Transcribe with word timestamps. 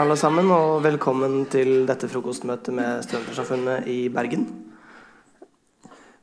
alle 0.00 0.16
sammen, 0.16 0.48
og 0.48 0.80
velkommen 0.80 1.42
til 1.52 1.82
dette 1.88 2.08
frokostmøtet 2.08 2.72
med 2.72 3.02
Studentersamfunnet 3.04 3.88
i 3.90 4.08
Bergen. 4.12 4.46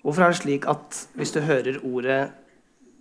Hvorfor 0.01 0.23
er 0.23 0.33
det 0.33 0.39
slik 0.39 0.65
at 0.71 0.97
hvis 1.19 1.33
du 1.35 1.43
hører 1.45 1.77
ordet 1.85 2.31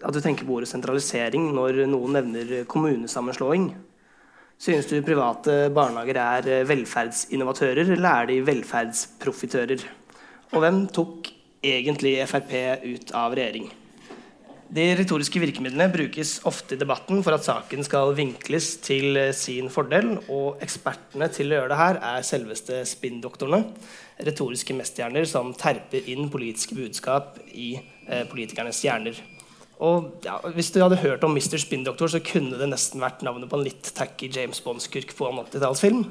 at 0.04 0.12
du 0.12 0.20
tenker 0.20 0.44
på 0.44 0.58
ordet 0.58 0.68
sentralisering 0.68 1.48
når 1.56 1.86
noen 1.88 2.18
nevner 2.18 2.66
kommunesammenslåing? 2.68 3.70
Synes 4.60 4.90
du 4.90 4.98
private 5.06 5.70
barnehager 5.72 6.20
er 6.20 6.68
velferdsinnovatører, 6.68 7.94
eller 7.96 8.10
er 8.10 8.30
de 8.34 8.38
velferdsprofitører? 8.44 9.88
Og 10.52 10.60
hvem 10.60 10.84
tok 10.92 11.32
egentlig 11.64 12.18
Frp 12.28 12.52
ut 12.84 13.16
av 13.16 13.32
regjering? 13.38 13.72
De 14.66 14.82
retoriske 14.98 15.38
virkemidlene 15.38 15.86
brukes 15.92 16.40
ofte 16.48 16.74
i 16.74 16.80
debatten 16.80 17.20
for 17.22 17.36
at 17.36 17.44
saken 17.46 17.84
skal 17.86 18.10
vinkles 18.18 18.72
til 18.82 19.14
sin 19.36 19.70
fordel, 19.70 20.16
og 20.26 20.58
ekspertene 20.64 21.28
til 21.30 21.52
å 21.52 21.60
gjøre 21.60 21.70
det 21.70 21.78
her 21.78 22.00
er 22.08 22.26
selveste 22.26 22.80
spinndoktorene. 22.90 23.62
Retoriske 24.26 24.74
mesterhjerner 24.74 25.28
som 25.30 25.52
terper 25.54 26.10
inn 26.10 26.26
politiske 26.32 26.74
budskap 26.74 27.38
i 27.54 27.76
eh, 27.78 28.24
politikernes 28.26 28.82
hjerner. 28.82 29.22
Og 29.78 30.24
ja, 30.24 30.40
Hvis 30.56 30.72
du 30.74 30.80
hadde 30.82 30.98
hørt 30.98 31.22
om 31.24 31.36
Mr. 31.36 31.60
Spinndoktor, 31.62 32.10
så 32.10 32.22
kunne 32.24 32.58
det 32.58 32.70
nesten 32.72 33.02
vært 33.04 33.22
navnet 33.22 33.50
på 33.52 33.60
en 33.60 33.66
litt 33.68 33.92
tacky 33.94 34.32
James 34.32 34.60
Bond-skurk 34.64 35.14
på 35.14 35.28
en 35.30 35.44
80-tallsfilm. 35.44 36.06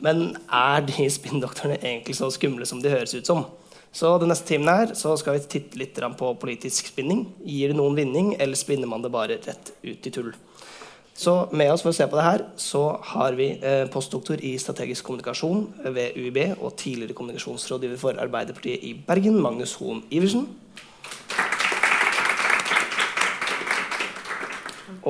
Men 0.00 0.38
er 0.46 0.86
de 0.86 1.08
spinndoktorene 1.10 1.82
egentlig 1.82 2.16
så 2.16 2.30
skumle 2.32 2.64
som 2.64 2.80
de 2.80 2.92
høres 2.92 3.12
ut 3.18 3.28
som? 3.28 3.44
Så 3.92 4.12
den 4.22 4.30
neste 4.30 4.46
timen 4.46 4.70
her 4.70 4.92
så 4.94 5.16
skal 5.18 5.34
vi 5.34 5.46
titte 5.50 5.78
litt 5.80 5.98
på 5.98 6.34
politisk 6.38 6.92
spinning. 6.92 7.24
Gir 7.42 7.72
det 7.72 7.78
noen 7.78 7.98
vinning, 7.98 8.36
eller 8.38 8.58
spinner 8.58 8.86
man 8.86 9.02
det 9.02 9.10
bare 9.10 9.40
rett 9.42 9.72
ut 9.82 10.06
i 10.06 10.14
tull? 10.14 10.30
Så 11.20 11.34
med 11.52 11.68
oss 11.68 11.82
for 11.84 11.90
å 11.90 11.96
se 11.96 12.06
på 12.08 12.16
det 12.16 12.24
her, 12.24 12.44
så 12.56 12.84
har 13.10 13.34
vi 13.36 13.50
eh, 13.58 13.84
postdoktor 13.92 14.40
i 14.46 14.54
strategisk 14.62 15.04
kommunikasjon 15.04 15.66
ved 15.92 16.16
UiB 16.16 16.38
og 16.62 16.78
tidligere 16.80 17.18
kommunikasjonsrådgiver 17.18 18.00
for 18.00 18.22
Arbeiderpartiet 18.22 18.86
i 18.88 18.94
Bergen, 18.94 19.36
Magnus 19.42 19.74
Hoen 19.82 20.00
Iversen. 20.08 20.46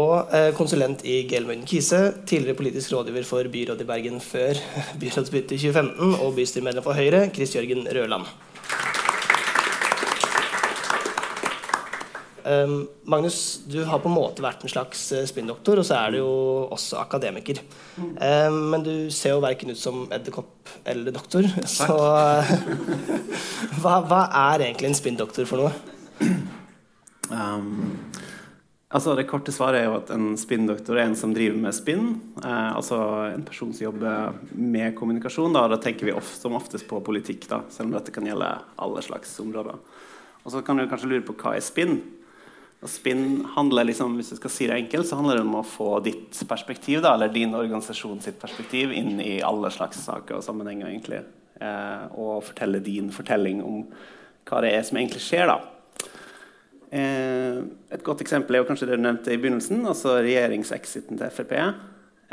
Og 0.00 0.34
eh, 0.34 0.50
konsulent 0.56 1.05
i 1.06 1.20
Gelmøyden 1.31 1.69
Kise, 1.69 2.03
tidligere 2.27 2.59
politisk 2.59 2.97
rådgiver 2.97 3.28
for 3.28 3.47
byrådet 3.53 3.87
i 3.87 3.92
Bergen 3.92 4.22
før 4.25 4.59
byrådsbyttet 5.05 5.61
i 5.61 5.65
2015, 5.69 6.17
og 6.25 6.39
bystyremedlem 6.41 6.91
for 6.91 6.98
Høyre, 6.98 7.28
Chris 7.37 7.55
Jørgen 7.55 7.87
Røland. 7.87 8.27
Um, 12.51 12.89
Magnus, 13.05 13.61
du 13.67 13.84
har 13.84 14.01
på 14.03 14.09
en 14.09 14.17
måte 14.17 14.43
vært 14.43 14.65
en 14.65 14.73
slags 14.73 15.03
uh, 15.15 15.23
spinndoktor, 15.29 15.79
og 15.79 15.87
så 15.87 15.98
er 16.01 16.15
du 16.15 16.19
jo 16.19 16.31
også 16.73 16.98
akademiker. 16.98 17.61
Um, 18.01 18.56
men 18.73 18.84
du 18.87 18.95
ser 19.15 19.37
jo 19.37 19.43
verken 19.45 19.70
ut 19.70 19.79
som 19.79 20.06
edderkopp 20.11 20.73
eller 20.89 21.15
doktor. 21.15 21.47
Takk. 21.47 21.69
Så 21.71 21.87
hva, 23.83 24.01
hva, 24.09 24.23
er 24.51 24.67
egentlig 24.67 24.91
en 24.91 24.98
spinndoktor 24.98 25.47
for 25.47 25.62
noe? 25.62 26.33
Um, 27.31 28.01
altså 28.91 29.15
Det 29.19 29.28
korte 29.31 29.55
svaret 29.55 29.84
er 29.84 29.91
jo 29.91 29.98
at 30.01 30.11
en 30.17 30.33
spinndoktor 30.41 30.98
er 30.98 31.06
en 31.06 31.19
som 31.19 31.34
driver 31.37 31.61
med 31.69 31.77
spinn. 31.77 32.09
Uh, 32.41 32.73
altså 32.73 32.98
en 33.28 33.45
person 33.47 33.71
som 33.77 33.91
jobber 33.91 34.41
med 34.56 34.97
kommunikasjon. 34.98 35.55
Da, 35.55 35.69
da 35.71 35.78
tenker 35.83 36.09
vi 36.09 36.17
ofte, 36.17 36.41
som 36.41 36.59
oftest 36.59 36.89
på 36.91 37.05
politikk, 37.05 37.47
da, 37.53 37.62
selv 37.71 37.93
om 37.93 37.98
dette 38.01 38.17
kan 38.17 38.27
gjelde 38.27 38.56
alle 38.81 39.05
slags 39.06 39.37
områder. 39.45 39.78
Og 40.41 40.56
så 40.56 40.65
kan 40.65 40.81
du 40.81 40.89
kanskje 40.89 41.12
lure 41.12 41.27
på 41.28 41.37
hva 41.37 41.55
er 41.55 41.62
spinn? 41.62 42.01
Spinn 42.89 43.42
handler 43.56 43.84
liksom, 43.84 44.14
hvis 44.17 44.31
du 44.33 44.39
skal 44.39 44.53
si 44.53 44.67
det 44.70 44.78
enkelt, 44.78 45.09
så 45.09 45.19
handler 45.19 45.37
det 45.37 45.44
om 45.44 45.59
å 45.59 45.66
få 45.66 45.99
ditt 46.05 46.38
perspektiv, 46.49 47.03
da, 47.05 47.12
eller 47.12 47.28
din 47.32 47.53
organisasjon 47.53 48.22
perspektiv, 48.41 48.94
inn 48.97 49.21
i 49.21 49.43
alle 49.44 49.69
slags 49.75 50.00
saker 50.06 50.38
og 50.38 50.47
sammenhenger. 50.47 50.88
egentlig. 50.88 51.21
Eh, 51.60 52.05
og 52.16 52.44
fortelle 52.47 52.81
din 52.81 53.10
fortelling 53.12 53.60
om 53.60 53.82
hva 54.49 54.62
det 54.65 54.72
er 54.72 54.82
som 54.82 54.97
egentlig 54.97 55.21
skjer. 55.21 55.53
da. 55.53 55.59
Eh, 56.91 57.60
et 57.93 58.03
godt 58.03 58.25
eksempel 58.25 58.56
er 58.56 58.65
jo 58.65 58.69
kanskje 58.71 58.88
det 58.88 58.97
du 58.97 59.05
nevnte 59.05 59.34
i 59.34 59.37
begynnelsen, 59.37 59.84
altså 59.87 60.16
regjeringsexiten 60.25 61.21
til 61.21 61.31
Frp. 61.37 61.53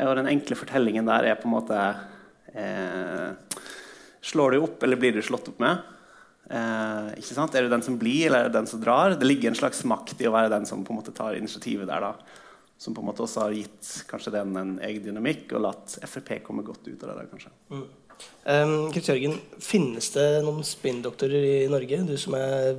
Og 0.00 0.16
den 0.16 0.30
enkle 0.32 0.56
fortellingen 0.56 1.10
der 1.10 1.28
er 1.28 1.36
på 1.36 1.48
en 1.48 1.56
måte 1.58 1.78
eh, 2.54 3.34
Slår 4.28 4.50
du 4.50 4.58
opp, 4.64 4.82
eller 4.82 4.98
blir 4.98 5.14
du 5.14 5.22
slått 5.22 5.46
opp 5.48 5.60
med? 5.62 5.78
Eh, 6.48 7.08
ikke 7.20 7.36
sant? 7.36 7.54
Er 7.54 7.66
det 7.66 7.74
den 7.74 7.84
som 7.84 7.98
blir, 8.00 8.26
eller 8.28 8.46
er 8.46 8.48
det 8.48 8.56
den 8.56 8.70
som 8.70 8.80
drar? 8.80 9.16
Det 9.20 9.28
ligger 9.28 9.52
en 9.52 9.58
slags 9.58 9.84
makt 9.88 10.20
i 10.22 10.28
å 10.28 10.34
være 10.34 10.52
den 10.54 10.66
som 10.68 10.84
på 10.84 10.94
en 10.94 11.00
måte 11.00 11.14
tar 11.16 11.36
initiativet 11.36 11.88
der. 11.90 12.08
da. 12.08 12.44
Som 12.78 12.94
på 12.94 13.02
en 13.02 13.08
måte 13.10 13.24
også 13.24 13.48
har 13.48 13.56
gitt 13.56 13.88
kanskje 14.08 14.32
den 14.38 14.56
en 14.56 14.76
egen 14.86 15.08
dynamikk 15.08 15.52
og 15.58 15.64
latt 15.64 15.96
Frp 16.06 16.38
komme 16.46 16.62
godt 16.66 16.86
ut 16.86 17.02
av 17.02 17.10
det. 17.10 17.16
der, 17.18 17.32
kanskje. 17.32 17.50
Mm. 17.74 17.88
Um, 18.48 18.88
Jørgen, 18.94 19.36
Finnes 19.62 20.08
det 20.14 20.24
noen 20.42 20.64
spinndoktorer 20.66 21.44
i 21.44 21.68
Norge? 21.70 22.00
Du 22.08 22.16
som 22.18 22.34
er 22.38 22.78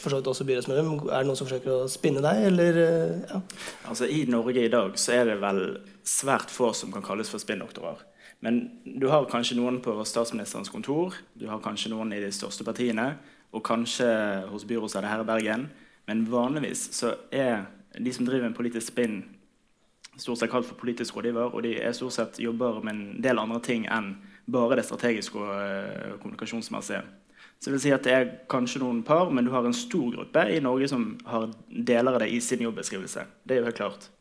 for 0.00 0.10
så 0.10 0.18
vidt 0.18 0.30
også 0.32 0.46
byrådsmedlem. 0.48 0.90
Er 1.06 1.22
det 1.22 1.28
noen 1.28 1.38
som 1.38 1.48
forsøker 1.48 1.84
å 1.84 1.90
spinne 1.92 2.24
deg, 2.24 2.42
eller? 2.50 2.80
Eh, 2.82 3.30
ja? 3.30 3.40
Altså, 3.92 4.08
I 4.10 4.24
Norge 4.28 4.66
i 4.66 4.72
dag 4.72 4.98
så 5.00 5.14
er 5.20 5.30
det 5.30 5.38
vel 5.44 5.62
svært 6.06 6.52
få 6.52 6.72
som 6.76 6.92
kan 6.92 7.04
kalles 7.06 7.30
for 7.30 7.42
spinndoktorer. 7.42 8.02
Men 8.46 8.60
du 8.84 9.08
har 9.10 9.24
kanskje 9.26 9.56
noen 9.58 9.80
på 9.82 9.90
statsministerens 10.06 10.70
kontor, 10.70 11.16
du 11.34 11.48
har 11.50 11.58
kanskje 11.64 11.90
noen 11.90 12.12
i 12.14 12.20
de 12.22 12.28
største 12.30 12.62
partiene, 12.62 13.16
og 13.50 13.64
kanskje 13.66 14.06
hos 14.52 14.66
byrådet 14.68 15.02
her 15.02 15.24
i 15.24 15.26
Bergen. 15.26 15.64
Men 16.06 16.22
vanligvis 16.30 16.84
så 16.94 17.16
er 17.34 17.64
de 17.98 18.12
som 18.14 18.28
driver 18.28 18.46
en 18.46 18.54
politisk 18.54 18.92
spinn, 18.92 19.24
stort 20.14 20.38
sett 20.38 20.52
kalt 20.52 20.68
for 20.68 20.78
politisk 20.78 21.18
rådgiver, 21.18 21.50
og 21.50 21.66
de 21.66 21.74
er 21.80 21.96
stort 21.96 22.14
sett 22.14 22.38
jobber 22.38 22.78
med 22.86 22.94
en 22.94 23.22
del 23.24 23.42
andre 23.42 23.58
ting 23.66 23.88
enn 23.90 24.14
bare 24.46 24.78
det 24.78 24.86
strategiske 24.86 25.42
og 25.42 25.50
uh, 25.50 26.14
kommunikasjonsmessige. 26.22 27.02
Så 27.58 27.66
det 27.66 27.74
vil 27.74 27.82
si 27.82 27.94
at 27.96 28.06
det 28.06 28.14
er 28.14 28.34
kanskje 28.52 28.84
noen 28.84 29.02
par, 29.02 29.32
men 29.34 29.48
du 29.48 29.50
har 29.50 29.66
en 29.66 29.74
stor 29.74 30.12
gruppe 30.14 30.46
i 30.54 30.62
Norge 30.62 30.86
som 30.92 31.16
har 31.26 31.50
deler 31.66 32.14
av 32.14 32.22
det 32.22 32.30
i 32.30 32.38
sin 32.44 32.62
jobbeskrivelse. 32.62 33.26
Det 33.42 33.56
er 33.56 33.64
jo 33.64 33.72
helt 33.72 33.82
klart. 33.82 34.12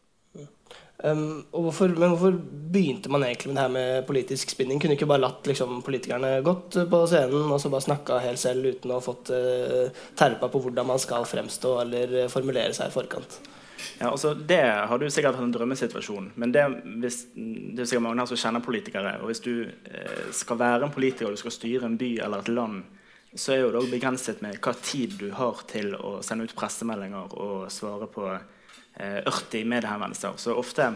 Um, 1.04 1.44
hvorfor, 1.52 1.92
men 1.92 2.10
hvorfor 2.16 2.38
begynte 2.76 3.12
man 3.12 3.24
egentlig 3.26 3.52
med 3.52 3.58
det 3.58 3.66
her 3.66 3.74
med 3.74 4.06
politisk 4.10 4.54
spinning? 4.54 4.82
Kunne 4.84 5.00
ikke 5.00 5.10
bare 5.10 5.24
latt 5.24 5.48
liksom, 5.50 5.80
politikerne 5.86 6.38
gått 6.46 6.78
på 6.92 7.02
scenen 7.10 7.50
og 7.50 7.60
så 7.64 7.72
bare 7.74 7.88
snakka 7.88 8.22
helt 8.28 8.42
selv 8.42 8.68
uten 8.68 8.92
å 8.92 9.00
ha 9.00 9.04
fått 9.04 9.32
uh, 9.34 10.06
terpa 10.20 10.52
på 10.52 10.62
hvordan 10.68 10.92
man 10.92 11.02
skal 11.02 11.28
fremstå 11.30 11.78
eller 11.86 12.18
uh, 12.26 12.32
formulere 12.32 12.76
seg 12.76 12.92
i 12.92 12.96
forkant? 12.96 13.40
Ja, 14.00 14.10
altså 14.12 14.34
Det 14.34 14.62
har 14.62 15.00
du 15.00 15.10
sikkert 15.10 15.36
hatt 15.36 15.44
en 15.44 15.54
drømmesituasjon. 15.54 16.32
Men 16.36 16.52
det, 16.52 16.66
hvis, 17.02 17.22
det 17.36 17.84
er 17.84 17.90
sikkert 17.90 18.06
mange 18.08 18.24
her 18.24 18.30
som 18.32 18.42
kjenner 18.42 18.64
politikere. 18.66 19.16
Og 19.22 19.32
hvis 19.32 19.44
du 19.46 19.54
eh, 19.66 20.28
skal 20.36 20.60
være 20.60 20.88
en 20.88 20.94
politiker 20.96 21.30
og 21.30 21.36
du 21.36 21.42
skal 21.44 21.56
styre 21.56 21.90
en 21.90 21.98
by 22.00 22.12
eller 22.26 22.44
et 22.44 22.52
land, 22.52 22.84
så 23.36 23.56
er 23.56 23.64
jo 23.64 23.72
det 23.76 23.90
begrenset 23.92 24.42
med 24.44 24.60
hva 24.64 24.72
tid 24.80 25.18
du 25.20 25.30
har 25.36 25.64
til 25.68 25.96
å 25.98 26.18
sende 26.24 26.48
ut 26.48 26.56
pressemeldinger 26.56 27.36
og 27.36 27.66
svare 27.74 28.08
på 28.12 28.30
eh, 28.32 29.22
80 29.28 29.68
mediehenvendelser. 29.72 30.40
Så 30.40 30.56
ofte 30.56 30.94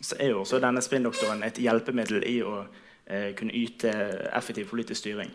så 0.00 0.16
er 0.18 0.32
jo 0.32 0.40
også 0.40 0.60
denne 0.62 0.82
spinndoktoren 0.82 1.44
et 1.44 1.60
hjelpemiddel 1.60 2.24
i 2.28 2.40
å 2.42 2.62
eh, 3.06 3.30
kunne 3.36 3.56
yte 3.56 3.92
effektiv 4.36 4.70
politisk 4.70 5.02
styring. 5.02 5.32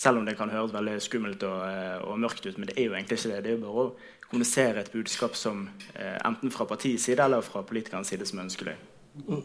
Selv 0.00 0.20
om 0.20 0.24
det 0.24 0.36
kan 0.38 0.52
høres 0.52 0.72
veldig 0.72 0.96
skummelt 1.04 1.42
og, 1.44 1.60
eh, 1.68 1.98
og, 2.04 2.18
mørkt 2.20 2.46
ut. 2.46 2.58
Men 2.58 2.70
det 2.70 2.78
er 2.78 2.88
jo 2.88 2.96
egentlig 2.96 3.18
ikke 3.18 3.32
det. 3.34 3.42
Det 3.44 3.52
er 3.52 3.56
jo 3.58 3.64
bare 3.66 3.84
å 3.84 4.28
kommunisere 4.30 4.80
et 4.80 4.92
budskap 4.92 5.36
som 5.36 5.66
eh, 5.94 6.18
enten 6.24 6.52
fra 6.54 6.64
partiets 6.68 7.08
side 7.08 7.24
eller 7.24 7.44
fra 7.44 7.64
politikernes 7.66 8.12
side 8.12 8.28
som 8.28 8.40
er 8.40 8.48
ønskelig. 8.48 8.76
Mm. 9.26 9.42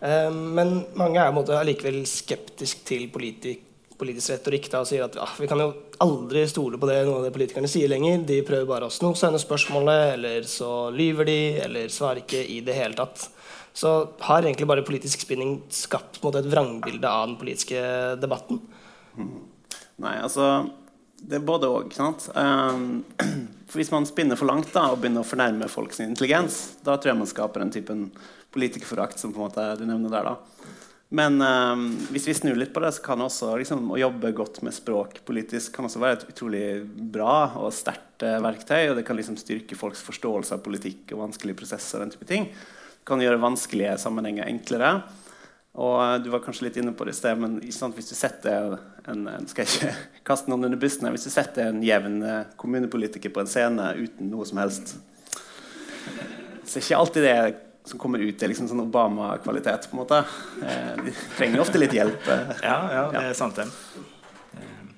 Eh, 0.00 0.30
men 0.32 0.74
mange 0.96 1.20
er 1.20 1.60
allikevel 1.60 2.02
skeptisk 2.08 2.84
til 2.88 3.08
politikk 3.12 3.64
politisk 3.98 4.34
retorikk 4.34 4.68
da, 4.72 4.82
og 4.82 4.88
sier 4.88 5.04
at 5.06 5.16
ja, 5.18 5.26
vi 5.38 5.48
kan 5.50 5.60
jo 5.60 5.70
aldri 6.04 6.44
stole 6.48 6.78
på 6.80 6.88
det 6.88 6.98
noen 7.06 7.20
av 7.20 7.26
de 7.26 7.32
politikerne 7.34 7.70
sier 7.70 7.90
lenger. 7.90 8.24
De 8.28 8.42
prøver 8.46 8.68
bare 8.68 8.88
å 8.88 8.92
snose 8.92 9.28
under 9.28 9.42
spørsmålet, 9.42 10.14
eller 10.16 10.46
så 10.50 10.88
lyver 10.94 11.28
de, 11.28 11.40
eller 11.64 11.92
svarer 11.92 12.22
ikke 12.22 12.42
i 12.52 12.60
det 12.66 12.76
hele 12.76 12.98
tatt. 12.98 13.28
Så 13.76 13.92
har 14.24 14.44
egentlig 14.44 14.68
bare 14.68 14.84
politisk 14.86 15.24
spinning 15.24 15.58
skapt 15.72 16.22
måte, 16.24 16.40
et 16.40 16.50
vrangbilde 16.52 17.08
av 17.10 17.28
den 17.28 17.36
politiske 17.40 17.80
debatten? 18.22 18.62
Nei, 19.16 20.16
altså 20.20 20.66
Det 21.16 21.38
er 21.38 21.44
både 21.48 21.68
òg. 21.72 21.94
Um, 22.36 23.04
for 23.68 23.80
hvis 23.80 23.92
man 23.92 24.08
spinner 24.08 24.36
for 24.36 24.48
langt 24.48 24.72
da, 24.74 24.90
og 24.92 25.00
begynner 25.00 25.24
å 25.24 25.28
fornærme 25.28 25.68
folks 25.72 26.02
intelligens, 26.04 26.76
da 26.84 26.96
tror 26.96 27.14
jeg 27.14 27.20
man 27.22 27.32
skaper 27.32 27.64
en 27.64 27.72
typen 27.72 28.10
politikerforakt 28.56 29.20
som 29.20 29.32
på 29.32 29.40
en 29.40 29.48
måte 29.48 29.64
du 29.80 29.84
nevner 29.88 30.12
der. 30.12 30.28
da 30.32 30.55
men 31.08 31.38
um, 31.38 31.84
hvis 32.10 32.24
vi 32.26 32.34
snur 32.34 32.56
litt 32.58 32.72
på 32.74 32.80
det, 32.82 32.90
så 32.96 33.02
kan 33.04 33.20
også 33.22 33.52
liksom, 33.60 33.84
å 33.94 33.98
jobbe 34.00 34.32
godt 34.34 34.58
med 34.66 34.74
språk 34.74 35.20
politisk 35.26 35.76
kan 35.76 35.86
også 35.86 36.00
være 36.02 36.18
et 36.18 36.24
utrolig 36.32 36.64
bra 37.14 37.52
og 37.60 37.70
sterkt 37.74 38.24
uh, 38.26 38.40
verktøy. 38.42 38.88
Og 38.90 38.96
det 38.98 39.04
kan 39.06 39.18
liksom 39.18 39.38
styrke 39.38 39.78
folks 39.78 40.02
forståelse 40.06 40.56
av 40.56 40.64
politikk 40.64 41.14
og 41.14 41.22
vanskelige 41.28 41.60
prosesser. 41.60 42.00
og 42.00 42.06
den 42.06 42.16
type 42.16 42.26
ting. 42.26 42.48
Det 42.50 43.06
kan 43.06 43.22
gjøre 43.22 43.38
vanskelige 43.38 43.94
sammenhenger 44.02 44.50
enklere. 44.50 44.90
Og 45.78 45.94
uh, 46.00 46.16
Du 46.24 46.26
var 46.34 46.42
kanskje 46.42 46.66
litt 46.66 46.80
inne 46.82 46.94
på 46.96 47.06
det 47.06 47.14
i 47.14 47.20
sted, 47.20 47.38
men 47.38 47.60
sant, 47.70 47.94
hvis 47.94 48.10
du 48.10 48.16
setter 48.18 48.74
en, 49.06 49.28
en, 49.30 49.46
skal 49.46 49.62
jeg 49.62 49.76
ikke 49.76 49.94
kaste 50.32 50.50
noen 50.50 50.66
under 50.66 50.82
bussen, 50.82 51.06
hvis 51.14 51.28
du 51.28 51.30
setter 51.30 51.70
en 51.70 51.84
jevn 51.86 52.18
uh, 52.26 52.40
kommunepolitiker 52.58 53.30
på 53.30 53.44
en 53.44 53.52
scene 53.52 53.92
uten 54.00 54.34
noe 54.34 54.48
som 54.48 54.58
helst, 54.58 54.96
så 56.66 56.80
er 56.80 56.82
ikke 56.82 56.98
alltid 56.98 57.28
det 57.28 57.38
som 57.86 58.00
kommer 58.02 58.18
ut, 58.18 58.42
i 58.42 58.48
liksom 58.50 58.68
sånn 58.68 58.82
Obama-kvalitet. 58.82 59.88
på 59.90 59.96
en 59.96 60.02
måte. 60.02 60.24
Eh, 60.62 61.04
de 61.04 61.14
trenger 61.36 61.62
ofte 61.62 61.78
litt 61.78 61.94
hjelp. 61.94 62.28
eh. 62.28 62.54
Ja, 62.62 62.78
ja, 62.92 63.04
det 63.14 63.24
er 63.30 63.38
sant, 63.38 63.56
det. 63.56 63.68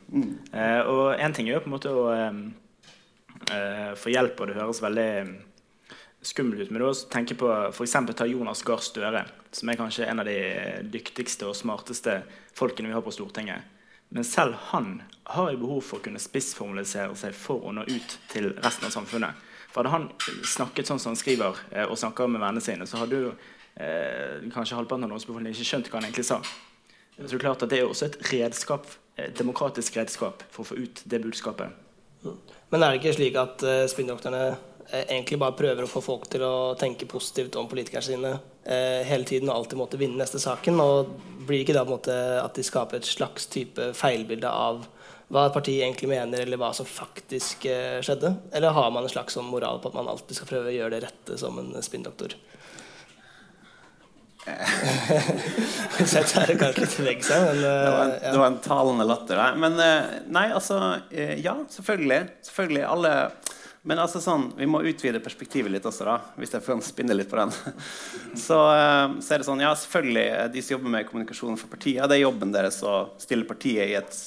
Mm. 0.09 0.39
og 0.89 1.21
en 1.21 1.35
ting 1.37 1.51
er 1.51 1.59
jo 1.59 1.61
på 1.61 1.69
en 1.69 1.75
måte 1.75 1.91
å 1.93 2.05
eh, 2.15 2.39
eh, 3.53 3.91
få 4.01 4.13
hjelp, 4.15 4.41
og 4.41 4.49
det 4.49 4.57
høres 4.57 4.81
veldig 4.81 5.09
eh, 5.19 5.33
skummelt 6.25 6.63
ut. 6.65 6.71
Men 6.73 6.83
da 6.83 6.93
tenke 7.13 7.37
på 7.39 7.51
f.eks. 7.69 7.97
ta 8.17 8.27
Jonas 8.27 8.65
Gahr 8.65 8.81
Støre, 8.85 9.25
som 9.53 9.69
er 9.69 9.81
kanskje 9.81 10.09
en 10.09 10.23
av 10.25 10.29
de 10.29 10.39
dyktigste 10.93 11.49
og 11.49 11.57
smarteste 11.57 12.23
folkene 12.57 12.89
vi 12.89 12.97
har 12.97 13.05
på 13.05 13.13
Stortinget. 13.13 13.69
Men 14.09 14.25
selv 14.25 14.57
han 14.71 15.03
har 15.35 15.53
jo 15.53 15.61
behov 15.67 15.83
for 15.85 16.01
å 16.01 16.07
kunne 16.07 16.21
spissformulisere 16.23 17.13
seg 17.21 17.37
for 17.37 17.69
å 17.69 17.75
nå 17.77 17.85
ut 17.85 18.17
til 18.33 18.55
resten 18.57 18.89
av 18.89 18.95
samfunnet. 18.95 19.45
Hadde 19.79 19.95
han 19.95 20.09
snakket 20.43 20.91
sånn 20.91 20.99
som 20.99 21.13
han 21.15 21.21
skriver, 21.21 21.59
eh, 21.71 21.87
og 21.87 21.99
snakker 22.01 22.27
med 22.27 22.43
vennene 22.43 22.65
sine, 22.65 22.87
så 22.91 23.05
hadde 23.05 23.23
jo 23.23 23.35
eh, 23.79 24.49
kanskje 24.51 24.79
halvparten 24.79 25.07
av 25.07 25.13
Norgesbefolkningen 25.15 25.55
ikke 25.55 25.69
skjønt 25.71 25.91
hva 25.93 26.01
han 26.01 26.09
egentlig 26.11 26.27
sa. 26.27 26.43
Så 27.19 27.27
det 27.27 27.37
er 27.39 27.47
klart 27.49 27.63
at 27.63 27.71
det 27.71 27.81
er 27.81 27.91
også 27.91 28.07
et 28.07 28.19
redskap, 28.33 28.87
et 29.19 29.35
demokratisk 29.39 29.97
redskap 29.99 30.43
for 30.51 30.63
å 30.63 30.69
få 30.73 30.83
ut 30.83 31.03
det 31.07 31.23
budskapet. 31.23 31.87
Men 32.71 32.83
er 32.83 32.93
det 32.93 33.01
ikke 33.01 33.17
slik 33.17 33.39
at 33.41 33.65
eh, 33.67 33.85
spinndoktorene 33.91 34.43
eh, 34.51 35.05
egentlig 35.05 35.39
bare 35.41 35.57
prøver 35.59 35.87
å 35.87 35.91
få 35.91 36.03
folk 36.05 36.29
til 36.31 36.45
å 36.47 36.75
tenke 36.79 37.09
positivt 37.11 37.57
om 37.59 37.69
politikerne 37.71 38.07
sine 38.07 38.33
eh, 38.65 39.07
hele 39.09 39.27
tiden 39.29 39.51
og 39.51 39.63
alltid 39.63 39.81
måtte 39.81 40.01
vinne 40.01 40.21
neste 40.21 40.41
saken? 40.43 40.79
Og 40.83 41.15
blir 41.47 41.59
det 41.59 41.65
ikke 41.67 41.79
da 41.79 41.85
på 41.87 41.93
en 41.93 41.97
måte 41.97 42.19
at 42.43 42.59
de 42.59 42.67
skaper 42.67 43.01
et 43.01 43.09
slags 43.09 43.49
type 43.51 43.93
feilbilde 43.99 44.51
av 44.51 44.85
hva 45.29 45.45
et 45.45 45.57
parti 45.57 45.75
egentlig 45.77 46.09
mener, 46.09 46.41
eller 46.41 46.61
hva 46.61 46.71
som 46.77 46.89
faktisk 46.89 47.67
eh, 47.69 47.99
skjedde? 48.05 48.33
Eller 48.53 48.73
har 48.73 48.93
man 48.95 49.05
en 49.05 49.13
slags 49.13 49.37
sånn 49.37 49.51
moral 49.51 49.81
på 49.83 49.91
at 49.91 49.99
man 49.99 50.09
alltid 50.09 50.39
skal 50.39 50.49
prøve 50.49 50.71
å 50.73 50.77
gjøre 50.77 50.95
det 50.97 51.03
rette 51.05 51.37
som 51.41 51.59
en 51.61 51.75
spinndoktor? 51.85 52.37
Sett 56.09 56.33
her 56.33 56.55
kanskje 56.57 57.05
litt 57.05 57.27
her, 57.29 57.51
men 57.53 57.61
Det 57.61 57.91
var, 57.91 58.05
en, 58.05 58.13
eh, 58.13 58.23
ja. 58.23 58.33
det 58.33 58.39
var 58.41 58.47
en 58.47 58.61
talende 58.65 59.05
latter 59.09 59.37
der. 59.37 59.59
Men 59.61 59.77
eh, 59.85 60.17
nei, 60.33 60.47
altså 60.55 60.81
eh, 61.11 61.37
Ja, 61.45 61.59
selvfølgelig. 61.75 62.23
Selvfølgelig. 62.49 62.85
Alle 62.89 63.15
Men 63.89 64.03
altså 64.03 64.21
sånn, 64.21 64.51
vi 64.59 64.67
må 64.69 64.83
utvide 64.85 65.23
perspektivet 65.25 65.73
litt 65.73 65.87
også, 65.89 66.05
da. 66.05 66.19
Hvis 66.37 66.53
jeg 66.53 66.65
får 66.67 66.83
spinne 66.85 67.17
litt 67.17 67.31
på 67.31 67.39
den. 67.41 67.55
Så, 68.47 68.59
eh, 68.75 69.17
så 69.25 69.35
er 69.35 69.41
det 69.41 69.47
sånn, 69.49 69.65
ja, 69.65 69.73
selvfølgelig, 69.81 70.27
eh, 70.37 70.49
de 70.53 70.63
som 70.63 70.77
jobber 70.77 70.93
med 70.93 71.09
kommunikasjon 71.09 71.57
for 71.61 71.73
partiet, 71.73 72.05
det 72.05 72.19
er 72.19 72.27
jobben 72.27 72.53
deres 72.53 72.83
å 72.85 72.99
stille 73.23 73.49
partiet 73.49 73.89
i 73.89 73.97
et 73.97 74.19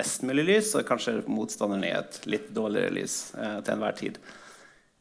best 0.00 0.24
mulig 0.24 0.46
lys, 0.48 0.72
og 0.78 0.88
kanskje 0.88 1.20
motstanderen 1.28 1.84
i 1.84 1.92
et 1.98 2.20
litt 2.32 2.48
dårligere 2.56 2.96
lys 2.96 3.18
eh, 3.36 3.58
til 3.60 3.76
enhver 3.76 3.98
tid. 4.00 4.20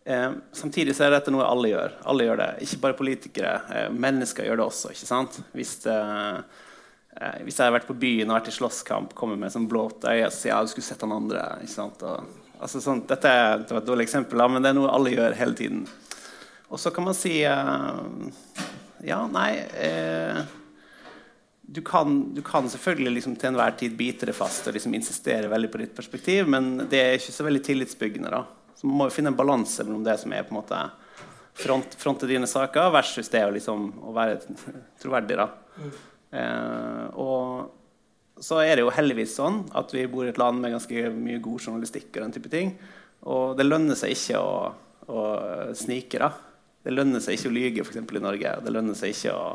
Eh, 0.09 0.31
samtidig 0.51 0.95
så 0.97 1.05
er 1.05 1.13
dette 1.13 1.31
noe 1.31 1.45
alle 1.45 1.69
gjør. 1.69 1.95
Alle 2.09 2.25
gjør 2.25 2.41
det, 2.41 2.49
Ikke 2.65 2.81
bare 2.81 2.97
politikere. 2.97 3.53
Eh, 3.69 3.89
mennesker 3.93 4.47
gjør 4.47 4.57
det 4.57 4.65
også. 4.65 4.91
ikke 4.91 5.09
sant? 5.09 5.39
Hvis, 5.53 5.85
eh, 5.85 6.41
hvis 7.43 7.59
jeg 7.59 7.65
har 7.65 7.75
vært 7.75 7.87
på 7.87 7.99
byen 7.99 8.29
og 8.29 8.39
vært 8.39 8.51
i 8.51 8.57
slåsskamp, 8.57 9.13
kommer 9.13 9.37
med 9.37 9.51
sånn 9.51 9.67
blått 9.69 10.03
øye 10.03 10.25
og 10.25 10.33
sier 10.33 10.55
ja, 10.55 10.61
du 10.61 10.67
skulle 10.67 10.87
sett 10.87 11.01
han 11.01 11.11
andre. 11.11 11.59
ikke 11.61 11.77
sant? 11.77 12.03
Og, 12.03 12.48
altså, 12.59 12.81
sånn, 12.83 13.03
dette 13.09 13.31
er, 13.31 13.63
det 13.63 13.73
var 13.73 13.81
et 13.81 13.89
dårlig 13.89 14.07
eksempel, 14.07 14.43
men 14.51 14.63
det 14.63 14.71
er 14.71 14.77
noe 14.77 14.93
alle 14.93 15.15
gjør 15.15 15.37
hele 15.39 15.57
tiden. 15.57 15.83
Og 16.69 16.79
så 16.79 16.91
kan 16.93 17.07
man 17.07 17.17
si 17.17 17.39
eh, 17.47 17.99
Ja, 19.07 19.23
nei 19.31 19.51
eh, 19.79 20.39
du 21.69 21.81
kan, 21.85 22.33
du 22.33 22.41
kan 22.41 22.69
selvfølgelig 22.69 23.11
liksom 23.19 23.35
til 23.37 23.51
enhver 23.51 23.75
tid 23.77 23.93
bite 23.97 24.25
det 24.25 24.33
fast 24.33 24.65
og 24.67 24.73
liksom 24.73 24.93
insistere 24.97 25.49
veldig 25.51 25.69
på 25.69 25.81
ditt 25.83 25.91
perspektiv, 25.97 26.47
men 26.49 26.87
det 26.89 27.01
er 27.01 27.17
ikke 27.19 27.35
så 27.35 27.45
veldig 27.45 27.61
tillitsbyggende. 27.67 28.31
da. 28.33 28.71
Så 28.73 28.87
Man 28.89 28.97
må 28.97 29.05
jo 29.05 29.13
finne 29.13 29.29
en 29.29 29.37
balanse 29.37 29.85
mellom 29.85 30.01
det 30.07 30.15
som 30.17 30.33
er 30.33 30.47
på 30.47 30.55
en 30.55 30.57
måte 30.63 30.79
front, 31.59 31.93
fronte 31.99 32.29
dine 32.29 32.49
saker, 32.49 32.89
versus 32.95 33.29
det 33.29 33.43
å, 33.45 33.51
liksom, 33.53 33.85
å 34.01 34.13
være 34.15 34.39
troverdig. 35.01 35.37
da. 35.37 35.47
Eh, 36.41 37.05
og 37.21 37.78
så 38.43 38.61
er 38.63 38.77
det 38.77 38.85
jo 38.85 38.93
heldigvis 38.93 39.35
sånn 39.37 39.63
at 39.77 39.91
vi 39.93 40.05
bor 40.11 40.27
i 40.27 40.31
et 40.31 40.39
land 40.39 40.61
med 40.63 40.73
ganske 40.75 41.09
mye 41.15 41.41
god 41.43 41.65
journalistikk. 41.65 42.11
Og 42.13 42.21
den 42.23 42.35
type 42.35 42.51
ting. 42.51 42.75
Og 43.27 43.57
det 43.59 43.67
lønner 43.67 43.97
seg 43.99 44.15
ikke 44.15 44.39
å, 44.39 44.53
å 45.11 45.23
snike. 45.75 46.21
da. 46.21 46.31
Det 46.85 46.93
lønner 46.95 47.23
seg 47.23 47.35
ikke 47.35 47.51
å 47.51 47.55
lyge 47.57 47.83
eksempel, 47.83 48.19
i 48.19 48.23
Norge. 48.23 48.53
og 48.55 48.65
Det 48.65 48.75
lønner 48.75 48.97
seg 48.97 49.15
ikke 49.15 49.35
å 49.35 49.49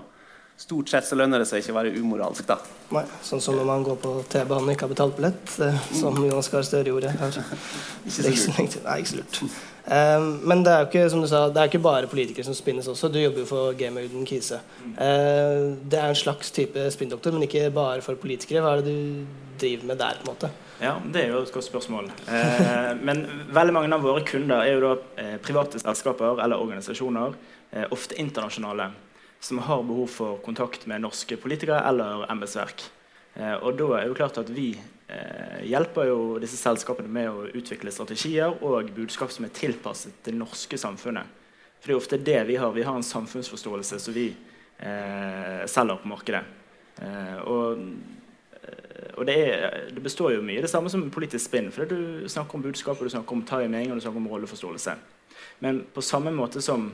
Stort 0.56 0.88
sett 0.88 1.06
så 1.06 1.16
lønner 1.18 1.42
det 1.42 1.48
seg 1.50 1.60
ikke 1.60 1.74
å 1.74 1.76
være 1.80 1.92
umoralsk. 1.98 2.46
da. 2.46 2.56
Nei, 2.94 3.02
sånn 3.26 3.42
som 3.42 3.56
når 3.58 3.66
man 3.66 3.84
går 3.84 3.96
på 4.00 4.12
T-banen 4.30 4.68
og 4.68 4.74
ikke 4.76 4.86
har 4.86 4.92
betalt 4.92 5.16
billett, 5.16 5.54
eh, 5.66 5.78
som 5.98 6.18
Jonas 6.22 6.50
Gahr 6.52 6.66
Støre 6.66 6.92
gjorde. 6.92 7.10
Ikke 8.06 8.28
er 8.30 8.36
så 8.38 8.54
lurt. 8.54 8.76
Nei, 8.84 8.98
ikke 9.00 9.10
så 9.10 9.18
lurt. 9.18 9.40
Um, 9.84 10.28
men 10.48 10.62
det 10.64 10.72
er 10.72 10.78
jo 10.80 10.86
ikke 10.88 11.08
som 11.12 11.20
du 11.20 11.26
sa, 11.28 11.42
det 11.52 11.60
er 11.60 11.68
ikke 11.68 11.82
bare 11.84 12.08
politikere 12.08 12.46
som 12.46 12.56
spinnes 12.56 12.86
også. 12.88 13.10
Du 13.12 13.18
jobber 13.20 13.42
jo 13.42 13.48
for 13.50 13.74
Gamer 13.76 14.06
Uden 14.06 14.24
kise. 14.28 14.62
Uh, 14.94 15.74
det 15.84 15.98
er 16.00 16.08
en 16.08 16.16
slags 16.16 16.54
type 16.56 16.86
spinndoktor, 16.94 17.34
men 17.36 17.44
ikke 17.44 17.66
bare 17.74 18.00
for 18.04 18.16
politikere. 18.20 18.62
Hva 18.64 18.78
er 18.78 18.84
det 18.84 18.94
du 18.94 19.42
driver 19.60 19.90
med 19.90 20.00
der? 20.00 20.20
på 20.22 20.24
en 20.24 20.32
måte? 20.32 20.52
Ja, 20.80 20.94
Det 21.12 21.22
er 21.22 21.28
jo 21.32 21.42
et 21.42 21.52
godt 21.52 21.64
spørsmål. 21.64 22.10
Uh, 22.28 22.92
men 23.04 23.26
veldig 23.54 23.74
mange 23.74 23.94
av 23.94 24.02
våre 24.02 24.24
kunder 24.26 24.64
er 24.64 24.74
jo 24.74 24.82
da 24.82 24.94
eh, 25.22 25.36
private 25.42 25.80
selskaper 25.82 26.42
eller 26.42 26.60
organisasjoner, 26.60 27.36
eh, 27.72 27.84
ofte 27.94 28.18
internasjonale, 28.20 28.88
som 29.44 29.58
har 29.58 29.82
behov 29.84 30.06
for 30.08 30.38
kontakt 30.44 30.86
med 30.88 31.02
norske 31.04 31.36
politikere 31.36 31.82
eller 31.84 32.24
embetsverk. 32.32 32.86
Eh, 33.34 33.56
og 33.60 33.76
da 33.76 33.90
er 33.98 34.08
jo 34.08 34.16
klart 34.16 34.38
at 34.40 34.48
vi 34.48 34.70
eh, 34.72 35.60
hjelper 35.68 36.08
jo 36.08 36.18
disse 36.40 36.56
selskapene 36.56 37.12
med 37.12 37.28
å 37.28 37.44
utvikle 37.52 37.92
strategier 37.92 38.56
og 38.64 38.88
budskap 38.96 39.34
som 39.34 39.44
er 39.44 39.52
tilpasset 39.52 40.24
det 40.24 40.32
norske 40.38 40.80
samfunnet. 40.80 41.28
For 41.76 41.90
det 41.90 41.96
er 41.96 42.00
ofte 42.00 42.22
det 42.30 42.40
vi 42.48 42.56
har. 42.56 42.72
Vi 42.72 42.86
har 42.88 42.96
en 42.96 43.04
samfunnsforståelse 43.04 44.00
som 44.00 44.16
vi 44.16 44.30
eh, 44.32 45.64
selger 45.68 46.00
på 46.00 46.12
markedet. 46.14 46.44
Eh, 47.04 47.40
og 47.44 47.88
og 49.14 49.26
det, 49.28 49.34
er, 49.36 49.74
det 49.92 50.00
består 50.02 50.32
jo 50.32 50.42
mye 50.42 50.62
det 50.64 50.70
samme 50.72 50.88
som 50.90 51.02
politisk 51.12 51.44
spinn. 51.44 51.68
For 51.70 51.86
du 51.86 52.24
snakker 52.32 52.56
om 52.56 52.62
budskap, 52.64 52.96
og 52.96 53.06
du 53.06 53.12
snakker 53.12 53.36
om 53.36 53.42
timing 53.46 53.92
og 53.92 53.98
du 53.98 54.02
snakker 54.02 54.18
om 54.22 54.26
rolleforståelse. 54.32 54.94
Men 55.62 55.82
på 55.94 56.02
samme 56.02 56.32
måte 56.34 56.62
som 56.64 56.88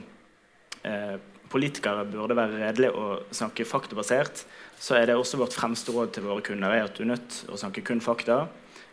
politikere 1.51 2.05
burde 2.09 2.37
være 2.37 2.59
redelige 2.63 2.95
og 2.97 3.35
snakke 3.35 3.67
faktabasert, 3.67 4.45
så 4.81 4.97
er 4.97 5.09
det 5.09 5.17
også 5.19 5.39
vårt 5.41 5.55
fremste 5.55 5.93
råd 5.93 6.15
til 6.15 6.25
våre 6.25 6.43
kunder 6.45 6.73
er 6.73 6.87
at 6.87 6.97
du 6.97 7.03
er 7.03 7.11
nødt 7.13 7.27
til 7.35 7.51
å 7.53 7.59
snakke 7.59 7.83
kun 7.85 8.01
fakta, 8.01 8.45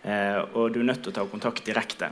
eh, 0.05 0.41
og 0.53 0.75
du 0.75 0.83
er 0.83 0.91
nødt 0.91 1.05
til 1.07 1.15
å 1.15 1.19
ta 1.21 1.27
kontakt 1.31 1.65
direkte. 1.67 2.11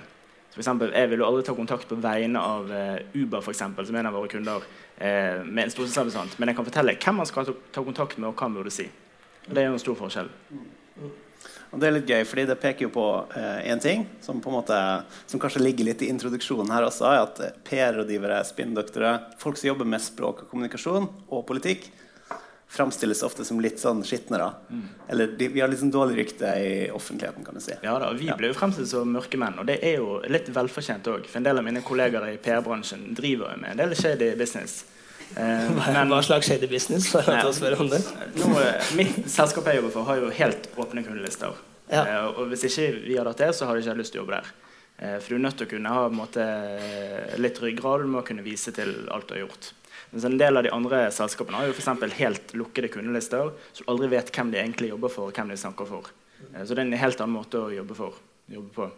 For 0.55 0.63
eksempel, 0.63 0.95
jeg 0.97 1.11
vil 1.11 1.21
jo 1.21 1.27
aldri 1.27 1.45
ta 1.45 1.53
kontakt 1.53 1.91
på 1.91 1.99
vegne 2.01 2.41
av 2.41 2.71
eh, 2.73 3.03
Uber, 3.19 3.43
for 3.45 3.53
eksempel, 3.53 3.85
som 3.85 3.99
er 3.99 4.07
en 4.07 4.09
av 4.09 4.17
våre 4.17 4.33
kunder, 4.33 4.65
eh, 4.97 5.43
med 5.45 5.67
en 5.67 5.75
stortingsrepresentant, 5.75 6.39
men 6.39 6.49
jeg 6.49 6.57
kan 6.57 6.69
fortelle 6.71 6.97
hvem 6.97 7.21
man 7.21 7.29
skal 7.29 7.51
ta, 7.51 7.57
ta 7.77 7.85
kontakt 7.85 8.17
med, 8.17 8.31
og 8.31 8.39
hva 8.39 8.49
man 8.49 8.63
burde 8.63 8.73
si. 8.73 8.89
Og 9.47 9.53
Det 9.53 9.63
er 9.63 9.69
jo 9.69 9.77
en 9.77 9.85
stor 9.85 9.99
forskjell. 10.01 10.33
Og 11.73 11.81
det 11.83 11.89
er 11.89 11.95
litt 11.97 12.11
gøy, 12.11 12.23
fordi 12.29 12.47
det 12.49 12.59
peker 12.63 12.87
jo 12.87 12.93
på 12.95 13.07
én 13.67 13.83
ting 13.83 14.07
som 14.23 14.41
på 14.43 14.51
en 14.51 14.59
måte, 14.59 14.79
som 15.27 15.43
kanskje 15.43 15.65
ligger 15.65 15.89
litt 15.89 16.03
i 16.05 16.11
introduksjonen 16.13 16.73
her 16.73 16.87
også, 16.87 17.09
er 17.11 17.23
at 17.25 17.43
eh, 17.43 17.55
PR-rådgivere, 17.67 18.41
spinndoktorer, 18.47 19.23
folk 19.41 19.59
som 19.61 19.73
jobber 19.73 19.89
med 19.89 20.05
språk 20.05 20.45
og 20.45 20.51
kommunikasjon 20.53 21.09
og 21.27 21.47
politikk, 21.49 21.89
framstilles 22.69 23.23
ofte 23.23 23.45
som 23.47 23.61
litt 23.63 23.79
sånn 23.81 24.03
skitne. 24.05 24.41
Mm. 24.69 24.87
Eller 25.13 25.37
de, 25.39 25.49
vi 25.55 25.63
har 25.63 25.71
litt 25.71 25.81
sånn 25.81 25.95
dårlig 25.95 26.19
rykte 26.19 26.51
i 26.59 26.73
offentligheten, 26.95 27.47
kan 27.47 27.57
du 27.57 27.63
si. 27.63 27.77
Ja 27.83 27.95
da, 28.03 28.11
Vi 28.17 28.29
ble 28.37 28.51
jo 28.51 28.59
fremstilt 28.59 28.91
som 28.91 29.13
mørke 29.15 29.39
menn, 29.41 29.59
og 29.63 29.69
det 29.71 29.79
er 29.87 30.01
jo 30.01 30.19
litt 30.31 30.51
velfortjent 30.55 31.07
òg. 31.13 31.29
For 31.31 31.41
en 31.41 31.47
del 31.47 31.63
av 31.63 31.67
mine 31.67 31.85
kolleger 31.87 32.27
i 32.33 32.37
PR-bransjen 32.43 33.09
driver 33.17 33.55
jo 33.55 33.63
med 33.63 33.75
en 33.75 33.85
del 33.85 33.97
shady 33.99 34.35
business. 34.39 34.85
Eh, 35.35 35.71
men- 35.71 36.09
Hva 36.09 36.23
slags 36.25 36.47
shady 36.47 36.67
business? 36.67 37.09
For 37.13 37.23
Nei. 37.27 37.43
å 37.43 37.53
spørre 37.53 37.81
om 37.81 37.89
det. 37.91 38.01
Nå, 38.39 38.53
eh, 38.61 38.93
mitt 38.97 39.27
selskap 39.29 39.65
jeg 39.67 39.81
jobber 39.81 39.91
for, 39.93 40.05
har 40.05 40.21
jo 40.23 40.31
helt 40.31 40.69
åpne 40.77 41.05
kundelister. 41.05 41.57
Ja. 41.91 42.05
Eh, 42.05 42.27
og 42.29 42.49
hvis 42.51 42.65
ikke 42.69 42.87
vi 43.07 43.17
hadde 43.17 43.33
hatt 43.35 43.43
det, 43.43 43.51
så 43.55 43.67
hadde 43.67 43.83
jeg 43.83 43.89
ikke 43.91 43.99
lyst 44.03 44.13
til 44.13 44.21
å 44.21 44.25
jobbe 44.25 44.39
der. 44.41 44.53
For 45.21 45.29
du 45.29 45.35
er 45.35 45.43
nødt 45.45 45.59
til 45.59 45.67
å 45.67 45.71
kunne 45.75 45.91
ha 45.93 46.09
måte, 46.09 46.45
litt 47.37 47.59
ryggrad, 47.61 48.01
du 48.01 48.09
må 48.09 48.23
kunne 48.25 48.43
vise 48.43 48.73
til 48.73 48.95
alt 49.13 49.27
du 49.29 49.35
har 49.35 49.43
gjort. 49.43 49.73
Mens 50.11 50.25
en 50.25 50.39
del 50.39 50.57
av 50.57 50.63
de 50.65 50.71
andre 50.73 51.11
selskapene 51.13 51.59
har 51.59 51.67
jo 51.67 51.75
for 51.75 52.09
helt 52.17 52.55
lukkede 52.55 52.89
kundelister, 52.89 53.53
så 53.75 53.85
du 53.85 53.91
aldri 53.93 54.09
vet 54.09 54.33
hvem 54.33 54.51
de 54.53 54.57
egentlig 54.57 54.89
jobber 54.89 55.11
for, 55.13 55.29
og 55.29 55.35
hvem 55.35 55.49
de 55.53 55.57
snakker 55.61 55.87
for. 55.87 56.09
Så 56.65 56.69
det 56.69 56.79
er 56.79 56.87
en 56.87 56.93
helt 56.93 57.21
annen 57.21 57.37
måte 57.37 57.61
å 57.61 57.69
jobbe, 57.75 57.95
for, 57.95 58.15
jobbe 58.49 58.73
på. 58.73 58.91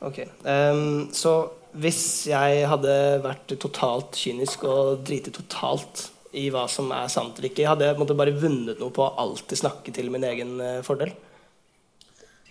Ok, 0.00 0.18
Um, 0.44 1.08
Så 1.12 1.50
hvis 1.80 2.02
jeg 2.30 2.66
hadde 2.70 2.92
vært 3.24 3.54
totalt 3.60 4.16
kynisk 4.16 4.64
og 4.68 5.02
driti 5.06 5.32
totalt 5.34 6.06
i 6.36 6.48
hva 6.52 6.66
som 6.70 6.90
er 6.94 7.08
sant 7.12 7.38
eller 7.38 7.50
ikke, 7.50 7.68
hadde 7.68 7.88
jeg 7.88 7.98
måtte 8.00 8.16
bare 8.18 8.34
vunnet 8.36 8.80
noe 8.80 8.92
på 8.94 9.04
å 9.04 9.14
alltid 9.22 9.60
snakke 9.62 9.94
til 9.94 10.10
min 10.12 10.24
egen 10.28 10.56
eh, 10.60 10.82
fordel? 10.86 11.14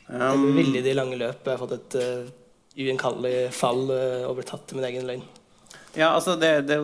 Um, 0.08 0.51
ville 0.53 0.79
i 0.79 0.86
det 0.86 0.94
lange 0.98 1.17
løp 1.17 1.48
jeg 1.50 1.62
fått 1.62 1.75
et 1.79 1.98
uh, 1.98 2.27
uinnkallelig 2.77 3.50
fall 3.58 3.88
uh, 3.89 4.27
og 4.29 4.36
blitt 4.38 4.51
tatt 4.53 4.67
til 4.70 4.77
min 4.77 4.86
egen 4.91 5.08
løgn? 5.10 5.24
ja, 5.96 6.12
altså 6.12 6.36
det, 6.38 6.51
det, 6.70 6.77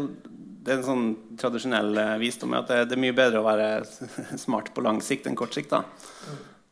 det 0.65 0.73
er 0.73 0.79
en 0.79 0.87
sånn 0.87 1.05
tradisjonell 1.37 1.99
visdom 2.21 2.55
at 2.57 2.71
det, 2.71 2.79
det 2.89 2.97
er 2.97 3.03
mye 3.03 3.17
bedre 3.17 3.43
å 3.43 3.45
være 3.45 3.69
smart 4.45 4.73
på 4.73 4.85
lang 4.85 5.01
sikt 5.05 5.29
enn 5.29 5.37
kort 5.37 5.53
sikt. 5.57 5.73
da. 5.73 5.83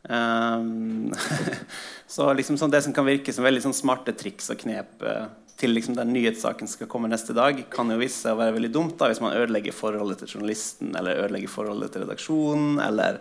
Um, 0.07 1.11
så 2.07 2.29
liksom 2.33 2.57
sånn, 2.57 2.71
det 2.71 2.83
som 2.85 2.95
kan 2.95 3.07
virke 3.07 3.33
som 3.35 3.45
veldig 3.45 3.65
sånn 3.67 3.75
smarte 3.75 4.15
triks 4.17 4.47
og 4.53 4.61
knep 4.61 5.03
uh, 5.03 5.27
til 5.59 5.75
liksom 5.75 5.97
den 5.97 6.13
nyhetssaken 6.15 6.71
skal 6.71 6.87
komme 6.91 7.11
neste 7.11 7.35
dag, 7.35 7.59
kan 7.73 7.91
jo 7.91 7.99
vise 7.99 8.21
seg 8.21 8.35
å 8.35 8.39
være 8.39 8.55
veldig 8.55 8.71
dumt 8.71 8.95
da, 8.99 9.09
hvis 9.11 9.19
man 9.23 9.35
ødelegger 9.35 9.75
forholdet 9.75 10.23
til 10.23 10.37
journalisten 10.37 10.95
eller 10.95 11.25
ødelegger 11.25 11.51
forholdet 11.51 11.93
til 11.93 12.05
redaksjonen. 12.05 12.79
eller 12.85 13.19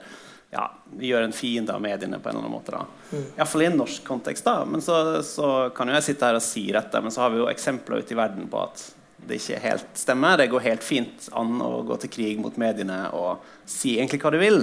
ja, 0.51 0.69
gjør 1.01 1.27
en 1.27 1.35
fiende 1.37 1.75
av 1.75 1.83
mediene 1.85 2.21
på 2.23 2.31
en 2.31 2.37
eller 2.37 2.47
annen 2.47 2.55
måte. 2.55 2.73
da. 2.73 2.85
Mm. 3.11 3.25
Iallfall 3.37 3.65
i 3.65 3.67
en 3.69 3.81
norsk 3.83 4.05
kontekst. 4.07 4.47
da, 4.47 4.63
men 4.65 4.85
så, 4.85 5.23
så, 5.27 5.49
kan 5.77 5.91
jo 5.91 5.99
jeg 5.99 6.07
sitte 6.07 6.31
her 6.31 6.39
og 6.39 6.45
si 6.45 6.65
dette, 6.73 7.03
men 7.05 7.13
så 7.13 7.25
har 7.25 7.35
vi 7.35 7.43
jo 7.43 7.51
eksempler 7.51 8.01
ute 8.01 8.15
i 8.15 8.21
verden 8.21 8.49
på 8.49 8.63
at 8.63 8.85
det 9.29 9.41
ikke 9.43 9.61
helt 9.61 9.99
stemmer. 9.99 10.39
Det 10.39 10.49
går 10.53 10.65
helt 10.65 10.87
fint 10.87 11.29
an 11.37 11.59
å 11.61 11.83
gå 11.85 11.99
til 12.01 12.15
krig 12.15 12.41
mot 12.41 12.57
mediene 12.61 13.09
og 13.19 13.45
si 13.69 13.99
egentlig 13.99 14.23
hva 14.23 14.33
du 14.33 14.39
vil. 14.41 14.63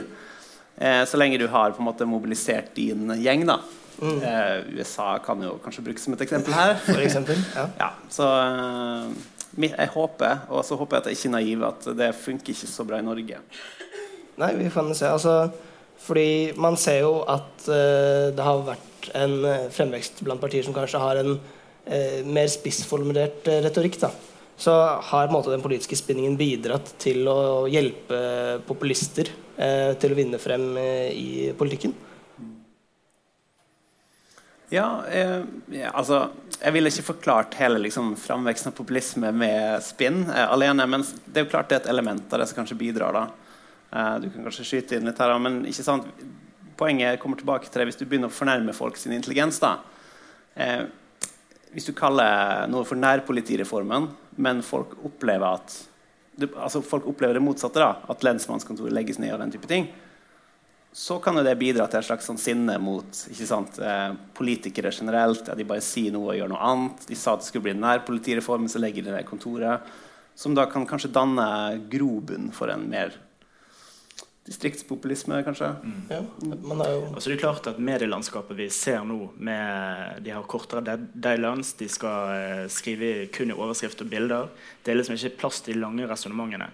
Eh, 0.78 1.04
så 1.08 1.18
lenge 1.18 1.40
du 1.40 1.48
har 1.48 1.72
på 1.72 1.84
en 1.84 1.88
måte 1.88 2.08
mobilisert 2.08 2.74
din 2.76 3.14
gjeng. 3.22 3.46
da. 3.48 3.60
Mm. 4.02 4.24
Eh, 4.24 4.80
USA 4.80 5.18
kan 5.24 5.44
jo 5.44 5.56
kanskje 5.64 5.84
brukes 5.86 6.04
som 6.04 6.14
et 6.14 6.26
eksempel 6.26 6.54
her. 6.54 6.76
For 6.88 7.00
eksempel, 7.04 7.40
ja. 7.56 7.70
ja 7.80 7.92
så 8.12 8.28
eh, 8.42 9.70
jeg 9.70 9.92
håper, 9.94 10.46
og 10.52 10.66
så 10.68 10.76
håper 10.76 10.98
jeg 10.98 11.02
at 11.02 11.08
jeg 11.12 11.20
ikke 11.20 11.30
er 11.30 11.36
naiv, 11.38 11.64
at 11.70 11.88
det 11.98 12.12
funker 12.20 12.52
ikke 12.52 12.72
så 12.74 12.84
bra 12.88 13.00
i 13.00 13.08
Norge. 13.08 13.40
Nei, 14.36 14.52
vi 14.60 14.68
får 14.70 14.92
se. 15.00 15.08
Altså, 15.08 15.36
fordi 16.04 16.52
man 16.60 16.76
ser 16.76 17.06
jo 17.06 17.22
at 17.24 17.70
uh, 17.72 18.36
det 18.36 18.44
har 18.44 18.66
vært 18.68 19.08
en 19.16 19.36
fremvekst 19.72 20.20
blant 20.28 20.44
partier 20.44 20.66
som 20.66 20.76
kanskje 20.76 21.00
har 21.00 21.22
en 21.22 21.38
uh, 21.38 22.20
mer 22.28 22.52
spissformulert 22.52 23.48
uh, 23.48 23.62
retorikk. 23.64 23.96
da 24.04 24.12
så 24.58 24.72
har 25.04 25.32
måte, 25.32 25.52
den 25.52 25.64
politiske 25.64 25.98
spinningen 26.00 26.38
bidratt 26.40 26.94
til 27.02 27.28
å 27.28 27.66
hjelpe 27.68 28.20
populister 28.68 29.32
til 29.56 30.12
å 30.12 30.18
vinne 30.18 30.40
frem 30.42 30.74
eh, 30.82 31.12
i 31.16 31.30
politikken? 31.58 31.94
Ja, 34.70 35.06
eh, 35.08 35.44
altså 35.94 36.30
Jeg 36.62 36.74
ville 36.74 36.90
ikke 36.90 37.12
forklart 37.12 37.58
hele 37.60 37.78
liksom, 37.84 38.16
framveksten 38.18 38.72
av 38.72 38.78
populisme 38.78 39.30
med 39.36 39.84
spinn 39.86 40.24
eh, 40.30 40.48
alene. 40.48 40.88
Men 40.90 41.04
det 41.26 41.42
er 41.42 41.46
jo 41.46 41.52
klart 41.52 41.70
det 41.70 41.78
er 41.78 41.84
et 41.84 41.92
element 41.94 42.34
av 42.34 42.42
det 42.42 42.48
som 42.50 42.62
kanskje 42.62 42.80
bidrar. 42.80 43.20
Eh, 43.92 44.16
du 44.24 44.30
kan 44.32 44.48
kanskje 44.48 44.66
skyte 44.66 44.98
inn 44.98 45.10
litt 45.10 45.22
her, 45.22 45.36
men 45.40 45.64
ikke 45.70 45.86
sant? 45.86 46.10
poenget 46.76 47.22
kommer 47.22 47.40
tilbake 47.40 47.70
til 47.72 47.80
det 47.80 47.86
hvis 47.88 48.00
du 48.02 48.04
begynner 48.04 48.28
å 48.28 48.36
fornærme 48.36 48.74
folk 48.76 48.98
sin 49.00 49.14
intelligens. 49.16 49.62
da. 49.64 49.78
Eh, 50.56 50.88
hvis 51.72 51.88
du 51.88 51.94
kaller 51.96 52.66
noe 52.72 52.88
for 52.88 53.00
nærpolitireformen, 53.00 54.10
men 54.44 54.64
folk 54.64 54.98
opplever 55.08 55.60
at 55.60 55.76
altså 56.42 56.82
folk 56.84 57.08
opplever 57.08 57.38
det 57.38 57.44
motsatte, 57.44 57.80
da, 57.82 58.02
at 58.12 58.26
lensmannskontoret 58.26 58.94
legges 58.96 59.20
ned, 59.22 59.34
og 59.36 59.42
den 59.44 59.54
type 59.56 59.70
ting, 59.70 59.88
så 60.96 61.18
kan 61.20 61.36
jo 61.36 61.44
det 61.44 61.58
bidra 61.60 61.90
til 61.92 62.00
et 62.00 62.08
slags 62.08 62.28
sånn 62.30 62.40
sinne 62.40 62.78
mot 62.80 63.18
sant, 63.18 63.80
eh, 63.84 64.14
politikere 64.38 64.94
generelt. 64.96 65.50
At 65.52 65.60
de 65.60 65.68
bare 65.68 65.84
sier 65.84 66.14
noe 66.16 66.30
og 66.32 66.38
gjør 66.40 66.54
noe 66.54 66.62
annet. 66.64 67.04
De 67.10 67.18
sa 67.20 67.34
at 67.34 67.44
det 67.44 67.50
skulle 67.50 67.66
bli 67.66 67.74
en 67.76 67.84
nærpolitireform, 67.84 68.70
så 68.72 68.80
legger 68.80 69.04
de 69.04 69.12
ned 69.12 69.28
kontoret. 69.28 69.84
Som 70.40 70.56
da 70.56 70.64
kan 70.72 70.88
kanskje 70.88 71.12
danne 71.12 71.48
grobunn 71.92 72.48
for 72.56 72.72
en 72.72 72.88
mer 72.88 73.12
distriktspopulisme, 74.46 75.44
kanskje. 75.44 75.72
Mm. 75.84 76.02
Ja, 76.10 76.22
man 76.62 76.82
er 76.86 76.92
jo... 76.94 77.04
Altså, 77.16 77.30
det 77.30 77.36
er 77.36 77.42
klart 77.42 77.68
at 77.72 77.80
Medielandskapet 77.82 78.58
vi 78.60 78.70
ser 78.70 79.02
nå, 79.08 79.32
med, 79.42 80.22
de 80.26 80.34
har 80.36 80.46
kortere 80.50 80.98
deadlines, 81.14 81.74
de 81.80 81.88
skal 81.90 82.34
eh, 82.36 82.66
skrive 82.70 83.14
kun 83.34 83.50
i 83.50 83.58
overskrift 83.58 84.04
og 84.06 84.12
bilder. 84.12 84.52
Det 84.86 84.94
er 84.94 85.00
liksom 85.00 85.18
ikke 85.18 85.40
plass 85.42 85.64
til 85.66 85.74
de 85.74 85.82
lange 85.82 86.06
resonnementene. 86.10 86.70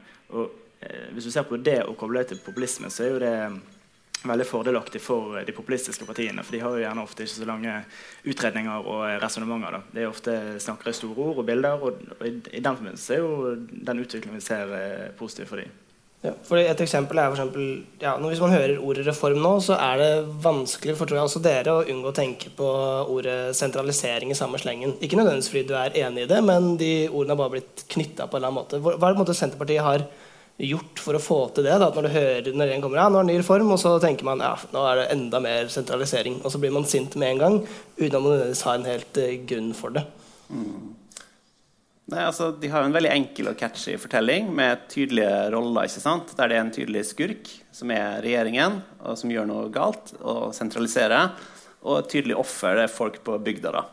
eh, 0.83 1.05
hvis 1.15 1.29
du 1.29 1.31
ser 1.31 1.47
på 1.47 1.61
det 1.63 1.79
og 1.85 1.95
kobler 1.97 2.25
det 2.25 2.33
til 2.33 2.43
populisme, 2.43 2.91
så 2.91 3.05
er 3.05 3.13
jo 3.13 3.21
det 3.23 3.35
veldig 4.27 4.45
fordelaktig 4.45 5.01
for 5.01 5.39
de 5.45 5.53
populistiske 5.55 6.05
partiene. 6.05 6.43
For 6.43 6.53
de 6.53 6.61
har 6.61 6.75
jo 6.75 6.83
gjerne 6.83 7.05
ofte 7.05 7.23
ikke 7.25 7.37
så 7.37 7.47
lange 7.49 7.77
utredninger 8.27 8.89
og 8.91 9.05
resonnementer. 9.23 9.79
Det 9.93 10.03
er 10.03 10.11
ofte 10.11 10.35
snakker 10.61 10.91
i 10.91 10.97
store 10.97 11.29
ord 11.29 11.39
og 11.41 11.47
bilder, 11.47 11.79
og, 11.79 12.03
og 12.19 12.27
i, 12.27 12.35
i, 12.51 12.59
den 12.59 12.75
forbindelse 12.75 13.15
er 13.15 13.23
jo 13.23 13.55
den 13.55 14.03
utviklingen 14.03 14.37
vi 14.37 14.45
ser, 14.45 14.75
eh, 14.75 15.07
positiv 15.17 15.49
for 15.49 15.63
dem. 15.63 15.71
Ja, 16.21 16.35
for 16.45 16.59
Et 16.61 16.81
eksempel 16.83 17.17
er 17.17 17.31
for 17.31 17.39
eksempel, 17.39 17.69
ja, 18.01 18.13
Hvis 18.21 18.41
man 18.43 18.53
hører 18.53 18.77
ordet 18.77 19.07
reform 19.07 19.39
nå, 19.41 19.55
så 19.65 19.73
er 19.73 19.97
det 19.97 20.09
vanskelig 20.43 20.93
for 20.97 21.09
tror 21.09 21.17
jeg, 21.17 21.29
også 21.29 21.41
dere 21.41 21.73
å 21.73 21.85
unngå 21.89 22.11
å 22.11 22.13
tenke 22.13 22.51
på 22.53 22.67
ordet 23.09 23.55
sentralisering 23.57 24.29
i 24.29 24.37
samme 24.37 24.61
slengen. 24.61 24.93
Ikke 25.01 25.17
nødvendigvis 25.17 25.49
fordi 25.49 25.65
du 25.71 25.73
er 25.79 25.97
enig 26.03 26.27
i 26.27 26.29
det, 26.29 26.43
men 26.45 26.75
de 26.77 26.91
ordene 27.09 27.33
har 27.33 27.41
bare 27.41 27.55
blitt 27.55 27.87
knytta 27.89 28.29
på 28.29 28.37
en 28.37 28.43
eller 28.43 28.51
annen 28.51 28.59
måte. 28.59 28.81
Hva 28.85 28.93
er 29.09 29.15
det 29.15 29.23
måte 29.23 29.37
Senterpartiet 29.37 29.81
har 29.81 30.05
gjort 30.61 31.01
for 31.01 31.17
å 31.17 31.23
få 31.25 31.41
til 31.55 31.65
det? 31.65 31.73
Da? 31.81 31.89
At 31.89 31.97
når 31.97 32.05
du 32.05 32.13
hører 32.13 32.53
når 32.53 32.75
en 32.75 32.85
kommer, 32.85 33.01
ja, 33.01 33.09
nå 33.09 33.17
er 33.17 33.25
det 33.25 33.33
ny 33.33 33.41
reform, 33.41 33.73
og 33.73 33.81
så 33.81 33.97
tenker 34.03 34.29
man 34.29 34.45
ja, 34.45 34.53
nå 34.75 34.87
er 34.91 35.01
det 35.01 35.11
enda 35.17 35.41
mer 35.41 35.73
sentralisering. 35.73 36.43
Og 36.45 36.53
så 36.53 36.61
blir 36.61 36.77
man 36.77 36.85
sint 36.85 37.17
med 37.17 37.33
en 37.33 37.45
gang 37.47 37.61
uten 37.97 38.13
at 38.13 38.21
man 38.21 38.35
nødvendigvis 38.35 38.65
har 38.69 38.77
en 38.77 38.89
helt 38.93 39.23
uh, 39.25 39.37
grunn 39.49 39.73
for 39.81 39.97
det. 39.97 40.05
Mm. 40.53 41.00
Nei, 42.11 42.25
altså, 42.27 42.49
de 42.59 42.67
har 42.67 42.83
en 42.83 42.91
veldig 42.91 43.11
enkel 43.13 43.53
og 43.53 43.55
catchy 43.59 43.93
fortelling 43.99 44.49
med 44.55 44.83
tydelige 44.91 45.31
roller. 45.53 45.87
ikke 45.87 46.03
sant? 46.03 46.33
Der 46.35 46.51
det 46.51 46.57
er 46.57 46.65
en 46.65 46.73
tydelig 46.75 47.05
skurk, 47.07 47.47
som 47.71 47.93
er 47.95 48.19
regjeringen, 48.25 48.81
og 48.99 49.15
som 49.19 49.31
gjør 49.31 49.47
noe 49.47 49.69
galt, 49.71 50.11
og 50.19 50.51
sentraliserer. 50.55 51.31
Og 51.87 52.01
et 52.01 52.11
tydelig 52.11 52.35
offer, 52.35 52.75
det 52.75 52.89
er 52.89 52.93
folk 52.93 53.21
på 53.23 53.39
bygda. 53.39 53.71
da. 53.71 53.85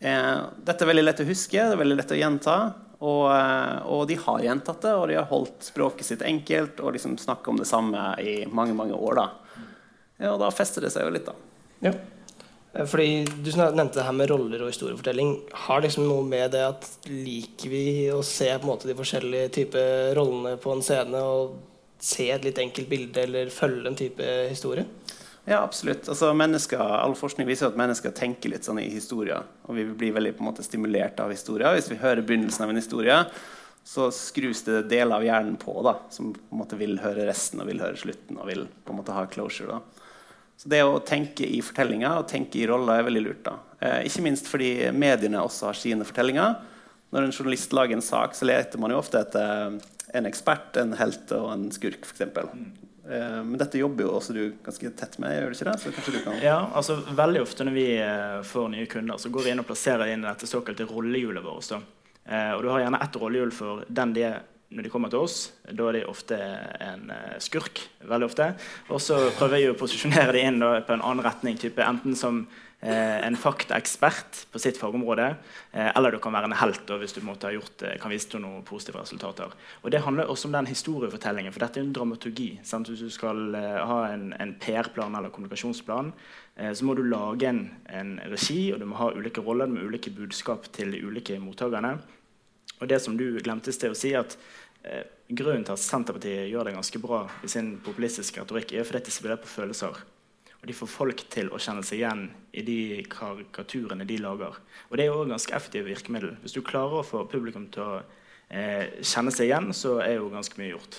Eh, 0.00 0.40
dette 0.64 0.84
er 0.84 0.92
veldig 0.92 1.04
lett 1.04 1.20
å 1.20 1.28
huske, 1.28 1.58
det 1.58 1.76
er 1.76 1.82
veldig 1.82 2.00
lett 2.00 2.16
å 2.16 2.20
gjenta. 2.22 2.58
Og, 2.98 3.24
eh, 3.30 3.76
og, 3.86 4.08
de 4.08 4.16
har 4.24 4.42
gjentatt 4.48 4.82
det, 4.82 4.94
og 4.94 5.08
de 5.08 5.20
har 5.20 5.28
holdt 5.30 5.68
språket 5.68 6.08
sitt 6.08 6.22
enkelt 6.22 6.80
og 6.80 6.96
liksom 6.96 7.18
snakka 7.20 7.52
om 7.52 7.60
det 7.60 7.68
samme 7.68 8.14
i 8.24 8.46
mange 8.46 8.74
mange 8.74 8.96
år. 8.96 9.20
Da. 9.20 9.28
Ja, 10.18 10.32
og 10.32 10.40
da 10.40 10.48
fester 10.50 10.80
det 10.80 10.96
seg 10.96 11.04
jo 11.04 11.12
litt, 11.14 11.28
da. 11.28 11.36
Ja. 11.84 11.92
Eh, 12.72 12.86
fordi 12.86 13.24
Du 13.24 13.50
nevnte 13.56 13.98
det 13.98 14.06
her 14.06 14.16
med 14.16 14.30
roller 14.30 14.62
og 14.62 14.72
historiefortelling. 14.72 15.34
Har 15.66 15.82
liksom 15.82 16.08
noe 16.08 16.24
med 16.26 16.52
det 16.52 16.64
at 16.66 16.88
liker 17.08 17.72
vi 17.72 17.86
å 18.12 18.22
se 18.26 18.50
på 18.54 18.66
en 18.66 18.72
måte 18.72 18.90
de 18.90 18.98
forskjellige 18.98 19.52
typer 19.60 20.14
rollene 20.18 20.56
på 20.60 20.74
en 20.74 20.84
scene 20.84 21.22
og 21.22 21.58
se 21.98 22.30
et 22.30 22.44
litt 22.46 22.58
enkelt 22.62 22.88
bilde 22.88 23.24
eller 23.24 23.50
følge 23.50 23.90
en 23.90 23.98
type 23.98 24.32
historie? 24.50 24.86
Ja, 25.48 25.62
absolutt. 25.62 26.04
Altså, 26.12 26.28
all 26.84 27.14
forskning 27.16 27.48
viser 27.48 27.70
at 27.70 27.78
mennesker 27.78 28.12
tenker 28.12 28.52
litt 28.52 28.66
sånn 28.68 28.82
i 28.82 28.90
historier. 28.92 29.46
Og 29.64 29.78
vi 29.78 29.86
blir 29.88 30.12
veldig 30.12 30.34
på 30.36 30.44
en 30.44 30.50
måte 30.50 30.66
stimulert 30.66 31.20
av 31.24 31.32
historier. 31.32 31.72
Hvis 31.72 31.88
vi 31.88 31.96
hører 31.96 32.20
begynnelsen 32.20 32.66
av 32.66 32.72
en 32.74 32.80
historie, 32.80 33.16
så 33.88 34.10
skrus 34.12 34.60
det 34.66 34.82
deler 34.90 35.16
av 35.16 35.24
hjernen 35.24 35.56
på 35.56 35.72
da, 35.86 35.94
som 36.12 36.34
på 36.36 36.52
en 36.52 36.60
måte 36.60 36.76
vil 36.76 36.98
høre 37.00 37.24
resten 37.30 37.62
og 37.62 37.70
vil 37.70 37.80
høre 37.80 37.96
slutten 37.96 38.36
og 38.36 38.50
vil 38.50 38.66
på 38.84 38.92
en 38.92 39.00
måte 39.00 39.16
ha 39.16 39.24
closure. 39.32 39.78
da. 39.78 39.97
Så 40.58 40.70
det 40.72 40.80
å 40.82 40.98
tenke 41.06 41.46
i 41.46 41.60
fortellinger 41.62 42.18
og 42.18 42.26
tenke 42.30 42.58
i 42.58 42.66
roller 42.66 42.98
er 42.98 43.06
veldig 43.06 43.22
lurt. 43.22 43.44
da. 43.46 43.58
Eh, 43.78 44.00
ikke 44.08 44.24
minst 44.26 44.50
fordi 44.50 44.72
mediene 44.90 45.44
også 45.44 45.70
har 45.70 45.78
sine 45.78 46.06
fortellinger. 46.06 46.56
Når 47.14 47.24
en 47.24 47.32
journalist 47.32 47.72
lager 47.72 47.96
en 47.96 48.04
sak, 48.04 48.34
så 48.34 48.48
leter 48.48 48.82
man 48.82 48.92
jo 48.92 48.98
ofte 48.98 49.22
etter 49.22 49.78
en 50.18 50.28
ekspert, 50.28 50.76
en 50.80 50.96
helt 50.98 51.30
og 51.36 51.52
en 51.52 51.68
skurk, 51.72 52.04
f.eks. 52.04 52.20
Eh, 53.08 53.38
men 53.44 53.56
dette 53.60 53.80
jobber 53.80 54.04
jo 54.04 54.16
også 54.18 54.34
du 54.36 54.42
ganske 54.64 54.90
tett 54.98 55.16
med, 55.22 55.36
gjør 55.36 55.48
du 55.48 55.56
ikke 55.56 55.70
det? 55.70 55.76
Så 55.80 55.94
kanskje 55.96 56.16
du 56.16 56.20
kan... 56.26 56.42
Ja, 56.44 56.58
altså 56.76 56.98
Veldig 57.06 57.44
ofte 57.46 57.64
når 57.64 57.76
vi 57.78 57.86
eh, 58.02 58.36
får 58.44 58.68
nye 58.74 58.90
kunder, 58.90 59.22
så 59.22 59.32
går 59.32 59.46
vi 59.46 59.54
inn 59.54 59.62
og 59.62 59.68
plasserer 59.70 60.12
inn 60.12 60.26
dette 60.26 60.48
såkalte 60.50 60.88
rollehjulet 60.90 61.44
vårt. 61.44 61.72
Eh, 62.28 62.52
og 62.52 62.64
du 62.64 62.72
har 62.74 62.84
gjerne 62.84 63.00
ett 63.06 63.20
rollehjul 63.22 63.54
for 63.56 63.86
den 63.88 64.14
de 64.16 64.26
er 64.28 64.42
når 64.68 64.84
de 64.84 64.92
kommer 64.92 65.12
til 65.12 65.24
oss. 65.24 65.36
Da 65.64 65.88
er 65.88 65.98
de 65.98 66.06
ofte 66.08 66.36
en 66.84 67.12
skurk. 67.40 67.86
veldig 68.04 68.28
ofte. 68.28 68.52
Og 68.92 69.00
så 69.00 69.18
prøver 69.38 69.62
jeg 69.62 69.72
å 69.72 69.78
posisjonere 69.80 70.34
de 70.36 70.42
inn 70.44 70.60
da, 70.60 70.78
på 70.84 70.96
en 70.96 71.04
annen 71.04 71.24
retning. 71.24 71.56
Type, 71.60 71.80
enten 71.84 72.16
som 72.16 72.44
eh, 72.80 73.26
en 73.26 73.36
faktaekspert 73.36 74.44
på 74.52 74.60
sitt 74.62 74.78
fagområde. 74.78 75.28
Eh, 75.72 75.90
eller 75.96 76.14
du 76.14 76.18
kan 76.22 76.34
være 76.34 76.50
en 76.50 76.58
helt 76.60 76.84
da, 76.88 76.98
hvis 77.00 77.14
du 77.16 77.20
måtte 77.26 77.48
ha 77.48 77.54
gjort, 77.54 77.82
eh, 77.82 77.96
kan 78.00 78.12
vise 78.12 78.30
til 78.30 78.42
noen 78.44 78.64
positive 78.66 79.02
resultater. 79.02 79.54
Og 79.82 79.90
Det 79.90 80.02
handler 80.02 80.28
også 80.28 80.48
om 80.48 80.52
den 80.52 80.66
historiefortellingen, 80.66 81.52
for 81.52 81.60
dette 81.60 81.80
er 81.80 81.84
en 81.84 81.92
dramaturgi. 81.92 82.60
Sant? 82.62 82.88
Hvis 82.88 83.00
du 83.00 83.10
skal 83.10 83.54
eh, 83.54 83.86
ha 83.86 84.12
en, 84.12 84.32
en 84.38 84.54
PR-plan 84.60 85.14
eller 85.14 85.30
kommunikasjonsplan, 85.30 86.12
eh, 86.56 86.72
så 86.72 86.84
må 86.84 86.94
du 86.94 87.02
lage 87.02 87.48
en, 87.48 87.70
en, 87.88 88.20
regi, 88.30 88.72
og 88.72 88.80
du 88.80 88.86
må 88.86 88.96
ha 88.96 89.12
ulike 89.14 89.40
roller 89.40 89.66
med 89.66 89.82
ulike 89.82 90.10
budskap 90.10 90.70
til 90.72 90.92
de 90.92 91.02
ulike 91.04 91.38
mottakerne. 91.40 91.98
Og 92.78 92.88
det 92.90 93.00
som 93.02 93.16
du 93.18 93.26
glemte 93.42 93.72
i 93.74 93.90
å 93.90 93.96
si, 93.98 94.14
at 94.16 94.36
eh, 94.84 95.06
Grunnen 95.28 95.60
til 95.60 95.74
at 95.74 95.82
Senterpartiet 95.84 96.46
gjør 96.48 96.70
det 96.70 96.72
ganske 96.78 97.00
bra 97.02 97.18
i 97.44 97.50
sin 97.52 97.74
populistiske 97.84 98.40
retorikk, 98.40 98.70
er 98.72 98.86
fordi 98.88 99.02
de 99.04 99.12
spiller 99.12 99.36
på 99.42 99.50
følelser. 99.50 99.98
Og 100.58 100.70
de 100.70 100.74
får 100.74 100.88
folk 100.88 101.24
til 101.30 101.50
å 101.52 101.60
kjenne 101.60 101.84
seg 101.84 102.00
igjen 102.00 102.22
i 102.56 102.64
de 102.64 102.78
karikaturene 103.12 104.06
de 104.08 104.16
lager. 104.24 104.56
Og 104.88 104.96
det 104.96 105.04
er 105.04 105.12
jo 105.12 105.26
ganske 105.28 105.52
effektive 105.54 105.90
virkemiddel. 105.90 106.32
Hvis 106.40 106.56
du 106.56 106.62
klarer 106.64 107.02
å 107.02 107.06
få 107.06 107.26
publikum 107.28 107.68
til 107.74 107.84
å 107.84 107.98
eh, 108.48 108.96
kjenne 109.04 109.34
seg 109.36 109.50
igjen, 109.50 109.68
så 109.76 109.98
er 110.00 110.16
jo 110.16 110.32
ganske 110.32 110.56
mye 110.58 110.72
gjort. 110.72 110.98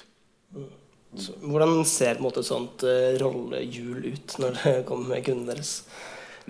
Så, 1.17 1.33
hvordan 1.41 1.81
ser 1.89 2.21
måte, 2.21 2.43
et 2.43 2.51
sånt 2.51 2.86
uh, 2.86 3.17
rollehjul 3.17 4.05
ut 4.12 4.36
når 4.43 4.57
det 4.62 4.74
kommer 4.86 5.15
med 5.15 5.25
kundene 5.25 5.55
deres? 5.55 5.79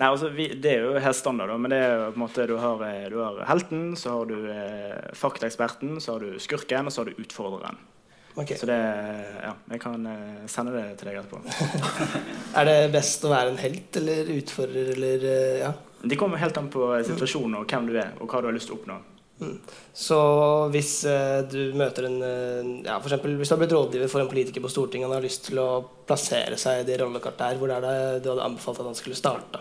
Nei, 0.00 0.08
altså, 0.08 0.30
vi, 0.32 0.48
Det 0.56 0.70
er 0.72 0.86
jo 0.86 1.00
helt 1.04 1.16
standard. 1.16 1.50
Da, 1.52 1.58
men 1.60 1.72
det 1.74 1.78
er 1.84 1.90
jo 1.92 2.04
på 2.14 2.16
en 2.16 2.22
måte, 2.22 2.48
du 2.48 2.56
har, 2.56 2.84
eh, 2.88 3.06
du 3.12 3.18
har 3.20 3.42
helten, 3.50 3.82
så 4.00 4.14
har 4.14 4.30
du 4.30 4.36
eh, 4.48 5.10
faktaeksperten, 5.12 5.98
så 6.00 6.14
har 6.14 6.24
du 6.24 6.38
skurken, 6.40 6.88
og 6.88 6.94
så 6.94 7.02
har 7.02 7.10
du 7.10 7.20
utfordreren. 7.20 7.76
Okay. 8.34 8.56
Så 8.56 8.66
det 8.70 8.78
Ja, 9.42 9.52
jeg 9.74 9.80
kan 9.82 10.06
eh, 10.06 10.46
sende 10.48 10.72
det 10.72 10.96
til 11.00 11.10
deg 11.10 11.20
etterpå. 11.20 11.42
Er 12.58 12.68
det 12.68 12.92
best 12.94 13.26
å 13.26 13.32
være 13.32 13.52
en 13.52 13.60
helt 13.60 14.00
eller 14.00 14.30
utfordrer 14.38 14.92
eller 14.94 15.26
eh, 15.28 15.62
ja? 15.66 15.72
De 16.00 16.16
kommer 16.16 16.40
helt 16.40 16.56
an 16.56 16.70
på 16.72 16.86
situasjonen 17.04 17.58
og 17.58 17.68
hvem 17.68 17.90
du 17.90 17.98
er, 18.00 18.14
og 18.22 18.30
hva 18.30 18.40
du 18.40 18.48
har 18.48 18.56
lyst 18.56 18.70
til 18.70 18.78
å 18.78 18.80
oppnå. 18.80 18.96
Så 19.96 20.16
hvis 20.72 20.94
du 21.52 21.74
møter 21.76 22.06
en 22.08 22.16
ja, 22.84 22.98
for 23.00 23.08
eksempel, 23.08 23.38
Hvis 23.40 23.48
du 23.48 23.54
har 23.54 23.60
blitt 23.62 23.72
rådgiver 23.72 24.08
for 24.12 24.20
en 24.20 24.28
politiker 24.28 24.64
på 24.64 24.68
Stortinget 24.72 25.08
og 25.08 25.16
har 25.16 25.24
lyst 25.24 25.46
til 25.48 25.60
å 25.60 25.68
plassere 26.08 26.56
seg 26.60 26.82
i 26.82 26.86
det 26.88 26.98
rollekartet 27.00 27.46
her, 27.46 27.60
hvor 27.60 27.72
er 27.72 27.84
det 27.84 27.94
du 28.24 28.30
hadde 28.32 28.48
anbefalt 28.48 28.80
at 28.80 28.88
han 28.88 28.96
skulle 28.96 29.16
starte? 29.16 29.60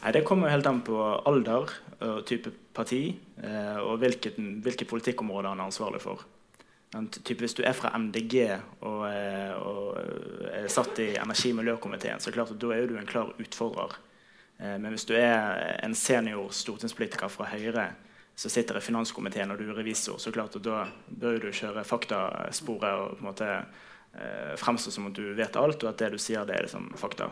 Nei, 0.00 0.12
Det 0.12 0.24
kommer 0.24 0.48
jo 0.48 0.54
helt 0.56 0.66
an 0.66 0.82
på 0.84 0.98
alder 1.28 1.72
og 2.00 2.20
type 2.28 2.52
parti 2.72 3.02
eh, 3.42 3.78
og 3.82 3.98
hvilket, 4.00 4.38
hvilke 4.64 4.86
politikkområder 4.88 5.52
han 5.52 5.60
er 5.60 5.68
ansvarlig 5.68 6.00
for. 6.00 6.22
Typ 6.90 7.44
hvis 7.44 7.54
du 7.54 7.60
er 7.62 7.76
fra 7.76 7.92
MDG 7.94 8.34
og, 8.82 9.02
eh, 9.06 9.52
og 9.54 9.98
er 10.50 10.70
satt 10.72 10.98
i 10.98 11.12
energi- 11.20 11.52
og 11.52 11.60
miljøkomiteen, 11.60 12.18
så 12.18 12.32
klart 12.34 12.50
at 12.50 12.58
da 12.58 12.72
er 12.74 12.88
du 12.88 12.96
en 12.98 13.06
klar 13.06 13.30
utfordrer. 13.38 13.94
Eh, 14.58 14.78
men 14.78 14.90
hvis 14.90 15.06
du 15.06 15.14
er 15.14 15.76
en 15.84 15.94
senior 15.94 16.50
stortingspolitiker 16.50 17.30
fra 17.30 17.46
Høyre 17.52 17.90
som 18.34 18.50
sitter 18.50 18.80
i 18.80 18.82
finanskomiteen 18.82 19.52
og 19.52 19.60
du 19.60 19.68
er 19.68 19.78
revisor, 19.78 20.18
så 20.18 20.32
klart 20.32 20.58
da 20.64 20.86
bør 21.06 21.38
du 21.44 21.52
kjøre 21.52 21.84
faktasporet 21.86 22.90
og 22.90 23.16
på 23.18 23.22
en 23.22 23.28
måte 23.28 23.48
eh, 23.52 24.56
fremstå 24.58 24.90
som 24.90 25.06
at 25.12 25.18
du 25.20 25.34
vet 25.36 25.60
alt, 25.60 25.84
og 25.84 25.92
at 25.92 26.02
det 26.02 26.14
du 26.16 26.18
sier, 26.18 26.42
det 26.48 26.56
er 26.56 26.66
liksom 26.66 26.90
fakta. 26.98 27.30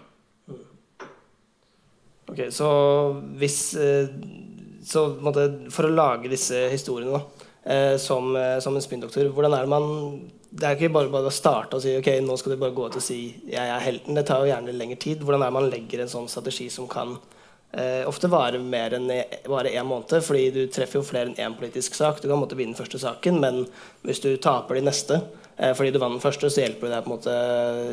Ok, 2.28 2.40
Så 2.50 2.68
hvis 3.40 3.74
eh, 3.74 4.08
Så 4.84 5.04
for 5.74 5.88
å 5.88 5.92
lage 5.92 6.30
disse 6.32 6.66
historiene 6.72 7.16
da, 7.16 7.46
eh, 7.64 7.94
som, 8.00 8.34
eh, 8.36 8.58
som 8.64 8.76
en 8.76 8.84
spinndoktor, 8.84 9.30
hvordan 9.32 9.56
er 9.56 9.64
det 9.64 9.72
man 9.72 9.88
Det 10.48 10.64
er 10.64 10.76
ikke 10.76 10.92
bare, 10.92 11.12
bare 11.12 11.28
å 11.28 11.34
starte 11.34 11.76
og 11.76 11.82
si 11.84 11.96
ok, 11.98 12.08
nå 12.24 12.36
skal 12.40 12.54
du 12.54 12.60
bare 12.60 12.76
gå 12.76 12.86
ut 12.88 12.96
og 12.96 13.04
si 13.04 13.18
jeg 13.52 13.68
er 13.68 13.82
helten. 13.84 14.16
Det 14.16 14.24
tar 14.26 14.40
jo 14.40 14.48
gjerne 14.48 14.72
lengre 14.72 14.96
tid. 14.96 15.20
Hvordan 15.20 15.42
er 15.42 15.50
det 15.50 15.56
man 15.58 15.68
legger 15.68 16.00
en 16.00 16.08
sånn 16.14 16.30
strategi 16.30 16.70
som 16.72 16.88
kan 16.88 17.18
ofte 18.08 18.30
vare 18.32 18.56
mer 18.56 18.94
enn 18.96 19.10
e- 19.12 19.42
bare 19.44 19.74
én 19.76 19.84
måned? 19.84 20.24
Fordi 20.24 20.46
du 20.54 20.62
treffer 20.72 21.02
jo 21.02 21.04
flere 21.04 21.28
enn 21.28 21.36
én 21.36 21.58
politisk 21.58 21.92
sak. 21.92 22.22
Du 22.22 22.30
kan 22.30 22.40
måtte 22.40 22.56
vinne 22.56 22.72
den 22.72 22.80
første 22.80 22.96
saken, 22.96 23.42
men 23.44 23.66
hvis 24.08 24.22
du 24.24 24.30
taper 24.40 24.80
de 24.80 24.86
neste 24.88 25.20
fordi 25.76 25.92
du 25.92 26.00
vant 26.00 26.16
den 26.16 26.24
første, 26.24 26.48
så 26.48 26.64
hjelper 26.64 26.88
det 26.88 26.94
deg 26.96 27.04
på 27.04 27.12
en 27.12 27.16
måte 27.18 27.36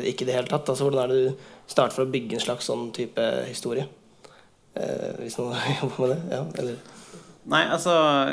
ikke 0.08 0.24
i 0.24 0.30
det 0.30 0.38
hele 0.38 0.48
tatt. 0.48 0.72
Altså, 0.72 0.88
hvordan 0.88 1.04
er 1.04 1.12
det 1.12 1.20
du 1.26 1.46
starter 1.68 1.98
for 1.98 2.08
å 2.08 2.12
bygge 2.16 2.40
en 2.40 2.46
slags 2.48 2.72
sånn 2.72 2.88
type 2.96 3.28
historie? 3.52 3.84
Eh, 4.76 5.12
hvis 5.22 5.38
noen 5.40 5.56
jobber 5.80 6.02
med 6.02 6.14
det? 6.14 6.20
Ja, 6.36 6.44
eller 6.60 6.94
Nei, 7.46 7.62
altså, 7.70 7.92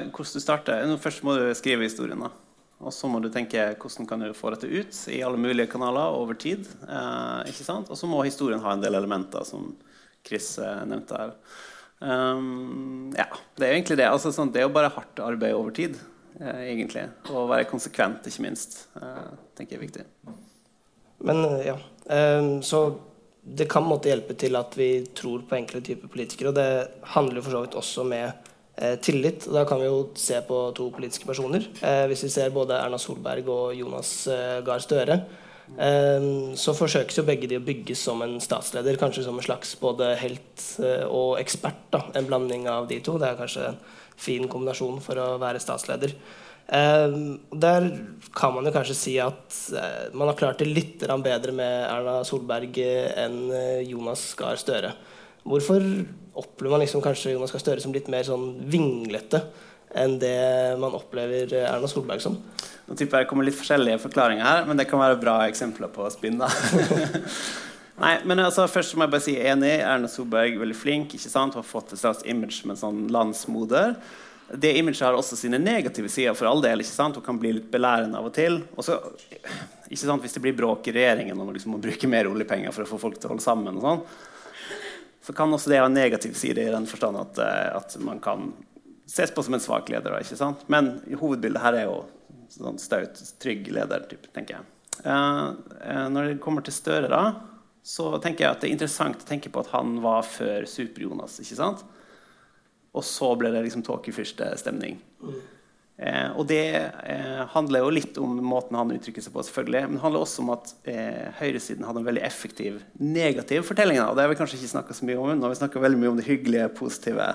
hvordan 0.09 0.39
du 0.39 0.41
starter 0.41 0.87
Nå 0.89 0.95
Først 0.97 1.21
må 1.21 1.35
du 1.37 1.43
skrive 1.53 1.85
historien. 1.85 2.23
da. 2.23 2.31
Og 2.83 2.91
så 2.91 3.07
må 3.07 3.21
du 3.23 3.29
tenke 3.31 3.69
hvordan 3.79 4.07
kan 4.09 4.23
du 4.23 4.33
få 4.35 4.51
dette 4.55 4.67
ut 4.67 4.97
i 5.13 5.21
alle 5.23 5.39
mulige 5.39 5.69
kanaler 5.71 6.17
over 6.17 6.35
tid. 6.39 6.65
Eh, 6.83 7.51
ikke 7.51 7.67
sant? 7.67 7.91
Og 7.93 7.99
så 7.99 8.09
må 8.09 8.23
historien 8.25 8.63
ha 8.63 8.73
en 8.73 8.83
del 8.83 8.97
elementer, 8.97 9.45
som 9.47 9.69
Chris 10.25 10.57
eh, 10.59 10.81
nevnte 10.89 11.19
her. 11.19 11.37
Um, 12.03 13.13
ja, 13.15 13.29
det 13.55 13.63
er 13.63 13.71
jo 13.71 13.77
egentlig 13.77 13.99
det. 14.01 14.09
Altså, 14.09 14.33
sånn, 14.35 14.51
det 14.51 14.59
er 14.59 14.67
jo 14.67 14.75
bare 14.75 14.91
hardt 14.91 15.21
arbeid 15.23 15.55
over 15.55 15.71
tid, 15.75 15.95
eh, 16.41 16.65
egentlig. 16.73 17.05
Og 17.31 17.47
være 17.53 17.69
konsekvent, 17.69 18.27
ikke 18.27 18.43
minst. 18.43 18.81
Eh, 18.99 19.31
tenker 19.55 19.77
jeg 19.77 19.79
er 19.79 19.85
viktig. 19.85 20.05
Men 21.23 21.45
ja. 21.63 21.77
Ehm, 22.11 22.57
så 22.65 22.83
det 23.43 23.67
kan 23.67 23.83
måtte 23.83 24.07
hjelpe 24.07 24.35
til 24.39 24.55
at 24.55 24.75
vi 24.79 24.89
tror 25.15 25.43
på 25.47 25.57
enkle 25.57 25.81
typer 25.83 26.11
politikere. 26.11 26.53
Og 26.53 26.57
det 26.57 27.11
handler 27.15 27.43
for 27.43 27.55
så 27.55 27.63
vidt 27.65 27.77
også 27.79 28.05
med 28.07 28.49
eh, 28.77 28.95
tillit. 29.03 29.47
Og 29.49 29.57
da 29.57 29.65
kan 29.67 29.81
vi 29.81 29.89
jo 29.89 29.97
se 30.19 30.39
på 30.47 30.59
to 30.77 30.87
politiske 30.95 31.27
personer. 31.27 31.65
Eh, 31.83 32.05
hvis 32.11 32.23
vi 32.23 32.31
ser 32.31 32.53
både 32.55 32.79
Erna 32.79 32.99
Solberg 33.01 33.49
og 33.51 33.73
Jonas 33.75 34.13
eh, 34.31 34.61
Gahr 34.63 34.83
Støre, 34.83 35.19
ehm, 35.75 36.53
så 36.59 36.75
forsøkes 36.77 37.19
jo 37.19 37.27
begge 37.27 37.49
de 37.51 37.59
å 37.59 37.65
bygges 37.65 38.05
som 38.07 38.23
en 38.23 38.39
statsleder. 38.43 38.99
Kanskje 39.01 39.25
som 39.27 39.39
en 39.39 39.45
slags 39.45 39.75
både 39.81 40.13
helt 40.23 40.69
eh, 40.79 41.03
og 41.03 41.35
ekspert. 41.43 41.83
da, 41.91 42.05
En 42.15 42.29
blanding 42.29 42.69
av 42.71 42.87
de 42.87 43.01
to. 43.03 43.19
Det 43.19 43.27
er 43.27 43.41
kanskje 43.43 43.73
en 43.73 43.83
fin 44.15 44.47
kombinasjon 44.47 45.03
for 45.03 45.19
å 45.19 45.33
være 45.41 45.59
statsleder. 45.59 46.15
Um, 46.63 47.41
der 47.51 47.89
kan 48.33 48.53
man 48.55 48.65
jo 48.65 48.71
kanskje 48.73 48.95
si 48.97 49.13
at 49.21 49.57
eh, 49.75 50.13
man 50.15 50.29
har 50.29 50.37
klart 50.39 50.61
det 50.63 50.69
litt 50.71 51.03
bedre 51.03 51.51
med 51.53 51.73
Erna 51.85 52.21
Solberg 52.25 52.79
eh, 52.81 53.11
enn 53.19 53.51
eh, 53.51 53.81
Jonas 53.89 54.23
Gahr 54.39 54.57
Støre. 54.57 54.93
Hvorfor 55.43 55.83
opplever 56.39 56.71
man 56.71 56.81
liksom 56.81 57.03
kanskje 57.03 57.35
Jonas 57.35 57.51
Gahr 57.53 57.61
Støre 57.61 57.83
som 57.83 57.93
litt 57.93 58.07
mer 58.09 58.25
sånn 58.25 58.63
vinglete 58.63 59.43
enn 59.93 60.15
det 60.21 60.79
man 60.81 60.95
opplever 60.97 61.51
Erna 61.61 61.91
Solberg 61.91 62.23
som? 62.23 62.39
Nå 62.87 62.97
tipper 62.97 63.21
jeg 63.21 63.27
det 63.27 63.29
kommer 63.29 63.45
litt 63.45 63.59
forskjellige 63.59 64.01
forklaringer 64.07 64.47
her, 64.47 64.65
men 64.65 64.79
det 64.79 64.87
kan 64.89 65.03
være 65.03 65.21
bra 65.21 65.37
eksempler 65.45 65.91
på 65.93 66.07
spinn. 66.15 66.41
da. 66.41 66.49
Nei, 68.03 68.15
men 68.25 68.41
altså, 68.41 68.65
først 68.71 68.95
må 68.97 69.05
jeg 69.05 69.13
bare 69.13 69.27
si 69.27 69.35
enig. 69.37 69.75
Erna 69.85 70.09
Solberg 70.09 70.57
veldig 70.63 70.79
flink. 70.79 71.13
ikke 71.13 71.29
sant? 71.29 71.59
Har 71.59 71.67
fått 71.67 71.93
et 71.93 72.01
slags 72.01 72.25
image 72.25 72.63
med 72.65 72.73
en 72.73 72.81
sånn 72.87 73.03
landsmoder. 73.13 73.99
Det 74.55 74.73
imaget 74.77 75.01
har 75.01 75.15
også 75.17 75.37
sine 75.39 75.57
negative 75.57 76.09
sider, 76.09 76.35
for 76.37 76.49
all 76.49 76.61
del. 76.61 76.83
ikke 76.83 76.93
sant? 76.93 77.15
Hun 77.15 77.25
kan 77.25 77.39
bli 77.41 77.55
litt 77.55 77.71
belærende 77.71 78.19
av 78.19 78.27
og 78.29 78.35
til. 78.35 78.59
Og 78.75 78.85
så, 78.85 78.99
ikke 79.89 80.03
sant, 80.03 80.21
Hvis 80.21 80.35
det 80.35 80.43
blir 80.43 80.57
bråk 80.57 80.87
i 80.87 80.95
regjeringen 80.95 81.39
og 81.39 81.47
man 81.47 81.57
liksom 81.57 81.73
må 81.75 81.81
bruke 81.81 82.09
mer 82.09 82.29
oljepenger 82.29 82.75
for 82.75 82.85
å 82.85 82.91
få 82.91 83.01
folk 83.01 83.17
til 83.19 83.29
å 83.29 83.33
holde 83.33 83.45
sammen, 83.45 83.79
og 83.79 83.87
sånn, 83.87 84.03
så 85.23 85.33
kan 85.33 85.53
også 85.55 85.71
det 85.71 85.79
ha 85.79 85.87
en 85.87 85.95
negativ 85.95 86.35
side 86.35 86.61
i 86.61 86.71
den 86.73 86.85
forstand 86.89 87.17
at, 87.17 87.39
eh, 87.39 87.69
at 87.77 87.95
man 88.03 88.19
kan 88.19 88.51
ses 89.07 89.31
på 89.31 89.43
som 89.43 89.55
en 89.55 89.63
svak 89.63 89.89
leder. 89.89 90.19
ikke 90.19 90.37
sant? 90.39 90.67
Men 90.67 90.97
hovedbildet 91.19 91.63
her 91.63 91.79
er 91.79 91.87
jo 91.87 92.03
sånn 92.51 92.79
staut, 92.79 93.19
trygg 93.39 93.71
leder, 93.73 94.05
typ, 94.09 94.27
tenker 94.35 94.59
jeg. 94.59 94.69
Eh, 95.03 95.47
eh, 95.89 96.05
når 96.09 96.27
det 96.27 96.41
kommer 96.43 96.65
til 96.65 96.75
Støre, 96.75 97.09
da, 97.09 97.23
så 97.83 98.13
tenker 98.23 98.45
jeg 98.45 98.51
at 98.51 98.61
det 98.61 98.69
er 98.69 98.75
interessant 98.77 99.23
å 99.23 99.27
tenke 99.27 99.51
på 99.51 99.63
at 99.63 99.71
han 99.73 99.97
var 100.03 100.23
før 100.27 100.67
Super-Jonas. 100.69 101.39
ikke 101.43 101.59
sant? 101.59 101.83
Og 102.93 103.05
så 103.07 103.31
ble 103.39 103.49
det 103.53 103.63
liksom 103.65 103.83
tåkefyrstestemning. 103.85 104.99
Eh, 105.97 106.29
og 106.33 106.47
det 106.49 106.63
eh, 106.73 107.41
handler 107.53 107.83
jo 107.83 107.93
litt 107.93 108.17
om 108.21 108.37
måten 108.45 108.77
han 108.77 108.93
uttrykker 108.95 109.23
seg 109.23 109.33
på, 109.33 109.43
selvfølgelig, 109.45 109.83
men 109.87 109.97
det 109.97 110.03
handler 110.03 110.25
også 110.25 110.41
om 110.41 110.53
at 110.55 110.71
eh, 110.89 111.27
høyresiden 111.37 111.85
hadde 111.85 112.01
en 112.01 112.07
veldig 112.07 112.23
effektiv 112.25 112.79
negativ 112.97 113.65
fortelling. 113.69 113.99
da, 114.01 114.09
Og 114.09 114.17
det 114.17 114.25
har 114.25 114.33
vi 114.33 114.39
kanskje 114.39 114.59
ikke 114.59 114.73
snakka 114.75 114.97
så 114.97 115.09
mye 115.09 115.19
om. 115.21 115.33
Nå 115.37 115.47
har 115.47 115.53
vi 115.53 115.59
snakka 115.61 115.83
veldig 115.83 116.01
mye 116.01 116.13
om 116.13 116.17
det 116.21 116.27
hyggelige, 116.29 116.71
positive. 116.77 117.29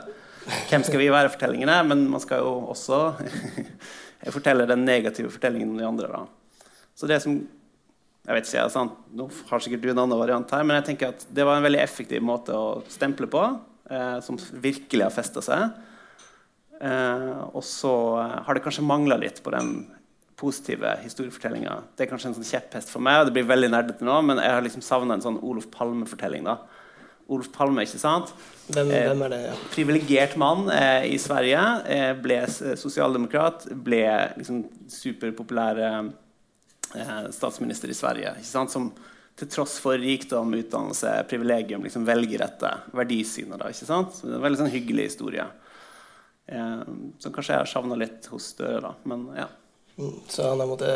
Hvem 0.70 0.86
skal 0.86 1.02
vi 1.02 1.12
være-fortellingene? 1.12 1.78
Men 1.90 2.08
man 2.10 2.22
skal 2.24 2.42
jo 2.42 2.56
også 2.74 3.02
fortelle 4.36 4.66
den 4.68 4.86
negative 4.88 5.30
fortellingen 5.34 5.74
om 5.74 5.78
de 5.78 5.88
andre. 5.88 6.10
da. 6.18 6.68
Så 6.98 7.06
det 7.10 7.22
som 7.22 7.38
jeg 8.28 8.36
vet 8.36 8.44
ikke, 8.44 8.58
jeg, 8.58 8.72
sant? 8.74 8.96
Nå 9.16 9.30
har 9.48 9.62
sikkert 9.64 9.84
du 9.86 9.92
en 9.94 10.02
annen 10.02 10.20
variant 10.20 10.50
her, 10.52 10.64
men 10.66 10.76
jeg 10.76 10.90
tenker 10.90 11.14
at 11.14 11.22
det 11.32 11.46
var 11.48 11.56
en 11.56 11.64
veldig 11.64 11.80
effektiv 11.80 12.20
måte 12.20 12.52
å 12.52 12.82
stemple 12.92 13.24
på, 13.32 13.44
eh, 13.90 14.18
som 14.24 14.38
virkelig 14.52 15.04
har 15.06 15.14
festa 15.14 15.42
seg. 15.44 15.70
Eh, 16.80 17.38
og 17.52 17.62
så 17.66 17.92
har 18.46 18.54
det 18.54 18.62
kanskje 18.64 18.86
mangla 18.86 19.16
litt 19.18 19.42
på 19.42 19.50
den 19.54 19.72
positive 20.38 20.92
historiefortellinga. 21.02 21.80
Det 21.98 22.04
er 22.06 22.10
kanskje 22.12 22.30
en 22.30 22.36
sånn 22.36 22.46
kjepphest 22.46 22.92
for 22.94 23.02
meg, 23.02 23.20
og 23.20 23.26
det 23.26 23.34
blir 23.34 23.48
veldig 23.48 23.72
nerdete 23.74 24.06
nå, 24.06 24.20
men 24.22 24.38
jeg 24.38 24.52
har 24.54 24.62
liksom 24.62 24.84
savna 24.86 25.16
en 25.18 25.24
sånn 25.24 25.40
Olof 25.42 25.66
Palme-fortelling. 25.74 26.44
da. 26.46 26.60
Olof 27.28 27.50
Palme, 27.52 27.82
ikke 27.84 27.98
sant? 28.00 28.30
Hvem, 28.70 28.92
Eh, 28.94 29.08
hvem 29.10 29.22
er 29.26 29.28
det? 29.34 29.40
Ja. 29.48 29.56
privilegert 29.74 30.36
mann 30.40 30.70
eh, 30.70 31.10
i 31.10 31.18
Sverige. 31.20 31.60
Eh, 31.90 32.12
ble 32.22 32.38
sosialdemokrat. 32.78 33.66
Ble 33.84 34.04
liksom 34.38 34.62
superpopulær 34.88 35.82
eh, 35.82 37.28
statsminister 37.34 37.90
i 37.90 37.98
Sverige. 37.98 38.32
Ikke 38.38 38.48
sant? 38.48 38.70
Som 38.72 38.92
til 39.38 39.50
tross 39.52 39.76
for 39.82 39.98
rikdom, 40.00 40.50
utdannelse, 40.58 41.12
privilegium 41.30 41.84
liksom 41.86 42.06
velger 42.08 42.42
dette 42.42 42.72
verdisynet. 42.96 43.60
Da, 43.60 43.70
ikke 43.70 43.86
sant? 43.88 44.16
Så 44.16 44.26
det 44.26 44.34
er 44.34 44.40
en 44.40 44.46
veldig 44.48 44.60
sånn 44.64 44.74
hyggelig 44.74 45.12
historie. 45.12 45.46
Eh, 46.48 46.82
som 47.22 47.32
kanskje 47.34 47.54
jeg 47.54 47.62
har 47.62 47.70
savna 47.70 47.98
litt 48.00 48.26
hos 48.32 48.52
Støre. 48.54 48.80
da, 48.82 48.94
Men 49.04 49.28
ja. 49.36 49.46
Mm, 49.98 50.12
Så 50.30 50.44
han, 50.48 50.60
måtte, 50.70 50.88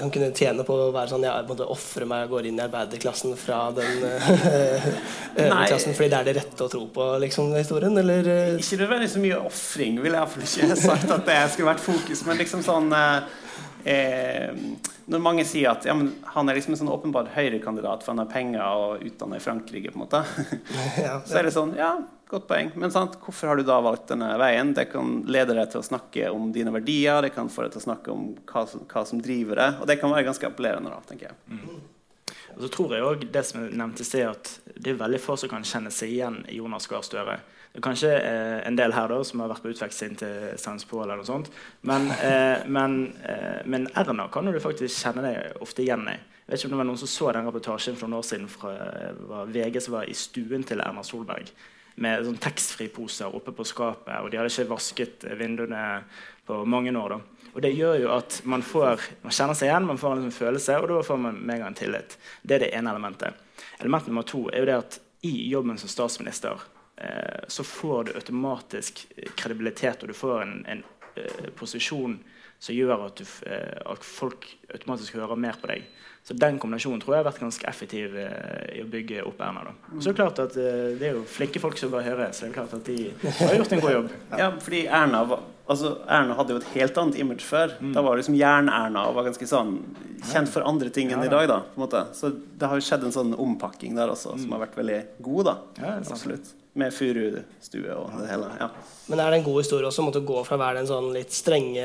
han 0.00 0.10
kunne 0.10 0.30
tjene 0.32 0.64
på 0.64 0.72
å 0.72 0.86
være 0.88 1.10
sånn 1.10 1.26
Jeg 1.26 1.44
måtte 1.50 1.66
ofre 1.68 2.06
meg 2.08 2.22
og 2.24 2.38
går 2.38 2.46
inn 2.48 2.56
i 2.56 2.62
arbeiderklassen 2.64 3.34
fra 3.36 3.58
den 3.76 4.06
eh, 4.08 4.86
øverklassen 5.44 5.92
fordi 5.92 6.08
det 6.14 6.20
er 6.22 6.30
det 6.30 6.34
rette 6.38 6.64
å 6.64 6.72
tro 6.72 6.86
på, 6.94 7.10
liksom, 7.24 7.52
historien? 7.58 7.96
Eller 8.00 8.24
eh, 8.32 8.54
Ikke 8.56 8.80
nødvendigvis 8.80 9.18
så 9.18 9.24
mye 9.26 9.42
ofring, 9.50 10.00
ville 10.00 10.16
jeg 10.16 10.24
iallfall 10.24 10.48
ikke 10.48 10.80
sagt 10.80 11.12
at 11.18 11.28
det 11.28 11.42
skulle 11.52 11.74
vært 11.74 11.84
fokus. 11.84 12.24
Men 12.28 12.40
liksom 12.40 12.64
sånn 12.64 12.88
eh, 13.88 14.52
Når 15.08 15.22
mange 15.24 15.44
sier 15.48 15.72
at 15.72 15.86
ja, 15.88 15.94
men 15.96 16.12
han 16.34 16.48
er 16.48 16.58
liksom 16.58 16.74
en 16.74 16.80
sånn 16.82 16.92
åpenbart 16.92 17.32
høyrekandidat 17.34 18.04
for 18.04 18.12
han 18.12 18.22
har 18.22 18.30
penger 18.32 18.62
og 18.66 19.04
utdanna 19.08 19.38
i 19.38 19.42
Frankrike, 19.42 19.92
på 19.94 19.98
en 19.98 20.04
måte, 20.04 20.22
så 21.28 21.40
er 21.40 21.48
det 21.48 21.54
sånn 21.56 21.74
Ja, 21.78 21.94
godt 22.28 22.48
poeng. 22.50 22.72
Men 22.76 22.92
sant, 22.94 23.16
hvorfor 23.24 23.52
har 23.52 23.60
du 23.60 23.64
da 23.66 23.78
valgt 23.84 24.10
denne 24.12 24.30
veien? 24.40 24.74
Det 24.76 24.90
kan 24.92 25.22
lede 25.28 25.56
deg 25.56 25.70
til 25.72 25.80
å 25.80 25.86
snakke 25.86 26.32
om 26.34 26.50
dine 26.52 26.74
verdier, 26.74 27.22
det 27.24 27.32
kan 27.36 27.48
få 27.52 27.64
deg 27.64 27.76
til 27.76 27.82
å 27.82 27.86
snakke 27.88 28.12
om 28.14 28.32
hva 28.50 28.66
som, 28.68 28.84
hva 28.90 29.04
som 29.08 29.22
driver 29.24 29.62
deg, 29.62 29.78
og 29.80 29.88
det 29.88 30.00
kan 30.02 30.12
være 30.12 30.28
ganske 30.28 30.50
appellerende, 30.50 30.92
da, 30.92 31.00
tenker 31.08 31.30
jeg. 31.30 31.62
Og 32.56 32.64
så 32.64 32.68
tror 32.74 32.94
jeg 32.94 33.04
også 33.06 33.30
det 33.32 33.44
som 33.46 33.62
jeg 33.62 33.78
nevnte 33.78 34.04
i 34.04 34.08
sted, 34.08 34.26
at 34.28 34.74
det 34.74 34.92
er 34.92 35.00
veldig 35.00 35.20
få 35.22 35.36
som 35.40 35.50
kan 35.52 35.64
kjenne 35.66 35.92
seg 35.94 36.12
igjen 36.16 36.42
i 36.50 36.58
Jonas 36.58 36.88
Gahr 36.90 37.04
Støre. 37.06 37.38
Kanskje 37.84 38.10
eh, 38.16 38.66
en 38.66 38.76
del 38.78 38.94
her 38.96 39.10
da 39.12 39.18
som 39.26 39.42
har 39.42 39.50
vært 39.52 39.64
på 39.64 39.72
utveksling 39.72 40.16
til 40.18 40.58
Sans 40.60 40.84
Pål 40.88 41.04
eller 41.04 41.20
noe 41.20 41.28
sånt. 41.28 41.50
Men, 41.86 42.10
eh, 42.28 42.66
men, 42.66 42.98
eh, 43.22 43.60
men 43.66 43.88
Erna 43.98 44.28
kan 44.32 44.48
du 44.48 44.58
faktisk 44.62 45.04
kjenne 45.04 45.24
deg 45.24 45.62
ofte 45.64 45.84
igjen 45.84 46.06
i. 46.10 46.16
Jeg 46.48 46.54
vet 46.54 46.60
ikke 46.60 46.70
om 46.70 46.76
det 46.76 46.80
var 46.80 46.88
noen 46.88 47.00
som 47.02 47.12
så 47.12 47.32
den 47.36 47.48
reportasjen 47.50 47.98
for 47.98 48.08
noen 48.08 48.22
år 48.22 48.28
siden 48.28 48.46
fra 48.48 48.70
var 49.28 49.50
VG 49.52 49.82
som 49.84 49.98
var 49.98 50.08
i 50.08 50.16
stuen 50.16 50.64
til 50.64 50.80
Erna 50.80 51.04
Solberg 51.04 51.50
med 51.98 52.24
sånn 52.24 52.38
taxfree-poser 52.40 53.34
oppe 53.34 53.52
på 53.54 53.66
skapet, 53.66 54.14
og 54.22 54.30
de 54.30 54.38
hadde 54.38 54.52
ikke 54.52 54.70
vasket 54.70 55.26
vinduene 55.38 55.82
på 56.46 56.60
mange 56.64 56.94
år. 56.94 57.16
da. 57.16 57.48
Og 57.54 57.62
Det 57.62 57.74
gjør 57.74 57.98
jo 58.04 58.14
at 58.14 58.40
man, 58.44 58.62
får, 58.62 59.02
man 59.24 59.34
kjenner 59.34 59.58
seg 59.58 59.70
igjen, 59.70 59.88
man 59.88 60.00
får 60.00 60.14
en 60.14 60.22
liksom 60.22 60.38
følelse, 60.38 60.78
og 60.78 60.88
da 60.92 61.02
får 61.04 61.20
man 61.24 61.40
med 61.42 61.56
en 61.56 61.64
gang 61.66 61.78
tillit. 61.78 62.18
Det 62.42 62.58
er 62.58 62.64
det 62.64 62.72
ene 62.78 62.94
elementet. 62.94 63.34
Element 63.82 64.06
nummer 64.06 64.26
to 64.26 64.46
er 64.52 64.62
jo 64.62 64.68
det 64.70 64.78
at 64.78 65.00
i 65.26 65.34
jobben 65.50 65.80
som 65.80 65.90
statsminister 65.90 66.54
eh, 66.54 66.77
så 67.48 67.64
får 67.64 68.08
du 68.08 68.16
automatisk 68.18 69.04
kredibilitet, 69.38 70.02
og 70.02 70.10
du 70.10 70.16
får 70.16 70.42
en, 70.42 70.56
en 70.66 70.82
eh, 71.14 71.50
posisjon 71.58 72.18
som 72.58 72.74
gjør 72.74 73.06
at, 73.06 73.20
du, 73.20 73.26
eh, 73.46 73.78
at, 73.86 74.04
folk 74.04 74.48
automatisk 74.74 75.18
hører 75.18 75.38
mer 75.38 75.58
på 75.60 75.70
deg. 75.70 75.86
Så 76.26 76.34
den 76.36 76.58
kombinasjonen 76.60 77.00
tror 77.00 77.14
jeg 77.14 77.22
har 77.22 77.28
vært 77.30 77.44
ganske 77.44 77.68
effektiv 77.70 78.16
eh, 78.18 78.64
i 78.76 78.82
å 78.82 78.88
bygge 78.90 79.22
opp 79.24 79.38
Erna. 79.44 79.62
Da. 79.68 79.76
Og 79.94 80.02
så 80.02 80.10
er 80.10 80.16
Det 80.16 80.18
klart 80.18 80.42
at 80.42 80.58
eh, 80.58 80.88
det 80.98 81.08
er 81.08 81.14
jo 81.16 81.22
flinke 81.30 81.62
folk 81.62 81.78
som 81.80 81.92
bør 81.94 82.04
høre, 82.04 82.26
så 82.34 82.44
det 82.44 82.50
er 82.50 82.58
klart 82.58 82.74
at 82.76 82.90
de 82.90 82.98
har 83.38 83.54
gjort 83.60 83.76
en 83.76 83.84
god 83.84 83.94
jobb. 83.94 84.10
Ja, 84.42 84.50
fordi 84.66 84.82
Erna, 84.90 85.22
var, 85.30 85.46
altså, 85.70 85.94
Erna 86.18 86.36
hadde 86.40 86.56
jo 86.56 86.60
et 86.60 86.68
helt 86.74 87.00
annet 87.00 87.22
image 87.22 87.46
før. 87.46 87.78
Mm. 87.78 87.94
Da 87.94 88.04
var 88.04 88.16
det 88.16 88.24
liksom 88.24 88.38
Jern-Erna 88.42 89.06
og 89.08 89.16
var 89.20 89.30
ganske 89.30 89.48
sånn 89.48 89.74
kjent 90.18 90.50
for 90.52 90.66
andre 90.68 90.90
ting 90.92 91.14
enn 91.14 91.24
i 91.24 91.30
dag. 91.30 91.46
da, 91.48 91.62
på 91.62 91.78
en 91.78 91.86
måte. 91.86 92.04
Så 92.18 92.34
det 92.34 92.68
har 92.68 92.76
jo 92.76 92.88
skjedd 92.90 93.06
en 93.06 93.14
sånn 93.14 93.36
ompakking 93.38 93.94
der 93.96 94.10
også, 94.12 94.34
mm. 94.34 94.44
som 94.44 94.56
har 94.56 94.66
vært 94.66 94.80
veldig 94.82 95.02
god. 95.22 95.52
da, 95.52 95.60
ja, 95.78 95.98
absolutt 96.02 96.56
med 96.78 96.94
furustue 96.94 97.94
og 97.94 98.14
det 98.22 98.30
hele. 98.30 98.48
ja. 98.60 98.70
Men 99.08 99.22
er 99.24 99.32
det 99.32 99.38
en 99.38 99.46
god 99.46 99.62
historie 99.62 99.88
også? 99.88 100.02
Måtte 100.04 100.20
gå 100.26 100.40
fra 100.44 100.58
å 100.58 100.60
være 100.60 100.82
den 100.82 100.88
sånn 100.90 101.06
litt 101.14 101.32
strenge, 101.32 101.84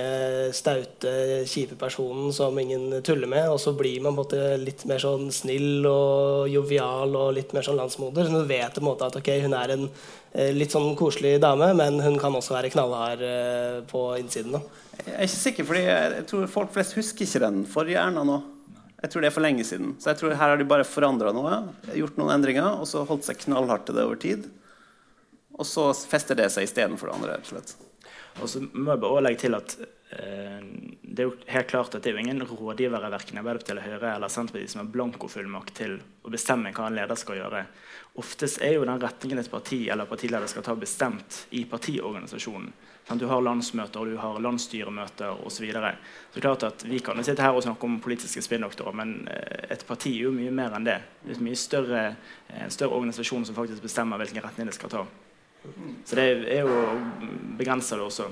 staute, 0.56 1.14
kjipe 1.48 1.78
personen 1.80 2.34
som 2.36 2.58
ingen 2.60 3.00
tuller 3.06 3.30
med, 3.32 3.48
og 3.48 3.62
så 3.64 3.72
blir 3.80 4.02
man 4.04 4.18
på 4.18 4.26
en 4.26 4.28
måte 4.28 4.58
litt 4.60 4.84
mer 4.90 5.00
sånn 5.00 5.30
snill 5.32 5.88
og 5.88 6.52
jovial 6.52 7.16
og 7.16 7.32
litt 7.38 7.56
mer 7.56 7.64
sånn 7.64 7.80
landsmoder. 7.80 8.28
Så 8.28 8.44
du 8.44 8.50
vet 8.50 8.76
på 8.76 8.84
en 8.84 8.90
måte 8.90 9.08
at 9.08 9.16
ok, 9.20 9.30
hun 9.46 9.56
er 9.56 9.76
en 9.78 9.86
eh, 9.88 10.52
litt 10.52 10.76
sånn 10.76 10.98
koselig 11.00 11.38
dame, 11.44 11.70
men 11.80 12.02
hun 12.04 12.20
kan 12.20 12.36
også 12.36 12.58
være 12.58 12.74
knallhard 12.76 13.24
eh, 13.24 13.78
på 13.88 14.04
innsiden. 14.20 14.58
da. 14.58 14.84
Jeg 15.06 15.16
er 15.16 15.30
ikke 15.30 15.44
sikker, 15.46 15.70
fordi 15.70 15.86
jeg 15.88 16.26
tror 16.30 16.52
folk 16.52 16.76
flest 16.76 16.98
husker 17.00 17.24
ikke 17.24 17.46
den 17.46 17.64
forrige 17.70 18.04
Erna 18.04 18.26
nå. 18.28 18.42
Jeg 19.04 19.12
tror 19.12 19.24
det 19.24 19.30
er 19.32 19.36
for 19.36 19.44
lenge 19.44 19.64
siden. 19.68 19.96
Så 20.00 20.12
jeg 20.12 20.20
tror 20.20 20.36
her 20.36 20.52
har 20.54 20.60
de 20.60 20.68
bare 20.68 20.88
forandra 20.88 21.32
noe, 21.36 21.58
gjort 21.96 22.20
noen 22.20 22.36
endringer, 22.36 22.84
og 22.84 22.88
så 22.88 23.08
holdt 23.08 23.28
seg 23.28 23.40
knallhardt 23.48 23.88
til 23.88 23.96
det 23.96 24.06
over 24.08 24.20
tid. 24.20 24.46
Og 25.54 25.68
så 25.70 25.90
fester 25.94 26.38
det 26.40 26.50
seg 26.54 26.68
istedenfor 26.68 27.10
det 27.10 27.18
andre. 27.20 27.40
rett 27.54 27.76
Og 28.42 28.50
så 28.50 28.64
må 28.74 28.96
jeg 28.96 29.02
bare 29.04 29.22
legge 29.22 29.44
til 29.44 29.54
at 29.54 29.76
eh, 30.16 30.62
det 31.04 31.22
er 31.22 31.28
jo 31.28 31.36
helt 31.54 31.70
klart 31.70 31.94
at 31.94 32.02
det 32.02 32.10
er 32.10 32.18
jo 32.18 32.24
ingen 32.24 32.42
rådgivere 32.42 33.12
verken 33.14 33.38
Arbeiderpartiet 33.38 33.76
eller 33.76 33.86
Høyre 33.86 34.16
eller 34.16 34.32
Senterpartiet 34.34 34.74
som 34.74 34.82
har 34.82 34.94
blankofullmakt 34.96 35.76
til 35.78 36.00
å 36.26 36.32
bestemme 36.34 36.72
hva 36.74 36.88
en 36.90 36.98
leder 36.98 37.20
skal 37.20 37.38
gjøre. 37.38 37.66
Oftest 38.24 38.64
er 38.66 38.80
jo 38.80 38.88
den 38.90 39.02
retningen 39.02 39.42
et 39.42 39.52
parti 39.52 39.84
eller 39.94 40.10
partileder 40.10 40.50
skal 40.50 40.66
ta 40.66 40.74
bestemt 40.78 41.44
i 41.54 41.64
partiorganisasjonen. 41.70 42.74
Sånn, 43.04 43.20
du 43.20 43.26
har 43.28 43.42
landsmøter, 43.44 44.00
og 44.00 44.14
du 44.14 44.20
har 44.22 44.38
landsstyremøter 44.40 45.42
osv. 45.44 45.66
Så, 45.76 46.40
klart 46.40 46.86
Vi 46.88 47.02
kan 47.04 47.20
jo 47.20 47.26
sitte 47.28 47.44
her 47.44 47.54
og 47.54 47.66
snakke 47.66 47.86
om 47.86 48.00
politiske 48.02 48.42
spinndoktorer, 48.42 48.96
men 48.96 49.28
eh, 49.28 49.68
et 49.76 49.86
parti 49.86 50.16
er 50.16 50.30
jo 50.30 50.34
mye 50.34 50.54
mer 50.56 50.78
enn 50.78 50.88
det. 50.88 51.02
Det 51.22 51.36
er 51.36 51.42
en 51.42 51.50
mye 51.50 51.60
større, 51.60 52.04
en 52.64 52.74
større 52.74 52.96
organisasjon 52.96 53.46
som 53.50 53.58
faktisk 53.58 53.84
bestemmer 53.84 54.22
hvilken 54.24 54.46
retning 54.46 54.72
det 54.72 54.78
skal 54.80 54.94
ta. 54.94 55.04
Så 56.06 56.18
det 56.20 56.26
er 56.52 56.66
jo 56.66 56.80
begrensa, 57.60 57.96
det 57.96 58.08
også. 58.08 58.28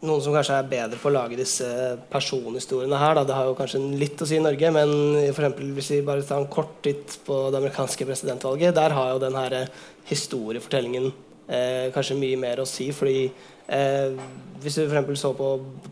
Noen 0.00 0.22
som 0.24 0.32
kanskje 0.32 0.56
er 0.56 0.68
bedre 0.68 0.96
på 0.96 1.10
å 1.10 1.12
lage 1.12 1.36
disse 1.36 1.66
personhistoriene 2.08 3.00
her, 3.02 3.18
da. 3.18 3.24
det 3.28 3.36
har 3.36 3.50
jo 3.50 3.56
kanskje 3.58 3.82
litt 4.00 4.22
å 4.22 4.28
si 4.28 4.38
i 4.38 4.44
Norge, 4.44 4.70
men 4.72 4.92
for 5.34 5.42
eksempel, 5.42 5.74
hvis 5.76 5.90
vi 5.92 5.98
bare 6.06 6.24
tar 6.24 6.40
en 6.40 6.52
kort 6.52 6.78
titt 6.86 7.18
på 7.26 7.42
det 7.52 7.60
amerikanske 7.60 8.06
presidentvalget, 8.08 8.72
der 8.78 8.96
har 8.96 9.10
jo 9.12 9.20
den 9.20 9.36
her 9.36 9.58
historiefortellingen 10.08 11.10
eh, 11.10 11.90
kanskje 11.92 12.16
mye 12.22 12.38
mer 12.40 12.62
å 12.62 12.68
si. 12.68 12.88
fordi 12.96 13.28
Eh, 13.70 14.20
hvis 14.60 14.76
du 14.76 14.82
f.eks. 14.84 15.20
så 15.20 15.30
på 15.32 15.46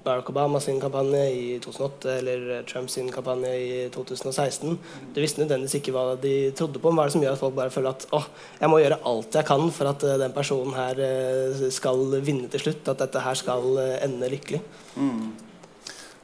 Barack 0.05 0.29
Obama 0.29 0.61
sin 0.61 0.81
kampanje 0.81 1.23
i 1.33 1.45
2008 1.65 2.17
eller 2.19 2.63
Trump 2.69 2.91
sin 2.93 3.09
kampanje 3.13 3.53
i 3.57 3.89
2016 3.95 4.75
Du 5.15 5.21
visste 5.23 5.41
nødvendigvis 5.41 5.79
ikke 5.79 5.95
hva 5.95 6.19
de 6.21 6.51
trodde 6.59 6.83
på. 6.83 6.91
Men 6.91 7.01
hva 7.01 7.07
er 7.07 7.09
det 7.09 7.17
som 7.17 7.25
gjør 7.25 7.37
at 7.39 7.43
folk 7.43 7.57
bare 7.57 7.73
føler 7.73 7.97
at 7.97 8.07
åh, 8.13 8.29
jeg 8.61 8.73
må 8.73 8.83
gjøre 8.83 9.01
alt 9.09 9.41
jeg 9.41 9.49
kan 9.49 9.65
for 9.73 9.93
at 9.93 10.05
uh, 10.05 10.17
den 10.21 10.37
personen 10.37 10.77
her 10.77 11.01
uh, 11.01 11.65
skal 11.73 12.19
vinne 12.21 12.51
til 12.53 12.67
slutt? 12.67 12.93
At 12.93 13.01
dette 13.07 13.25
her 13.25 13.41
skal 13.41 13.71
uh, 13.79 13.97
ende 14.05 14.33
lykkelig? 14.35 14.61
Mm. 15.01 15.48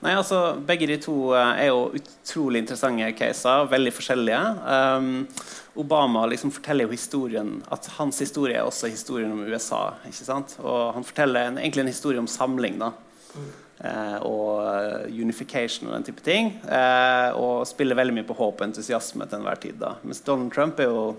Nei, 0.04 0.12
altså, 0.20 0.38
Begge 0.68 0.88
de 0.90 0.98
to 1.00 1.32
er 1.32 1.70
jo 1.70 1.86
utrolig 1.96 2.60
interessante 2.60 3.06
caser. 3.16 3.64
Veldig 3.72 3.92
forskjellige. 3.96 4.40
Um, 4.68 5.10
Obama 5.80 6.26
liksom 6.28 6.52
forteller 6.52 6.84
jo 6.84 6.92
historien 6.92 7.54
at 7.72 7.88
hans 7.96 8.20
historie 8.20 8.58
er 8.60 8.68
også 8.68 8.92
historien 8.92 9.32
om 9.32 9.40
USA. 9.48 9.94
ikke 10.04 10.26
sant? 10.26 10.58
Og 10.60 10.92
han 10.98 11.08
forteller 11.08 11.48
en, 11.48 11.60
egentlig 11.62 11.86
en 11.86 11.94
historie 11.94 12.20
om 12.20 12.28
samling. 12.28 12.76
da. 12.82 12.92
Mm. 13.34 13.52
Eh, 13.84 14.18
og 14.22 14.60
uh, 14.62 15.08
unification 15.10 15.88
og 15.88 15.96
den 15.96 16.06
type 16.06 16.22
ting. 16.24 16.52
Eh, 16.68 17.30
og 17.40 17.64
spiller 17.68 17.98
veldig 17.98 18.14
mye 18.20 18.28
på 18.28 18.36
håp 18.38 18.60
og 18.60 18.68
entusiasme 18.68 19.26
til 19.26 19.40
enhver 19.40 19.60
tid. 19.64 19.80
da. 19.80 19.96
Mens 20.04 20.22
Donald 20.26 20.52
Trump 20.54 20.84
er 20.84 20.92
jo 20.92 21.14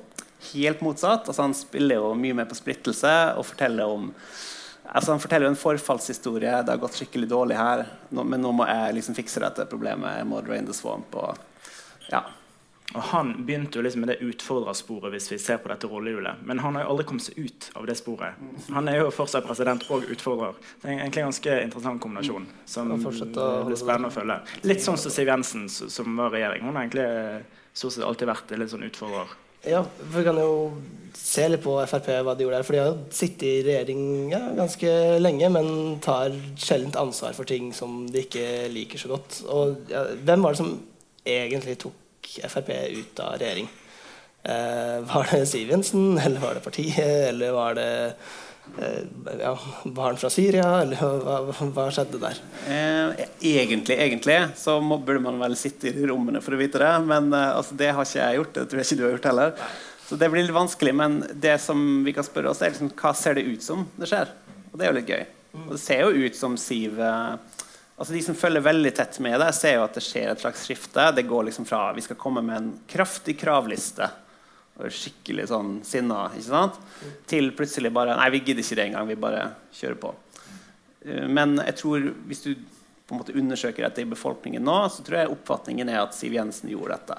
helt 0.54 0.86
motsatt. 0.86 1.26
altså 1.28 1.42
Han 1.42 1.58
spiller 1.58 2.00
jo 2.00 2.14
mye 2.14 2.38
mer 2.38 2.48
på 2.50 2.58
splittelse 2.58 3.16
og 3.34 3.50
forteller 3.50 3.98
om 3.98 4.12
altså 4.92 5.12
Han 5.12 5.22
forteller 5.24 5.50
en 5.50 5.60
forfallshistorie. 5.60 6.62
Det 6.64 6.74
har 6.74 6.82
gått 6.82 6.98
skikkelig 7.00 7.30
dårlig 7.32 7.60
her, 7.60 7.86
nå, 8.10 8.24
men 8.24 8.42
nå 8.44 8.54
må 8.56 8.68
jeg 8.70 8.98
liksom 9.00 9.18
fikse 9.18 9.44
dette 9.44 9.68
problemet. 9.72 10.20
Jeg 10.20 10.30
må 10.30 10.42
drain 10.46 10.68
the 10.68 10.76
swamp. 10.76 11.16
og 11.16 11.38
ja, 12.12 12.24
og 12.94 13.02
Han 13.02 13.46
begynte 13.46 13.80
jo 13.80 13.84
liksom 13.84 14.06
med 14.06 14.14
det 14.14 14.22
utfordrersporet 14.24 15.12
hvis 15.16 15.28
vi 15.32 15.40
ser 15.42 15.58
på 15.60 15.72
dette 15.72 15.88
rollehjulet. 15.90 16.44
Men 16.48 16.62
han 16.64 16.78
har 16.78 16.86
jo 16.86 16.94
aldri 16.94 17.06
kommet 17.10 17.26
seg 17.26 17.40
ut 17.42 17.70
av 17.76 17.88
det 17.90 17.98
sporet. 18.00 18.38
Han 18.72 18.88
er 18.92 19.02
jo 19.02 19.10
fortsatt 19.14 19.48
president 19.48 19.84
og 19.92 20.06
utfordrer. 20.14 20.56
Det 20.82 20.92
er 20.92 21.00
egentlig 21.00 21.24
en 21.24 21.32
ganske 21.32 21.58
interessant 21.66 22.04
kombinasjon 22.04 22.46
som 22.70 22.94
blir 22.94 23.80
spennende 23.80 24.12
å 24.12 24.16
følge. 24.16 24.40
Litt 24.70 24.86
sånn 24.86 25.00
som 25.02 25.14
Siv 25.14 25.32
Jensen, 25.34 25.68
som 25.70 26.22
var 26.22 26.32
regjering. 26.36 26.64
Hun 26.68 26.78
har 26.78 26.86
egentlig 26.86 27.10
stort 27.76 27.98
sett 27.98 28.08
alltid 28.08 28.32
vært 28.32 28.56
litt 28.62 28.72
sånn 28.72 28.88
utfordrer. 28.88 29.34
Ja, 29.66 29.84
for 29.84 30.20
Vi 30.20 30.26
kan 30.28 30.40
jo 30.40 30.52
se 31.16 31.48
litt 31.50 31.64
på 31.64 31.76
Frp 31.90 32.10
hva 32.24 32.36
de 32.36 32.46
gjorde 32.46 32.60
der. 32.60 32.66
For 32.68 32.76
de 32.76 32.84
har 32.84 32.98
sittet 33.16 33.48
i 33.48 33.64
regjering 33.66 34.34
ja, 34.34 34.42
ganske 34.58 34.92
lenge, 35.22 35.50
men 35.54 35.70
tar 36.04 36.36
sjelden 36.60 36.96
ansvar 37.00 37.36
for 37.38 37.48
ting 37.50 37.72
som 37.74 38.04
de 38.12 38.26
ikke 38.26 38.68
liker 38.74 39.02
så 39.02 39.16
godt. 39.16 39.42
Og 39.50 39.90
ja, 39.92 40.06
Hvem 40.28 40.46
var 40.46 40.56
det 40.56 40.62
som 40.62 40.76
egentlig 41.26 41.80
tok 41.82 42.02
Frp 42.50 42.72
ut 42.74 43.20
av 43.22 43.38
regjering. 43.40 43.68
Eh, 44.46 44.98
var 45.10 45.30
det 45.32 45.46
Siv 45.50 45.72
Jensen, 45.72 46.18
eller 46.26 46.42
var 46.42 46.58
det 46.58 46.66
partiet, 46.66 47.30
eller 47.30 47.54
var 47.56 47.78
det 47.78 47.92
eh, 48.82 49.40
ja, 49.40 49.54
barn 49.86 50.18
fra 50.20 50.30
Syria, 50.34 50.68
eller 50.82 51.00
hva, 51.00 51.38
hva 51.76 51.88
skjedde 51.94 52.22
der? 52.22 52.40
Eh, 52.68 53.26
egentlig, 53.40 53.98
egentlig 53.98 54.38
så 54.60 54.78
burde 54.82 55.22
man 55.24 55.40
vel 55.42 55.58
sitte 55.60 55.92
i 55.92 56.08
rommene 56.10 56.42
for 56.44 56.56
å 56.56 56.62
vite 56.62 56.82
det. 56.82 56.94
Men 57.08 57.32
eh, 57.34 57.52
altså, 57.56 57.78
det 57.80 57.92
har 57.92 58.08
ikke 58.08 58.22
jeg 58.22 58.40
gjort. 58.40 58.54
Det 58.58 58.66
tror 58.70 58.82
jeg 58.82 58.90
ikke 58.90 59.00
du 59.00 59.06
har 59.06 59.16
gjort 59.18 59.30
heller. 59.32 59.68
Så 60.06 60.20
det 60.22 60.30
blir 60.30 60.46
litt 60.46 60.56
vanskelig. 60.56 60.96
Men 60.98 61.22
det 61.34 61.58
som 61.64 61.82
vi 62.06 62.14
kan 62.16 62.28
spørre 62.28 62.52
oss, 62.52 62.62
er 62.62 62.74
liksom, 62.74 62.94
hva 63.00 63.14
ser 63.18 63.40
det 63.40 63.48
ut 63.48 63.66
som 63.66 63.88
det 63.98 64.12
skjer? 64.12 64.34
Og 64.72 64.78
det 64.78 64.86
er 64.86 64.92
jo 64.92 65.00
litt 65.00 65.14
gøy. 65.14 65.26
Og 65.56 65.70
det 65.74 65.82
ser 65.82 66.04
jo 66.04 66.26
ut 66.26 66.36
som 66.36 66.58
Siv 66.60 67.00
eh, 67.00 67.36
Altså 67.96 68.12
De 68.12 68.20
som 68.26 68.36
følger 68.36 68.60
veldig 68.60 68.90
tett 68.92 69.22
med 69.24 69.38
det, 69.40 69.54
ser 69.56 69.78
jo 69.78 69.86
at 69.86 69.96
det 69.96 70.02
skjer 70.04 70.34
et 70.34 70.42
slags 70.44 70.66
skifte. 70.68 71.04
Det 71.16 71.24
går 71.30 71.46
liksom 71.48 71.64
fra 71.64 71.94
vi 71.96 72.04
skal 72.04 72.20
komme 72.20 72.44
med 72.44 72.58
en 72.58 72.74
kraftig 72.92 73.38
kravliste 73.40 74.10
skikkelig 74.76 75.48
sånn 75.50 75.78
sinna, 75.88 76.26
ikke 76.36 76.50
sant? 76.50 76.80
til 77.30 77.52
plutselig 77.56 77.94
bare 77.96 78.18
Nei, 78.20 78.30
vi 78.34 78.42
gidder 78.44 78.64
ikke 78.64 78.80
det 78.80 78.88
engang. 78.90 79.08
Vi 79.08 79.20
bare 79.20 79.44
kjører 79.76 80.00
på. 80.02 80.12
Eh, 81.06 81.28
men 81.28 81.56
jeg 81.62 81.78
tror 81.80 82.10
hvis 82.28 82.44
du 82.44 82.52
på 83.06 83.14
en 83.14 83.22
måte 83.22 83.38
undersøker 83.38 83.86
dette 83.86 84.02
i 84.02 84.10
befolkningen 84.10 84.66
nå, 84.66 84.78
så 84.90 85.06
tror 85.06 85.20
jeg 85.20 85.32
oppfatningen 85.36 85.92
er 85.94 86.02
at 86.02 86.16
Siv 86.18 86.34
Jensen 86.34 86.72
gjorde 86.74 86.98
dette. 86.98 87.18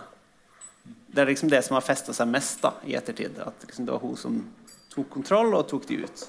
Det 1.06 1.22
er 1.22 1.30
liksom 1.30 1.50
det 1.52 1.62
som 1.64 1.78
har 1.78 1.86
festa 1.86 2.12
seg 2.12 2.28
mest 2.28 2.64
da, 2.64 2.74
i 2.84 2.96
ettertid. 2.98 3.38
At 3.40 3.64
liksom 3.64 3.86
det 3.86 3.94
var 3.94 4.02
hun 4.02 4.18
som 4.20 4.40
tok 4.92 5.08
kontroll 5.14 5.54
og 5.54 5.68
tok 5.70 5.86
de 5.88 6.02
ut. 6.02 6.26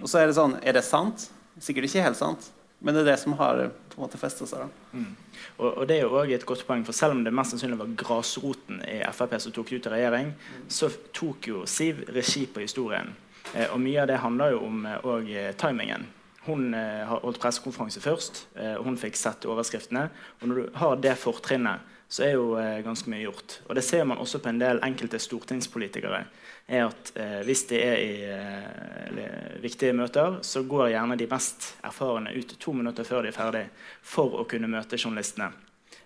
Og 0.00 0.08
så 0.08 0.22
er 0.22 0.30
det 0.30 0.36
sånn 0.38 0.56
Er 0.62 0.76
det 0.76 0.84
sant? 0.86 1.28
Sikkert 1.62 1.90
ikke 1.90 2.06
helt 2.06 2.18
sant. 2.18 2.48
Men 2.80 2.96
det 2.96 3.04
er 3.04 3.12
det 3.12 3.20
som 3.22 3.36
har 3.38 3.68
på 3.94 4.00
en 4.00 4.06
måte 4.06 4.18
fester 4.18 4.48
seg. 4.50 4.72
Mm. 4.92 5.12
Og, 5.56 5.68
og, 5.68 5.84
det 5.88 5.98
er 5.98 6.02
jo 6.02 6.16
også 6.18 6.34
et 6.34 6.46
godt 6.46 6.66
poeng, 6.66 6.82
for 6.86 6.96
Selv 6.96 7.14
om 7.14 7.22
det 7.24 7.34
mest 7.34 7.54
sannsynlig 7.54 7.78
var 7.78 7.94
grasroten 8.00 8.82
i 8.90 8.98
Frp 9.14 9.38
som 9.40 9.54
tok 9.54 9.72
ut 9.72 9.86
i 9.86 9.94
regjering, 9.94 10.34
så 10.68 10.90
tok 11.14 11.48
jo 11.48 11.62
Siv 11.70 12.04
regi 12.14 12.46
på 12.50 12.64
historien. 12.64 13.14
Eh, 13.54 13.70
og 13.70 13.80
mye 13.80 14.02
av 14.02 14.10
det 14.10 14.20
handler 14.22 14.54
jo 14.54 14.60
om 14.66 14.84
eh, 14.86 15.08
eh 15.36 15.56
timingen. 15.60 16.06
Hun 16.44 16.74
eh, 16.76 17.08
holdt 17.08 17.40
pressekonferanse 17.40 18.02
først. 18.04 18.46
Eh, 18.60 18.76
hun 18.84 18.98
fikk 19.00 19.16
sett 19.16 19.46
overskriftene. 19.48 20.08
Og 20.40 20.48
når 20.48 20.60
du 20.60 20.78
har 20.80 20.96
det 21.00 21.16
fortrinnet, 21.16 21.92
så 22.08 22.26
er 22.26 22.34
jo 22.36 22.50
eh, 22.60 22.82
ganske 22.84 23.08
mye 23.10 23.24
gjort. 23.24 23.60
Og 23.68 23.78
det 23.78 23.84
ser 23.84 24.04
man 24.04 24.20
også 24.20 24.42
på 24.42 24.50
en 24.52 24.60
del 24.60 24.82
enkelte 24.84 25.18
stortingspolitikere. 25.22 26.24
Er 26.66 26.86
at 26.86 27.12
eh, 27.14 27.40
Hvis 27.44 27.66
de 27.68 27.80
er 27.80 27.98
i 28.00 28.12
eh, 28.24 29.60
viktige 29.62 29.92
møter, 29.92 30.38
så 30.42 30.62
går 30.62 30.94
gjerne 30.94 31.18
de 31.20 31.28
mest 31.30 31.74
erfarne 31.84 32.32
ut 32.36 32.56
to 32.60 32.72
minutter 32.72 33.04
før 33.04 33.22
de 33.22 33.32
er 33.32 33.36
ferdig 33.36 33.64
for 34.02 34.40
å 34.40 34.46
kunne 34.48 34.70
møte 34.70 34.98
journalistene. 35.00 35.52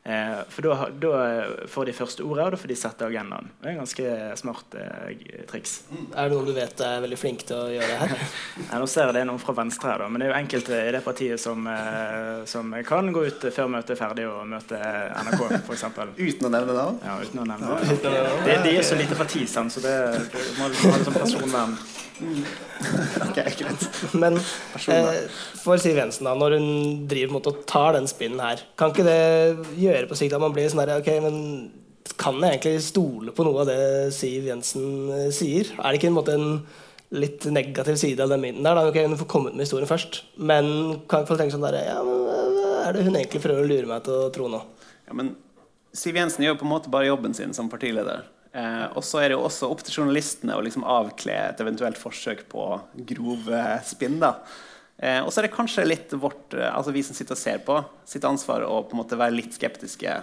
Eh, 0.09 0.39
for 0.49 0.63
da, 0.63 1.67
får 1.69 1.85
de 1.85 1.93
første 1.93 2.25
ordet, 2.25 2.45
og 2.47 2.55
da 2.55 2.59
får 2.61 2.71
de 2.71 2.77
sette 2.81 3.05
agendaen. 3.05 3.51
Det 3.61 3.69
er 3.69 3.75
en 3.75 3.81
ganske 3.83 4.13
smart 4.41 4.77
eh, 4.81 5.43
triks. 5.51 5.75
Er 6.15 6.31
det 6.31 6.33
noen 6.33 6.49
du 6.49 6.55
vet 6.57 6.81
er 6.81 7.03
veldig 7.05 7.19
flink 7.21 7.45
til 7.51 7.59
å 7.59 7.67
gjøre 7.75 7.91
det 7.91 7.99
her? 8.01 8.15
ja, 8.71 8.81
nå 8.81 8.89
ser 8.89 9.11
jeg 9.11 9.19
det 9.19 9.23
er 9.27 9.29
noen 9.29 9.43
fra 9.43 9.57
Venstre 9.59 9.93
her, 9.93 10.01
da, 10.01 10.09
men 10.09 10.25
det 10.25 10.31
er 10.31 10.33
jo 10.33 10.39
enkelte 10.39 10.81
i 10.81 10.97
det 10.97 11.05
partiet 11.05 11.45
som, 11.45 11.69
eh, 11.75 12.41
som 12.49 12.73
kan 12.89 13.13
gå 13.13 13.27
ut 13.29 13.49
før 13.53 13.69
møtet 13.77 13.99
er 13.99 14.01
ferdig 14.01 14.27
og 14.31 14.49
møte 14.49 14.81
NRK, 14.81 15.45
f.eks. 15.61 15.87
uten 16.17 16.49
å 16.49 16.55
nevne 16.57 16.81
navn? 16.81 17.01
Ja, 17.05 17.21
uten 17.21 17.45
å 17.45 17.49
nevne 17.53 17.77
navn. 17.77 18.03
Det, 18.49 18.59
de 18.65 18.77
er 18.79 18.89
så 18.89 18.97
lite 18.97 19.19
parti, 19.19 19.45
så 19.45 19.69
det, 19.85 19.97
det 20.33 20.51
må 20.57 20.71
ha 20.71 20.73
litt 20.73 21.05
sånn 21.05 21.21
personvern. 21.21 21.77
okay, 23.31 23.53
greit. 23.59 23.85
Men 24.13 24.37
eh, 24.37 25.21
for 25.61 25.79
Siv 25.81 25.99
Jensen, 25.99 26.27
da, 26.27 26.35
når 26.39 26.57
hun 26.59 26.69
driver 27.11 27.37
mot 27.37 27.49
og 27.51 27.63
tar 27.69 27.95
den 27.97 28.09
spinnen 28.11 28.43
her, 28.43 28.63
kan 28.79 28.93
ikke 28.93 29.07
det 29.07 29.77
gjøre 29.79 29.98
på 30.07 30.19
sikt 30.19 30.37
man 30.39 30.55
blir 30.55 30.69
sånn 30.71 30.85
Ok, 30.95 31.09
men 31.25 31.39
kan 32.19 32.39
jeg 32.41 32.59
egentlig 32.59 32.85
stole 32.87 33.35
på 33.35 33.45
noe 33.47 33.65
av 33.65 33.69
det 33.69 34.13
Siv 34.17 34.47
Jensen 34.49 35.11
eh, 35.15 35.27
sier? 35.35 35.73
Er 35.77 35.91
det 35.91 36.01
ikke 36.01 36.13
en 36.13 36.17
måte 36.17 36.37
en 36.39 36.49
litt 37.15 37.45
negativ 37.51 37.99
side 38.01 38.23
av 38.23 38.33
den 38.33 38.43
mynten 38.45 38.65
der? 38.65 38.79
Da? 38.79 38.87
Ok, 38.89 39.01
hun 39.03 39.19
får 39.21 39.31
kommet 39.31 39.57
med 39.57 39.67
historien 39.67 39.91
først, 39.91 40.23
men 40.37 40.71
kan 41.11 41.27
folk 41.29 41.41
tenke 41.41 41.57
sånn 41.57 41.67
der 41.67 41.81
Ja, 41.83 42.01
men 42.07 42.25
er 42.87 42.97
det 42.97 43.05
hun 43.05 43.19
egentlig 43.19 43.43
prøver 43.45 43.67
å 43.67 43.69
lure 43.69 43.91
meg 43.91 44.07
til 44.07 44.17
å 44.17 44.33
tro 44.35 44.49
nå? 44.53 44.63
Ja, 45.09 45.17
men 45.19 45.35
Siv 45.97 46.17
Jensen 46.19 46.45
gjør 46.45 46.59
på 46.61 46.67
en 46.69 46.75
måte 46.75 46.93
bare 46.93 47.09
jobben 47.09 47.35
sin 47.35 47.55
som 47.57 47.71
partileder. 47.73 48.27
Eh, 48.53 48.87
og 48.97 49.05
så 49.05 49.23
er 49.23 49.31
det 49.31 49.39
jo 49.39 49.45
også 49.47 49.69
opp 49.73 49.83
til 49.85 50.01
journalistene 50.01 50.57
å 50.57 50.65
liksom 50.65 50.85
avkle 50.89 51.35
et 51.51 51.61
eventuelt 51.65 51.99
forsøk 52.01 52.45
på 52.53 52.67
grove 53.09 53.63
spinn. 53.89 54.19
da. 54.23 54.35
Eh, 54.99 55.21
og 55.23 55.31
så 55.31 55.41
er 55.41 55.47
det 55.47 55.55
kanskje 55.55 55.87
litt 55.87 56.13
vårt, 56.19 56.55
eh, 56.55 56.71
altså 56.75 56.93
vi 56.95 57.05
som 57.07 57.15
sitter 57.15 57.37
og 57.37 57.41
ser 57.41 57.61
på, 57.63 57.79
sitt 58.09 58.25
ansvar 58.27 58.67
å 58.67 58.81
på 58.83 58.97
en 58.97 59.03
måte 59.03 59.19
være 59.19 59.37
litt 59.37 59.55
skeptiske. 59.55 60.17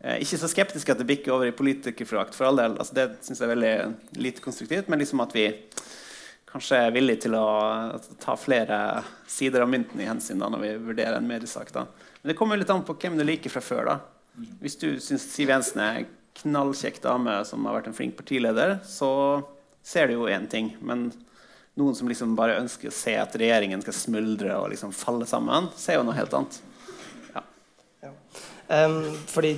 Eh, 0.00 0.22
ikke 0.24 0.38
så 0.40 0.48
skeptiske 0.48 0.94
at 0.94 1.02
det 1.02 1.08
bikker 1.08 1.34
over 1.34 1.50
i 1.50 1.56
politikerforakt, 1.56 2.36
for 2.36 2.48
all 2.48 2.60
del. 2.60 2.78
Altså 2.80 2.96
det 2.96 3.08
syns 3.24 3.42
jeg 3.42 3.48
er 3.48 3.54
veldig 3.54 4.22
lite 4.24 4.44
konstruktivt. 4.44 4.88
Men 4.88 5.02
liksom 5.02 5.20
at 5.24 5.36
vi 5.36 5.50
kanskje 6.48 6.80
er 6.86 6.94
villige 6.94 7.26
til 7.26 7.36
å 7.36 7.44
ta 8.22 8.36
flere 8.38 8.78
sider 9.28 9.64
av 9.64 9.70
mynten 9.72 10.00
i 10.00 10.08
hensyn 10.08 10.40
da, 10.40 10.48
når 10.52 10.62
vi 10.62 10.74
vurderer 10.88 11.18
en 11.18 11.28
mediesak. 11.28 11.72
da. 11.74 11.86
Men 12.22 12.32
det 12.32 12.38
kommer 12.38 12.60
litt 12.60 12.70
an 12.72 12.84
på 12.86 12.96
hvem 12.96 13.18
du 13.18 13.24
liker 13.26 13.52
fra 13.52 13.60
før. 13.64 13.84
da. 13.90 13.98
Hvis 14.62 14.78
du 14.80 14.88
syns 15.02 15.26
Siv 15.30 15.52
Jensen 15.52 15.82
er 15.82 16.06
knallkjekk 16.40 17.02
dame 17.02 17.36
som 17.46 17.66
har 17.66 17.76
vært 17.76 17.90
en 17.90 17.96
flink 17.96 18.16
partileder, 18.16 18.78
så 18.86 19.44
ser 19.84 20.08
du 20.08 20.16
jo 20.16 20.30
én 20.32 20.48
ting. 20.50 20.72
Men 20.80 21.10
noen 21.80 21.96
som 21.98 22.08
liksom 22.10 22.36
bare 22.38 22.58
ønsker 22.60 22.90
å 22.90 22.94
se 22.94 23.16
at 23.18 23.34
regjeringen 23.40 23.82
skal 23.82 23.96
smuldre 23.96 24.54
og 24.60 24.70
liksom 24.72 24.92
falle 24.94 25.26
sammen, 25.26 25.70
ser 25.78 25.98
jo 25.98 26.04
noe 26.06 26.16
helt 26.16 26.34
annet. 26.38 26.60
Ja. 27.34 27.42
Ja. 28.06 28.12
Um, 28.68 29.00
fordi 29.30 29.56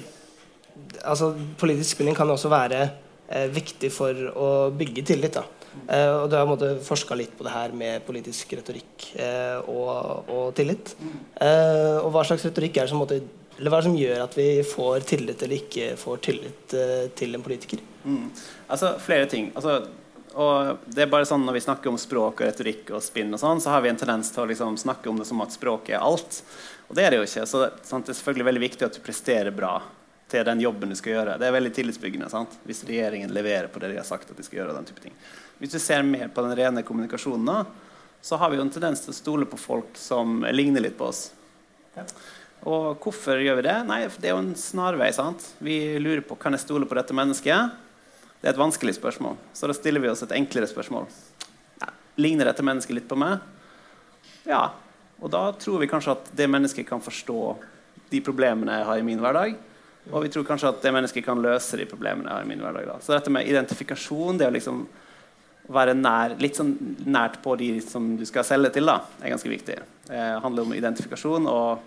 altså, 1.04 1.34
politisk 1.60 1.96
spilling 1.98 2.16
kan 2.16 2.30
også 2.32 2.50
være 2.52 2.80
eh, 3.28 3.46
viktig 3.52 3.92
for 3.92 4.28
å 4.32 4.48
bygge 4.76 5.04
tillit. 5.12 5.36
da. 5.36 5.44
Uh, 5.76 6.22
og 6.22 6.30
Du 6.32 6.36
har 6.38 6.78
forska 6.82 7.16
litt 7.18 7.34
på 7.36 7.44
det 7.44 7.52
her 7.52 7.74
med 7.76 8.04
politisk 8.06 8.54
retorikk 8.56 9.10
uh, 9.20 9.60
og, 9.68 10.30
og, 10.32 10.46
tillit. 10.56 10.94
Uh, 11.36 12.00
og 12.00 12.14
Hva 12.14 12.24
slags 12.24 12.46
retorikk 12.48 12.78
er 12.78 12.88
det 12.88 12.94
som 12.94 13.04
måtte 13.04 13.20
eller 13.56 13.72
hva 13.72 13.78
er 13.78 13.86
det 13.86 13.88
som 13.88 13.94
gjør 13.96 14.18
at 14.20 14.34
vi 14.36 14.48
får 14.68 15.04
tillit 15.08 15.42
eller 15.46 15.56
ikke 15.56 15.84
får 15.96 16.18
tillit 16.26 16.72
til 17.16 17.38
en 17.38 17.44
politiker? 17.44 17.80
Mm. 18.04 18.26
Altså, 18.68 18.90
Flere 19.00 19.30
ting. 19.32 19.46
Altså, 19.56 19.78
og 20.36 20.86
det 20.92 21.06
er 21.06 21.08
bare 21.10 21.24
sånn 21.28 21.46
Når 21.46 21.54
vi 21.56 21.64
snakker 21.64 21.88
om 21.88 21.98
språk 22.00 22.42
og 22.42 22.46
retorikk 22.46 22.90
og 22.92 23.04
spinn, 23.04 23.32
og 23.32 23.40
sånn, 23.40 23.60
så 23.64 23.72
har 23.72 23.84
vi 23.84 23.88
en 23.88 24.00
tendens 24.00 24.28
til 24.34 24.44
å 24.44 24.48
liksom 24.50 24.76
snakke 24.80 25.08
om 25.08 25.20
det 25.20 25.24
som 25.28 25.40
at 25.40 25.54
språket 25.54 25.96
er 25.96 26.04
alt. 26.04 26.42
Og 26.90 26.98
det 26.98 27.06
er 27.06 27.14
det 27.14 27.20
jo 27.22 27.28
ikke. 27.28 27.46
Så 27.48 27.62
sant, 27.82 28.04
det 28.04 28.12
er 28.12 28.18
selvfølgelig 28.20 28.48
veldig 28.50 28.64
viktig 28.66 28.86
at 28.86 28.98
du 28.98 29.00
presterer 29.04 29.54
bra 29.54 29.78
til 30.28 30.44
den 30.46 30.60
jobben 30.60 30.92
du 30.92 30.98
skal 30.98 31.14
gjøre. 31.14 31.38
Det 31.40 31.48
er 31.48 31.54
veldig 31.56 31.72
tillitsbyggende 31.74 32.30
sant? 32.30 32.58
hvis 32.66 32.84
regjeringen 32.86 33.32
leverer 33.34 33.70
på 33.72 33.80
det 33.82 33.92
de 33.94 34.00
har 34.00 34.08
sagt 34.08 34.30
at 34.30 34.36
de 34.36 34.44
skal 34.46 34.60
gjøre. 34.60 34.74
den 34.76 34.88
type 34.88 35.02
ting. 35.02 35.14
Hvis 35.58 35.72
du 35.72 35.78
ser 35.80 36.02
mer 36.04 36.28
på 36.28 36.44
den 36.44 36.56
rene 36.58 36.84
kommunikasjonen, 36.84 37.66
så 38.20 38.36
har 38.36 38.50
vi 38.50 38.58
jo 38.58 38.66
en 38.66 38.74
tendens 38.74 39.04
til 39.04 39.14
å 39.14 39.16
stole 39.16 39.46
på 39.46 39.58
folk 39.60 39.96
som 39.96 40.42
ligner 40.52 40.82
litt 40.82 40.98
på 40.98 41.08
oss. 41.08 41.30
Ja. 41.96 42.04
Og 42.66 42.98
hvorfor 43.00 43.38
gjør 43.38 43.60
vi 43.60 43.68
det? 43.68 43.76
Nei, 43.86 44.00
Det 44.08 44.28
er 44.28 44.34
jo 44.34 44.42
en 44.42 44.54
snarvei. 44.58 45.12
sant? 45.12 45.54
Vi 45.58 45.98
lurer 45.98 46.20
på 46.20 46.36
kan 46.36 46.52
jeg 46.52 46.66
stole 46.66 46.86
på 46.86 46.98
dette 46.98 47.14
mennesket. 47.14 47.85
Det 48.46 48.52
er 48.52 48.54
et 48.54 48.60
vanskelig 48.62 48.92
spørsmål. 48.94 49.34
Så 49.58 49.66
da 49.66 49.74
stiller 49.74 49.98
vi 49.98 50.06
oss 50.06 50.20
et 50.22 50.32
enklere 50.36 50.68
spørsmål. 50.70 51.08
Ligner 52.22 52.46
dette 52.46 52.62
mennesket 52.62 52.94
litt 52.94 53.08
på 53.10 53.18
meg? 53.18 53.40
Ja. 54.46 54.68
Og 55.18 55.32
da 55.34 55.48
tror 55.58 55.80
vi 55.82 55.88
kanskje 55.90 56.14
at 56.14 56.28
det 56.38 56.46
mennesket 56.46 56.86
kan 56.86 57.02
forstå 57.02 57.40
de 58.12 58.20
problemene 58.22 58.76
jeg 58.78 58.86
har 58.86 59.00
i 59.00 59.08
min 59.08 59.18
hverdag. 59.18 59.56
Og 60.12 60.22
vi 60.22 60.30
tror 60.30 60.46
kanskje 60.46 60.70
at 60.70 60.78
det 60.84 60.92
mennesket 60.94 61.26
kan 61.26 61.42
løse 61.42 61.80
de 61.80 61.88
problemene 61.90 62.30
jeg 62.30 62.36
har 62.36 62.46
i 62.46 62.52
min 62.52 62.62
hverdag. 62.62 62.86
Da. 62.86 62.96
Så 63.02 63.16
dette 63.16 63.34
med 63.34 63.50
identifikasjon, 63.50 64.38
det 64.38 64.46
å 64.46 64.54
liksom 64.54 64.86
være 65.74 65.98
nær, 65.98 66.38
litt 66.38 66.54
sånn 66.54 66.76
nært 67.02 67.40
på 67.42 67.58
de 67.58 67.72
som 67.82 68.12
du 68.14 68.22
skal 68.30 68.46
selge 68.46 68.76
til, 68.76 68.86
da, 68.86 69.00
er 69.18 69.34
ganske 69.34 69.50
viktig. 69.50 69.80
Det 70.06 70.24
handler 70.46 70.68
om 70.68 70.78
identifikasjon. 70.78 71.50
og 71.50 71.82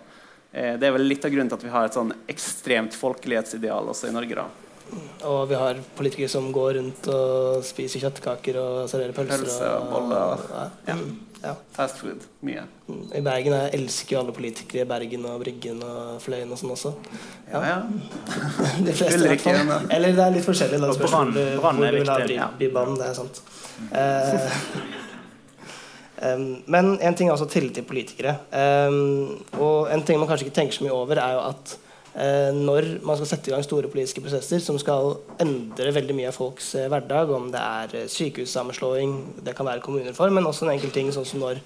Eh, 0.52 0.78
det 0.78 0.88
er 0.88 0.96
vel 0.96 1.06
litt 1.06 1.24
av 1.24 1.30
grunnen 1.30 1.50
til 1.50 1.60
at 1.60 1.64
vi 1.64 1.70
har 1.72 1.86
et 1.86 1.96
sånn 1.96 2.10
ekstremt 2.30 2.96
folkelighetsideal 2.98 3.90
også 3.92 4.10
i 4.10 4.14
Norge. 4.14 4.34
da. 4.34 4.69
Og 5.28 5.42
vi 5.50 5.58
har 5.58 5.80
politikere 5.96 6.30
som 6.32 6.48
går 6.54 6.78
rundt 6.80 7.08
og 7.12 7.64
spiser 7.66 8.02
kjøttkaker 8.02 8.58
og 8.60 8.78
serverer 8.90 9.14
pølser. 9.16 9.44
Pølse 9.44 9.66
og, 9.68 9.82
og 9.82 9.92
boller. 9.94 10.46
Ja. 10.54 10.94
Ja. 10.94 10.96
Ja. 11.40 11.54
Fast 11.72 12.02
food. 12.02 12.24
Mye. 12.44 12.66
Mm. 12.86 13.04
I 13.16 13.20
Bergen 13.24 13.54
jeg 13.56 13.70
elsker 13.78 14.16
jo 14.16 14.20
alle 14.20 14.34
politikere 14.36 14.84
i 14.84 14.88
Bergen 14.88 15.24
og 15.24 15.38
Bryggen 15.40 15.80
og 15.86 16.18
Fløyen 16.20 16.52
og 16.52 16.60
sånn 16.60 16.74
også. 16.74 16.92
Ja, 17.48 17.62
ja. 17.64 17.78
De 18.86 18.92
fleste, 18.92 19.22
i 19.24 19.30
hvert 19.30 19.46
fall. 19.46 19.72
Eller 19.88 20.16
det 20.18 20.26
er 20.26 20.34
litt 20.36 20.44
forskjellig. 20.44 20.82
Da, 20.84 20.92
Brann 21.00 21.84
er 21.86 21.96
viktig. 21.96 22.36
Ja. 22.36 22.50
Bybanen, 22.60 22.98
det 23.00 23.08
er 23.08 23.20
sant. 23.22 23.44
Eh, 23.88 24.96
Um, 26.20 26.58
men 26.68 26.98
en 27.00 27.14
ting 27.16 27.30
er 27.30 27.32
også 27.32 27.46
tillit 27.48 27.78
til 27.78 27.86
politikere. 27.88 28.34
Um, 28.52 29.38
og 29.56 29.88
en 29.88 30.02
ting 30.04 30.18
man 30.20 30.28
kanskje 30.28 30.50
ikke 30.50 30.58
tenker 30.58 30.76
så 30.76 30.84
mye 30.84 30.92
over, 30.92 31.16
er 31.16 31.32
jo 31.32 31.44
at 31.46 31.72
uh, 31.72 31.89
når 32.10 32.88
man 33.06 33.16
skal 33.16 33.28
sette 33.30 33.50
i 33.50 33.52
gang 33.54 33.62
store 33.62 33.88
politiske 33.88 34.22
prosesser 34.24 34.58
som 34.58 34.78
skal 34.82 35.12
endre 35.40 35.92
veldig 35.94 36.16
mye 36.18 36.32
av 36.32 36.34
folks 36.34 36.72
uh, 36.74 36.88
hverdag, 36.90 37.30
om 37.30 37.46
det 37.54 37.60
er 37.60 37.94
uh, 38.00 38.08
sykehussammenslåing, 38.10 39.12
det 39.46 39.54
kan 39.54 39.68
være 39.68 39.84
kommunereform, 39.84 40.34
men 40.34 40.48
også 40.50 40.66
en 40.66 40.72
enkel 40.74 40.90
ting 40.94 41.12
sånn 41.14 41.28
som 41.28 41.44
når 41.44 41.62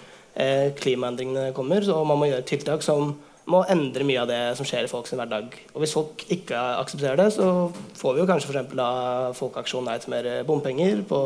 klimaendringene 0.83 1.53
kommer, 1.55 1.85
så 1.87 2.01
man 2.03 2.19
må 2.19 2.27
gjøre 2.27 2.43
tiltak 2.49 2.83
som 2.83 3.13
må 3.51 3.61
endre 3.71 4.07
mye 4.09 4.23
av 4.23 4.31
det 4.31 4.41
som 4.59 4.67
skjer 4.67 4.87
i 4.87 4.91
folks 4.91 5.13
hverdag. 5.15 5.55
Og 5.75 5.83
hvis 5.83 5.93
folk 5.95 6.25
ikke 6.33 6.59
aksepterer 6.81 7.21
det, 7.21 7.29
så 7.37 7.69
får 7.99 8.17
vi 8.17 8.23
jo 8.23 8.27
kanskje 8.27 8.51
f.eks. 8.51 8.73
av 8.83 9.37
Folkeaksjon 9.39 9.87
nei 9.87 9.95
til 10.03 10.15
mer 10.15 10.29
bompenger 10.49 11.05
på 11.07 11.21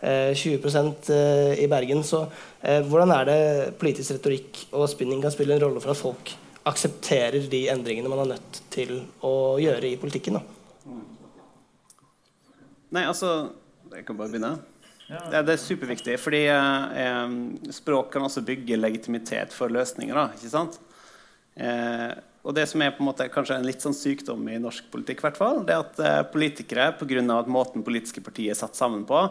20 0.00 0.54
eh, 0.54 1.16
eh, 1.16 1.64
i 1.64 1.68
Bergen. 1.70 2.04
Så 2.06 2.26
eh, 2.62 2.84
hvordan 2.86 3.10
er 3.16 3.24
det 3.28 3.40
politisk 3.80 4.14
retorikk 4.14 4.60
og 4.72 4.86
spinning 4.90 5.22
kan 5.22 5.34
spille 5.34 5.56
en 5.56 5.64
rolle 5.64 5.82
for 5.82 5.94
at 5.94 5.98
folk 5.98 6.34
aksepterer 6.68 7.48
de 7.50 7.62
endringene 7.72 8.10
man 8.10 8.24
er 8.24 8.34
nødt 8.36 8.60
til 8.72 9.00
å 9.24 9.58
gjøre 9.60 9.92
i 9.92 9.98
politikken? 10.00 10.38
Da? 10.38 10.96
Nei, 12.94 13.04
altså 13.04 13.52
Jeg 13.92 14.04
kan 14.06 14.16
bare 14.16 14.32
begynne. 14.32 14.56
Ja. 15.08 15.22
Det, 15.32 15.40
det, 15.48 15.54
er 15.54 15.62
superviktig, 15.62 16.18
fordi 16.20 16.42
eh, 16.52 17.36
språk 17.72 18.10
kan 18.12 18.26
også 18.26 18.44
bygge 18.44 18.76
legitimitet 18.76 19.54
for 19.56 19.72
løsninger. 19.72 20.12
Da, 20.12 20.26
ikke 20.36 20.52
sant? 20.52 20.76
Eh, 21.56 22.10
og 22.44 22.54
det 22.56 22.66
som 22.70 22.82
er 22.84 22.92
på 22.94 23.02
en 23.02 23.08
måte 23.08 23.26
kanskje 23.32 23.56
en 23.58 23.66
litt 23.66 23.82
sånn 23.84 23.96
sykdom 23.96 24.44
i 24.52 24.60
norsk 24.62 24.86
politikk, 24.92 25.24
hvert 25.24 25.40
fall, 25.40 25.62
det 25.66 25.74
er 25.74 25.82
at 25.86 26.02
eh, 26.04 26.20
politikere, 26.32 26.90
pga. 27.00 27.40
måten 27.48 27.84
politiske 27.86 28.22
partier 28.24 28.52
er 28.52 28.60
satt 28.60 28.76
sammen 28.78 29.06
på, 29.08 29.24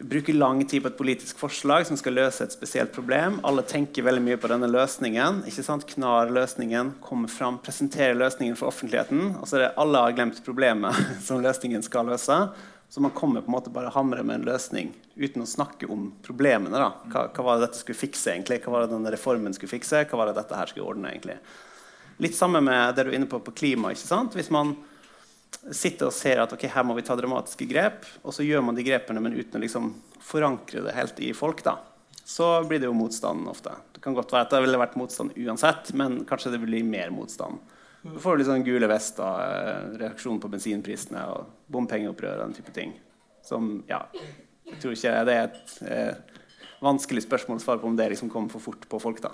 bruker 0.00 0.34
lang 0.34 0.64
tid 0.64 0.82
på 0.82 0.88
et 0.88 0.98
politisk 0.98 1.38
forslag 1.38 1.86
som 1.86 1.98
skal 2.00 2.16
løse 2.16 2.44
et 2.44 2.54
spesielt 2.54 2.92
problem. 2.94 3.38
Alle 3.46 3.64
tenker 3.66 4.06
veldig 4.06 4.22
mye 4.24 4.38
på 4.40 4.48
denne 4.50 4.70
løsningen. 4.70 5.42
ikke 5.46 5.64
sant? 5.66 5.86
Knar 5.86 6.32
løsningen, 6.32 6.94
kommer 7.04 7.28
fram, 7.28 7.58
presenterer 7.62 8.16
løsningen 8.16 8.56
for 8.56 8.72
offentligheten. 8.72 9.36
Og 9.40 9.48
så 9.48 9.58
er 9.58 9.66
det 9.66 9.72
alle 9.82 10.04
har 10.04 10.16
glemt 10.16 10.42
problemet 10.44 10.96
som 11.26 11.42
løsningen 11.44 11.84
skal 11.84 12.08
løse. 12.08 12.38
Så 12.92 13.00
man 13.00 13.14
kommer 13.16 13.40
på 13.40 13.48
en 13.48 13.56
måte 13.56 13.72
bare 13.72 13.92
hamre 13.92 14.24
med 14.24 14.40
en 14.40 14.48
løsning 14.50 14.90
uten 15.16 15.44
å 15.44 15.48
snakke 15.48 15.88
om 15.88 16.10
problemene. 16.24 16.76
da. 16.76 16.90
Hva, 17.12 17.28
hva, 17.32 17.44
var 17.44 17.58
det 17.60 17.68
dette 17.68 17.80
skulle 17.80 18.00
fikse? 18.00 18.34
egentlig? 18.34 18.60
Hva 18.64 18.74
var 18.74 18.86
det 18.86 18.92
denne 18.92 19.12
reformen 19.14 19.54
skulle 19.56 19.72
fikse? 19.72 20.04
Hva 20.08 20.20
var 20.20 20.28
det 20.28 20.40
dette 20.40 20.56
her 20.56 20.72
skulle 20.72 20.88
ordne? 20.88 21.12
egentlig? 21.12 21.38
Litt 22.20 22.36
samme 22.36 22.60
med 22.60 22.96
det 22.96 23.06
du 23.06 23.12
er 23.12 23.16
inne 23.16 23.30
på 23.30 23.40
på 23.40 23.54
klima. 23.56 23.92
ikke 23.92 24.08
sant? 24.08 24.36
Hvis 24.36 24.52
man 24.52 24.74
sitter 25.70 26.08
og 26.08 26.16
ser 26.16 26.42
at 26.42 26.52
okay, 26.54 26.70
her 26.72 26.84
må 26.86 26.96
vi 26.96 27.04
ta 27.06 27.16
dramatiske 27.18 27.66
grep, 27.70 28.06
og 28.22 28.34
så 28.34 28.46
gjør 28.46 28.64
man 28.66 28.78
de 28.78 28.84
grepene, 28.86 29.22
men 29.22 29.36
uten 29.36 29.60
å 29.60 29.62
liksom 29.62 29.92
forankre 30.22 30.84
det 30.86 30.96
helt 30.96 31.20
i 31.22 31.32
folk, 31.36 31.62
da, 31.66 31.76
så 32.24 32.54
blir 32.66 32.82
det 32.82 32.88
jo 32.88 32.96
motstand 32.96 33.48
ofte. 33.50 33.74
Det 33.94 34.02
kan 34.04 34.16
godt 34.16 34.32
være 34.32 34.48
at 34.48 34.56
det 34.56 34.62
ville 34.64 34.80
vært 34.80 34.98
motstand 34.98 35.36
uansett, 35.36 35.92
men 35.98 36.22
kanskje 36.28 36.54
det 36.54 36.62
blir 36.64 36.86
mer 36.86 37.12
motstand. 37.14 37.60
Du 38.02 38.18
får 38.18 38.40
litt 38.40 38.48
sånn 38.48 38.64
gule 38.66 38.88
vester, 38.90 39.42
eh, 39.46 39.98
reaksjon 40.00 40.40
på 40.42 40.50
bensinprisene 40.50 41.22
og 41.30 41.52
bompengeopprør 41.70 42.40
og 42.40 42.48
den 42.48 42.56
type 42.56 42.74
ting. 42.74 42.96
Som, 43.46 43.84
ja, 43.90 44.00
jeg 44.66 44.80
tror 44.82 44.96
ikke 44.96 45.12
det 45.28 45.36
er 45.36 45.44
et 45.46 45.76
eh, 45.86 46.40
vanskelig 46.82 47.22
spørsmål 47.26 47.60
å 47.60 47.62
svare 47.62 47.82
på 47.82 47.90
om 47.90 47.98
det 47.98 48.08
liksom 48.10 48.30
kommer 48.32 48.50
for 48.50 48.64
fort 48.64 48.88
på 48.90 49.00
folk. 49.02 49.22
da. 49.22 49.30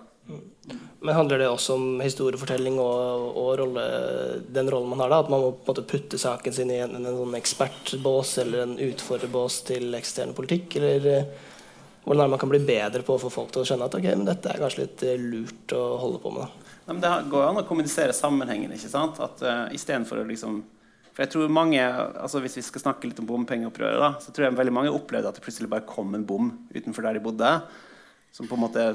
Men 1.01 1.15
handler 1.15 1.41
det 1.41 1.49
også 1.49 1.77
om 1.79 2.01
historiefortelling 2.03 2.77
og, 2.83 3.29
og 3.39 3.51
rolle, 3.61 3.85
den 4.53 4.71
rollen 4.71 4.91
man 4.91 5.01
har? 5.05 5.13
da, 5.13 5.21
At 5.23 5.31
man 5.33 5.45
må 5.45 5.53
på 5.55 5.63
en 5.63 5.71
måte 5.71 5.87
putte 5.89 6.19
saken 6.21 6.55
sin 6.55 6.73
i 6.75 6.81
en, 6.85 6.97
en 6.99 7.07
sånn 7.07 7.37
ekspertbås 7.39 8.35
eller 8.43 8.65
en 8.65 8.75
utfordrerbås 8.89 9.63
til 9.71 9.95
eksisterende 9.97 10.37
politikk? 10.37 10.77
Eller 10.81 11.07
eh, 11.13 11.31
hvordan 12.05 12.25
er 12.27 12.33
man 12.35 12.43
kan 12.43 12.53
bli 12.53 12.61
bedre 12.67 13.05
på 13.07 13.15
å 13.17 13.23
få 13.23 13.31
folk 13.33 13.55
til 13.55 13.63
å 13.63 13.69
skjønne 13.71 13.89
at 13.89 13.97
ok, 13.97 14.09
men 14.11 14.27
dette 14.29 14.53
er 14.53 14.61
kanskje 14.61 14.85
litt 14.85 15.07
eh, 15.07 15.23
lurt 15.23 15.77
å 15.77 15.85
holde 16.03 16.21
på 16.25 16.35
med? 16.35 16.67
men 16.89 17.03
det 17.05 17.11
går 17.29 17.43
an 17.45 17.61
å 17.61 17.67
kommunisere 17.69 18.15
sammenhengen. 18.17 18.73
ikke 18.73 18.89
sant? 18.89 19.19
At 19.21 19.43
uh, 19.45 19.67
Istedenfor 19.77 20.23
å 20.23 20.29
liksom 20.29 20.63
For 21.13 21.25
jeg 21.25 21.33
tror 21.35 21.53
mange, 21.53 21.83
altså 21.85 22.41
Hvis 22.41 22.57
vi 22.57 22.65
skal 22.65 22.87
snakke 22.87 23.11
litt 23.11 23.21
om 23.21 23.29
bompengeopprøret, 23.29 24.01
da, 24.01 24.15
så 24.23 24.33
tror 24.33 24.49
jeg 24.49 24.57
veldig 24.57 24.75
mange 24.75 24.95
opplevde 24.95 25.29
at 25.29 25.37
det 25.37 25.45
plutselig 25.45 25.69
bare 25.69 25.89
kom 25.89 26.17
en 26.17 26.25
bom 26.25 26.49
utenfor 26.73 27.05
der 27.05 27.19
de 27.19 27.25
bodde. 27.27 27.53
Som 28.33 28.49
på 28.49 28.57
en 28.57 28.65
måte 28.65 28.87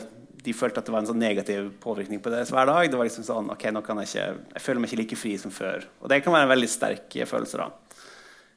de 0.43 0.54
følte 0.56 0.82
at 0.82 0.88
det 0.88 0.93
var 0.93 1.04
en 1.04 1.10
sånn 1.12 1.22
negativ 1.22 1.69
påvirkning 1.84 2.19
på 2.24 2.32
deres 2.34 2.52
hverdag. 2.52 2.89
Det 2.91 3.00
var 3.00 3.08
liksom 3.08 3.26
sånn, 3.28 3.52
ok, 3.54 3.67
nå 3.72 3.82
kan 3.86 4.02
Jeg 4.02 4.10
ikke, 4.12 4.46
jeg 4.56 4.63
føler 4.65 4.82
meg 4.82 4.91
ikke 4.91 5.02
like 5.02 5.19
fri 5.19 5.34
som 5.39 5.54
før. 5.54 5.86
Og 6.02 6.12
det 6.12 6.19
kan 6.24 6.36
være 6.36 6.48
en 6.48 6.54
veldig 6.54 6.69
sterk 6.72 7.17
følelse. 7.30 7.63
da. 7.63 8.00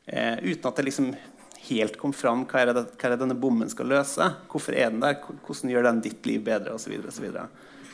Eh, 0.06 0.36
uten 0.52 0.70
at 0.70 0.76
det 0.76 0.86
liksom 0.86 1.10
helt 1.66 1.98
kom 1.98 2.12
fram 2.14 2.44
hva 2.46 2.62
er, 2.62 2.72
det, 2.74 2.84
hva 2.94 3.08
er 3.08 3.14
det 3.14 3.20
denne 3.24 3.38
bommen 3.38 3.70
skal 3.70 3.90
løse. 3.90 4.28
Hvorfor 4.50 4.76
er 4.78 4.90
den 4.92 5.02
der? 5.02 5.18
Hvordan 5.46 5.72
gjør 5.72 5.88
den 5.88 6.00
ditt 6.04 6.26
liv 6.28 6.44
bedre? 6.46 6.76
Og 6.76 6.82
så 6.82 6.92
videre, 6.92 7.10
og 7.10 7.16
så 7.16 7.26
videre. 7.26 7.48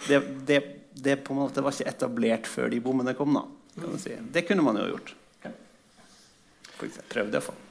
det, 0.08 0.22
det, 0.48 0.60
det, 0.92 1.18
på 1.24 1.34
en 1.34 1.42
måte 1.44 1.64
var 1.64 1.74
ikke 1.74 1.90
etablert 1.92 2.48
før 2.50 2.72
de 2.72 2.80
bommene 2.84 3.16
kom. 3.18 3.36
da, 3.36 3.44
kan 3.78 3.96
du 3.96 4.00
si. 4.00 4.16
Det 4.32 4.46
kunne 4.48 4.64
man 4.64 4.80
jo 4.80 4.88
gjort. 4.94 5.14
Prøvd, 6.82 7.36
iallfall. 7.36 7.61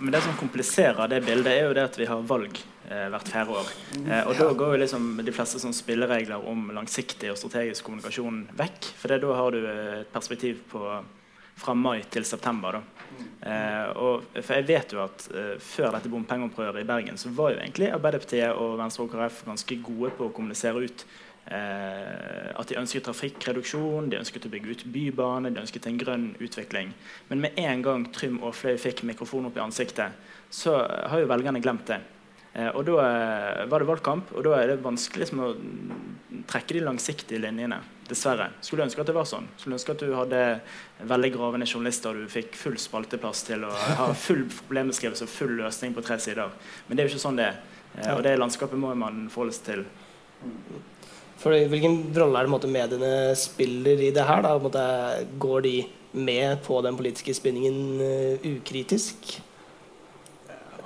Men 0.00 0.14
det 0.14 0.22
som 0.24 0.36
kompliserer 0.38 1.10
det 1.10 1.22
bildet, 1.26 1.52
er 1.52 1.68
jo 1.68 1.76
det 1.76 1.86
at 1.88 1.98
vi 1.98 2.08
har 2.08 2.24
valg 2.26 2.58
eh, 2.88 3.06
hvert 3.12 3.30
fjerde 3.32 3.58
år. 3.60 3.70
Eh, 3.98 4.22
og 4.22 4.34
da 4.38 4.48
går 4.62 4.74
jo 4.74 4.80
liksom 4.84 5.10
de 5.26 5.34
fleste 5.34 5.60
sånn 5.62 5.76
spilleregler 5.76 6.46
om 6.48 6.70
langsiktig 6.76 7.32
og 7.32 7.38
strategisk 7.40 7.86
kommunikasjon 7.86 8.44
vekk. 8.58 8.92
For 9.00 9.14
da 9.14 9.38
har 9.40 9.54
du 9.56 9.62
et 9.68 10.12
perspektiv 10.14 10.62
på 10.72 10.84
fra 11.58 11.74
mai 11.74 12.02
til 12.10 12.24
september. 12.26 12.80
Eh, 13.42 13.88
og, 13.98 14.26
for 14.36 14.58
jeg 14.58 14.66
vet 14.68 14.92
jo 14.94 15.00
at 15.02 15.24
eh, 15.32 15.54
Før 15.62 15.94
dette 15.94 16.10
bompengeopprøret 16.12 16.82
i 16.82 16.86
Bergen 16.86 17.18
så 17.18 17.32
var 17.34 17.54
jo 17.54 17.60
egentlig 17.62 17.88
Arbeiderpartiet 17.94 18.52
og 18.54 18.76
Venstre 18.78 19.06
og 19.06 19.14
KrF 19.14 19.40
ganske 19.48 19.78
gode 19.86 20.12
på 20.18 20.28
å 20.28 20.34
kommunisere 20.34 20.84
ut 20.84 21.04
eh, 21.50 22.50
at 22.54 22.68
de 22.70 22.78
ønsket 22.80 23.06
trafikkreduksjon, 23.08 24.10
de 24.12 24.20
ønsket 24.20 24.46
å 24.48 24.52
bygge 24.52 24.74
ut 24.74 24.84
bybane, 24.94 25.52
de 25.54 25.64
ønsket 25.64 25.88
en 25.88 25.98
grønn 26.00 26.28
utvikling. 26.44 26.92
Men 27.30 27.42
med 27.46 27.58
en 27.60 27.82
gang 27.84 28.06
Trym 28.14 28.38
Aafløy 28.44 28.78
fikk 28.80 29.04
mikrofonen 29.08 29.50
opp 29.50 29.58
i 29.58 29.64
ansiktet, 29.64 30.16
så 30.50 30.78
har 30.82 31.22
jo 31.22 31.30
velgerne 31.30 31.62
glemt 31.64 31.88
det. 31.90 32.00
Eh, 32.58 32.70
og 32.74 32.84
Da 32.84 32.96
eh, 33.04 33.66
var 33.70 33.82
det 33.82 33.88
valgkamp, 33.88 34.32
og 34.34 34.44
da 34.46 34.56
er 34.58 34.72
det 34.72 34.82
vanskelig 34.82 35.26
liksom, 35.26 35.44
å 35.44 36.44
trekke 36.48 36.78
de 36.78 36.84
langsiktige 36.86 37.42
linjene. 37.42 37.80
Dessverre. 38.08 38.48
Skulle 38.64 38.86
ønske 38.86 39.02
at 39.02 39.10
det 39.10 39.14
var 39.14 39.26
sånn. 39.28 39.50
Skulle 39.60 39.76
ønske 39.76 39.92
at 39.92 40.00
du 40.00 40.14
hadde 40.16 40.38
veldig 41.10 41.28
gravende 41.34 41.66
journalister 41.68 42.16
og 42.16 42.24
du 42.24 42.32
fikk 42.32 42.56
full 42.56 42.78
spalteplass 42.80 43.42
til 43.50 43.66
å 43.68 43.72
ha 43.98 44.06
full 44.16 44.46
problembeskrivelse 44.48 45.26
og 45.26 45.32
full 45.32 45.52
løsning 45.60 45.92
på 45.92 46.04
tre 46.06 46.16
sider. 46.24 46.54
Men 46.86 46.96
det 46.96 47.04
er 47.04 47.10
jo 47.10 47.12
ikke 47.12 47.26
sånn 47.26 47.40
det 47.40 47.50
er. 47.50 47.58
Eh, 47.98 48.14
og 48.14 48.22
det 48.24 48.38
landskapet 48.40 48.80
må 48.80 48.94
man 48.96 49.26
forholde 49.32 49.58
seg 49.58 49.68
til. 49.68 49.84
Fordi, 51.38 51.60
hvilken 51.70 52.00
rolle 52.18 52.40
er 52.40 52.48
det 52.50 52.70
mediene 52.72 53.12
spiller 53.38 54.00
i 54.08 54.10
det 54.14 54.24
her? 54.26 54.42
Da? 54.42 54.56
Måte, 54.62 54.86
går 55.38 55.62
de 55.66 55.76
med 56.18 56.64
på 56.64 56.80
den 56.82 56.96
politiske 56.98 57.34
spinningen 57.36 58.00
uh, 58.00 58.48
ukritisk? 58.56 59.36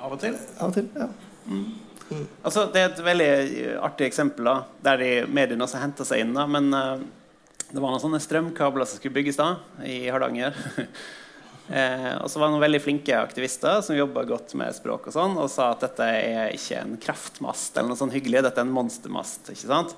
Av 0.03 0.13
og 0.13 0.21
til. 0.21 0.37
Av 0.59 0.69
og 0.69 0.77
til, 0.77 0.91
ja. 0.99 1.09
Mm. 1.47 1.65
Mm. 2.13 2.27
Altså, 2.45 2.67
det 2.75 2.83
er 2.83 2.91
et 2.91 3.03
veldig 3.07 3.33
artig 3.87 4.11
eksempel 4.11 4.51
da, 4.51 4.57
der 4.85 5.01
de 5.01 5.11
mediene 5.33 5.65
også 5.65 5.81
henter 5.81 6.07
seg 6.07 6.27
inn. 6.27 6.37
Da, 6.37 6.45
men 6.51 6.69
uh, 6.77 7.01
det 7.73 7.81
var 7.81 7.89
noen 7.89 8.03
sånne 8.03 8.21
strømkabler 8.21 8.89
som 8.89 9.01
skulle 9.01 9.17
bygges 9.17 9.41
da, 9.41 9.55
i 9.89 10.05
Hardanger. 10.13 10.57
eh, 11.73 12.11
og 12.19 12.29
så 12.29 12.37
var 12.37 12.51
det 12.51 12.53
noen 12.53 12.65
veldig 12.67 12.81
flinke 12.85 13.17
aktivister 13.17 13.81
som 13.87 13.97
jobba 13.97 14.27
godt 14.29 14.53
med 14.61 14.77
språk 14.77 15.09
og 15.09 15.15
sånn, 15.15 15.39
og 15.41 15.49
sa 15.49 15.71
at 15.73 15.87
dette 15.87 16.09
er 16.19 16.53
ikke 16.53 16.83
en 16.83 16.99
kraftmast 17.01 17.79
eller 17.79 17.95
noe 17.95 18.01
sånn 18.01 18.13
hyggelig, 18.13 18.43
dette 18.45 18.61
er 18.61 18.69
en 18.69 18.75
monstermast. 18.77 19.49
ikke 19.55 19.71
sant? 19.71 19.97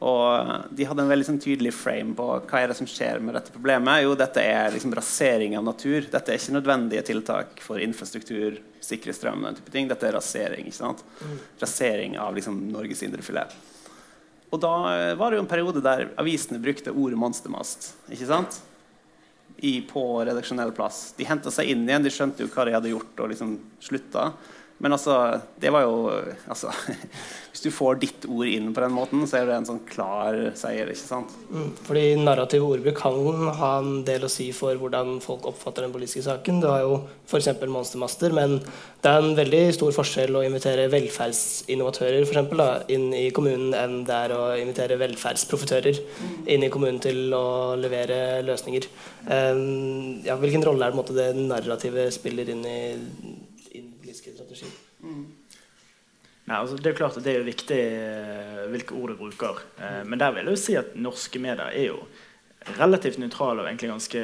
Og 0.00 0.72
de 0.72 0.86
hadde 0.88 1.04
en 1.04 1.10
veldig 1.10 1.26
sånn, 1.28 1.40
tydelig 1.42 1.74
frame 1.76 2.14
på 2.16 2.26
hva 2.38 2.60
er 2.62 2.70
det 2.70 2.76
som 2.78 2.88
skjer 2.88 3.20
med 3.20 3.34
dette 3.36 3.52
problemet. 3.52 4.00
Jo, 4.00 4.14
dette 4.16 4.40
er 4.40 4.72
liksom 4.72 4.94
rasering 4.96 5.58
av 5.58 5.66
natur. 5.66 6.06
Dette 6.08 6.32
er 6.32 6.40
ikke 6.40 6.54
nødvendige 6.56 7.02
tiltak 7.10 7.60
for 7.60 7.82
infrastruktur, 7.84 8.56
sikre 8.80 9.12
strøm, 9.12 9.44
den 9.44 9.58
type 9.58 9.74
ting. 9.74 9.90
Dette 9.90 10.08
er 10.08 10.16
rasering. 10.16 10.70
ikke 10.70 10.78
sant? 10.78 11.04
Rasering 11.60 12.16
av 12.16 12.32
liksom, 12.38 12.62
Norges 12.72 13.04
indrefilet. 13.04 13.52
Og 14.50 14.62
da 14.64 14.72
var 15.20 15.30
det 15.30 15.38
jo 15.38 15.44
en 15.44 15.50
periode 15.50 15.82
der 15.84 16.08
avisene 16.18 16.62
brukte 16.62 16.94
ordet 16.96 17.20
monstermast. 17.20 17.92
ikke 18.08 18.30
sant? 18.30 18.62
I, 19.60 19.82
på 19.84 20.02
redaksjonell 20.24 20.72
plass. 20.72 21.10
De 21.18 21.28
henta 21.28 21.52
seg 21.52 21.68
inn 21.74 21.84
igjen, 21.84 22.06
de 22.06 22.14
skjønte 22.14 22.46
jo 22.46 22.48
hva 22.54 22.64
de 22.64 22.72
hadde 22.78 22.94
gjort, 22.94 23.12
og 23.20 23.34
liksom 23.34 23.58
slutta. 23.84 24.30
Men 24.80 24.96
altså, 24.96 25.14
det 25.60 25.70
var 25.74 25.84
jo 25.84 26.08
altså, 26.48 26.72
Hvis 27.50 27.64
du 27.64 27.72
får 27.74 27.98
ditt 28.00 28.24
ord 28.30 28.46
inn 28.48 28.68
på 28.72 28.80
den 28.84 28.94
måten, 28.94 29.24
så 29.28 29.40
er 29.40 29.48
det 29.48 29.56
en 29.58 29.66
sånn 29.66 29.80
klar 29.88 30.36
seier. 30.56 30.88
ikke 30.88 31.00
sant? 31.02 31.32
Mm, 31.50 31.72
fordi 31.82 32.04
narrativ 32.22 32.62
ordbruk 32.64 32.96
kan 33.00 33.50
ha 33.58 33.70
en 33.80 34.04
del 34.06 34.24
å 34.24 34.30
si 34.30 34.46
for 34.54 34.78
hvordan 34.78 35.18
folk 35.24 35.48
oppfatter 35.50 35.84
den 35.84 35.92
politiske 35.92 36.22
saken. 36.28 36.62
Du 36.62 36.68
har 36.70 36.84
jo 36.84 36.94
f.eks. 37.26 37.50
monstermaster, 37.66 38.32
men 38.38 38.60
det 39.02 39.10
er 39.10 39.18
en 39.18 39.34
veldig 39.36 39.64
stor 39.74 39.92
forskjell 39.98 40.38
å 40.38 40.44
invitere 40.46 40.86
velferdsinnovatører 40.94 42.22
for 42.22 42.36
eksempel, 42.36 42.62
da, 42.62 42.70
inn 42.94 43.10
i 43.18 43.26
kommunen 43.34 43.74
enn 43.76 44.00
det 44.06 44.22
er 44.28 44.36
å 44.38 44.46
invitere 44.62 45.00
velferdsprofitører 45.02 46.00
inn 46.54 46.64
i 46.64 46.70
kommunen 46.72 47.02
til 47.02 47.34
å 47.34 47.74
levere 47.82 48.40
løsninger. 48.46 48.88
Um, 49.26 50.20
ja, 50.24 50.38
hvilken 50.38 50.64
rolle 50.70 50.86
er 50.86 50.94
det, 50.94 51.02
måte, 51.02 51.18
det 51.18 51.32
narrativet 51.34 52.14
spiller 52.14 52.54
inn 52.54 52.62
i 52.62 52.80
strategi. 54.40 54.72
Mm. 55.04 55.28
Nei, 56.50 56.56
altså 56.56 56.80
det 56.80 56.90
er 56.90 56.98
klart 56.98 57.18
at 57.20 57.26
det 57.26 57.36
er 57.36 57.46
viktig 57.46 57.78
eh, 57.78 58.64
hvilke 58.72 58.96
ord 58.98 59.12
du 59.12 59.20
bruker. 59.20 59.60
Eh, 59.78 60.00
men 60.08 60.18
der 60.18 60.34
vil 60.34 60.48
jeg 60.48 60.56
jo 60.56 60.62
si 60.64 60.76
at 60.80 60.96
norske 60.98 61.42
medier 61.42 61.70
er 61.70 61.90
jo 61.92 62.00
relativt 62.76 63.20
nøytrale 63.20 63.62
og 63.62 63.68
egentlig 63.68 63.92
ganske 63.92 64.22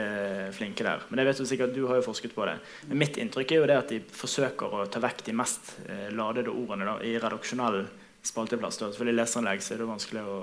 flinke 0.56 0.84
der. 0.84 1.04
Men 1.08 1.22
jeg 1.22 1.28
vet 1.28 1.38
jo 1.40 1.46
sikkert, 1.48 1.76
du 1.76 1.86
har 1.88 2.00
jo 2.00 2.06
forsket 2.08 2.34
på 2.36 2.44
det. 2.48 2.56
Men 2.90 3.00
mitt 3.04 3.20
inntrykk 3.20 3.54
er 3.54 3.62
jo 3.62 3.68
det 3.70 3.78
at 3.78 3.94
de 3.94 4.00
forsøker 4.18 4.74
å 4.74 4.88
ta 4.90 5.00
vekk 5.02 5.22
de 5.28 5.36
mest 5.38 5.76
eh, 5.86 6.08
ladede 6.12 6.52
ordene 6.52 6.88
da, 6.88 6.98
i 7.06 7.14
redaksjonell 7.14 7.84
spalteplass. 8.26 8.80
Da. 8.82 8.90
Selvfølgelig 8.90 9.20
leserinnlegg 9.20 9.64
så 9.64 9.76
er 9.76 9.82
det 9.82 9.90
vanskelig 9.92 10.26
å, 10.26 10.40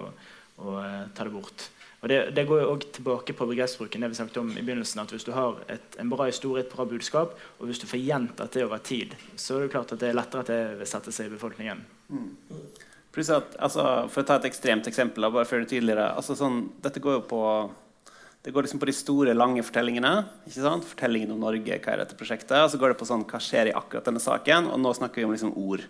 å 0.63 0.77
ta 1.13 1.27
det 1.27 1.35
bort. 1.35 1.67
Og 2.03 2.09
det, 2.11 2.17
det, 2.35 2.43
går 2.43 2.59
jo 2.59 2.71
også 2.73 2.89
tilbake 2.97 3.33
på 3.33 3.45
begrepsbruken 3.47 4.03
det 4.03 4.09
vi 4.11 4.17
snakket 4.17 4.39
om 4.41 4.49
i 4.51 4.61
begynnelsen, 4.61 4.99
at 4.99 5.11
Hvis 5.15 5.23
du 5.23 5.31
har 5.31 5.61
et, 5.71 5.95
en 5.99 6.09
bra 6.11 6.27
historie, 6.27 6.65
et 6.65 6.73
bra 6.73 6.83
budskap, 6.85 7.37
og 7.59 7.69
hvis 7.69 7.79
du 7.79 7.87
får 7.87 8.03
gjentatt 8.03 8.51
det 8.51 8.65
over 8.65 8.81
tid, 8.83 9.15
så 9.39 9.55
er 9.55 9.63
det 9.63 9.71
klart 9.71 9.93
at 9.95 10.01
det 10.01 10.09
er 10.09 10.17
lettere 10.17 10.43
at 10.43 10.51
det 10.51 10.63
vil 10.81 10.89
sette 10.89 11.13
seg 11.15 11.29
i 11.29 11.35
befolkningen. 11.37 11.85
Mm. 12.11 12.27
At, 13.13 13.55
altså, 13.55 13.85
for 14.11 14.23
å 14.23 14.27
ta 14.27 14.35
et 14.35 14.49
ekstremt 14.49 14.89
eksempel, 14.89 15.29
bare 15.31 15.47
før 15.47 15.63
det 15.63 15.69
tydeligere 15.71 16.09
altså, 16.17 16.35
sånn, 16.35 16.65
Dette 16.81 16.99
går 16.99 17.19
jo 17.19 17.23
på 17.29 17.41
det 18.43 18.51
går 18.51 18.65
liksom 18.65 18.81
på 18.81 18.89
de 18.89 18.95
store, 18.95 19.33
lange 19.37 19.63
fortellingene. 19.63 20.25
ikke 20.43 20.65
sant? 20.65 20.83
Fortellingen 20.83 21.31
om 21.31 21.39
Norge, 21.39 21.77
hva 21.79 21.93
er 21.93 22.01
dette 22.01 22.17
prosjektet? 22.19 22.57
Og 22.59 22.73
så 22.73 22.79
går 22.81 22.91
det 22.91 22.97
på 22.99 23.07
sånn, 23.07 23.23
hva 23.23 23.39
skjer 23.39 23.69
i 23.71 23.75
akkurat 23.79 24.09
denne 24.09 24.19
saken? 24.19 24.67
Og 24.67 24.81
nå 24.83 24.91
snakker 24.97 25.21
vi 25.21 25.27
om 25.29 25.31
liksom 25.31 25.53
ord. 25.55 25.85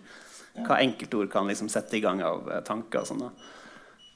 Hva 0.60 0.78
enkeltord 0.78 1.32
kan 1.32 1.50
liksom 1.50 1.66
sette 1.72 1.98
i 1.98 2.02
gang 2.04 2.22
av 2.22 2.46
eh, 2.46 2.62
tanker. 2.62 3.02
og 3.02 3.10
sånn 3.10 3.24
da. 3.24 3.32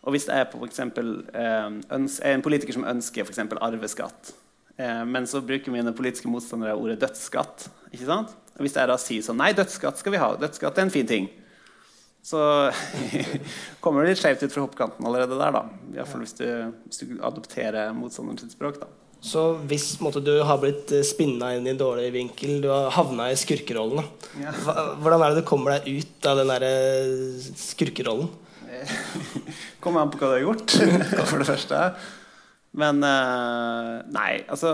Og 0.08 0.14
hvis 0.16 0.24
jeg 0.30 0.48
for 0.48 0.64
eksempel, 0.64 1.18
eh, 1.36 1.66
er 1.68 2.32
en 2.32 2.44
politiker 2.44 2.72
som 2.72 2.86
ønsker 2.88 3.28
eksempel, 3.28 3.60
arveskatt, 3.60 4.32
eh, 4.78 5.04
men 5.04 5.28
så 5.28 5.44
bruker 5.44 5.74
mine 5.74 5.92
politiske 5.92 6.30
motstandere 6.32 6.76
ordet 6.76 7.02
dødsskatt 7.02 7.68
ikke 7.92 8.08
sant? 8.08 8.32
Og 8.56 8.64
Hvis 8.64 8.74
jeg 8.74 8.88
da 8.88 8.96
sier 8.98 9.22
sånn 9.22 9.38
Nei, 9.38 9.52
dødsskatt 9.52 10.00
skal 10.00 10.12
vi 10.12 10.18
ha. 10.18 10.32
Dødsskatt 10.34 10.78
er 10.78 10.88
en 10.88 10.90
fin 10.90 11.06
ting. 11.06 11.28
Så 12.24 12.40
kommer 13.84 14.02
det 14.02 14.16
litt 14.16 14.22
skjevt 14.22 14.42
ut 14.42 14.54
fra 14.54 14.64
hoppkanten 14.64 15.06
allerede 15.06 15.38
der. 15.38 15.52
da 15.54 15.62
Iallfall 15.94 16.24
hvis, 16.24 16.34
du, 16.40 16.48
hvis 16.88 17.04
du 17.04 17.20
adopterer 17.22 17.92
motstanderen 17.96 18.40
sitt 18.40 18.56
språk. 18.56 18.80
da 18.80 18.88
så 19.20 19.56
hvis 19.66 19.96
måtte, 19.98 20.20
du 20.22 20.36
har 20.46 20.60
blitt 20.62 20.92
eh, 20.94 21.02
spinna 21.02 21.50
inn 21.56 21.66
i 21.66 21.72
en 21.72 21.80
dårlig 21.80 22.12
vinkel, 22.14 22.60
du 22.62 22.68
har 22.70 22.92
havna 22.94 23.32
i 23.32 23.38
skurkerollen, 23.38 24.06
ja. 24.38 24.52
hvordan 25.02 25.24
er 25.24 25.32
det 25.34 25.42
du 25.42 25.48
kommer 25.48 25.74
deg 25.74 25.88
ut 25.98 26.28
av 26.30 26.38
den 26.38 26.52
der 26.52 26.66
skurkerollen? 27.58 28.30
Kommer 29.82 30.04
an 30.04 30.12
på 30.12 30.20
hva 30.20 30.30
du 30.30 30.36
har 30.36 30.44
gjort, 30.44 30.74
for 31.30 31.42
det 31.42 31.48
første. 31.48 31.82
Men 32.78 33.02
eh, 33.02 33.92
nei, 34.12 34.32
altså 34.44 34.70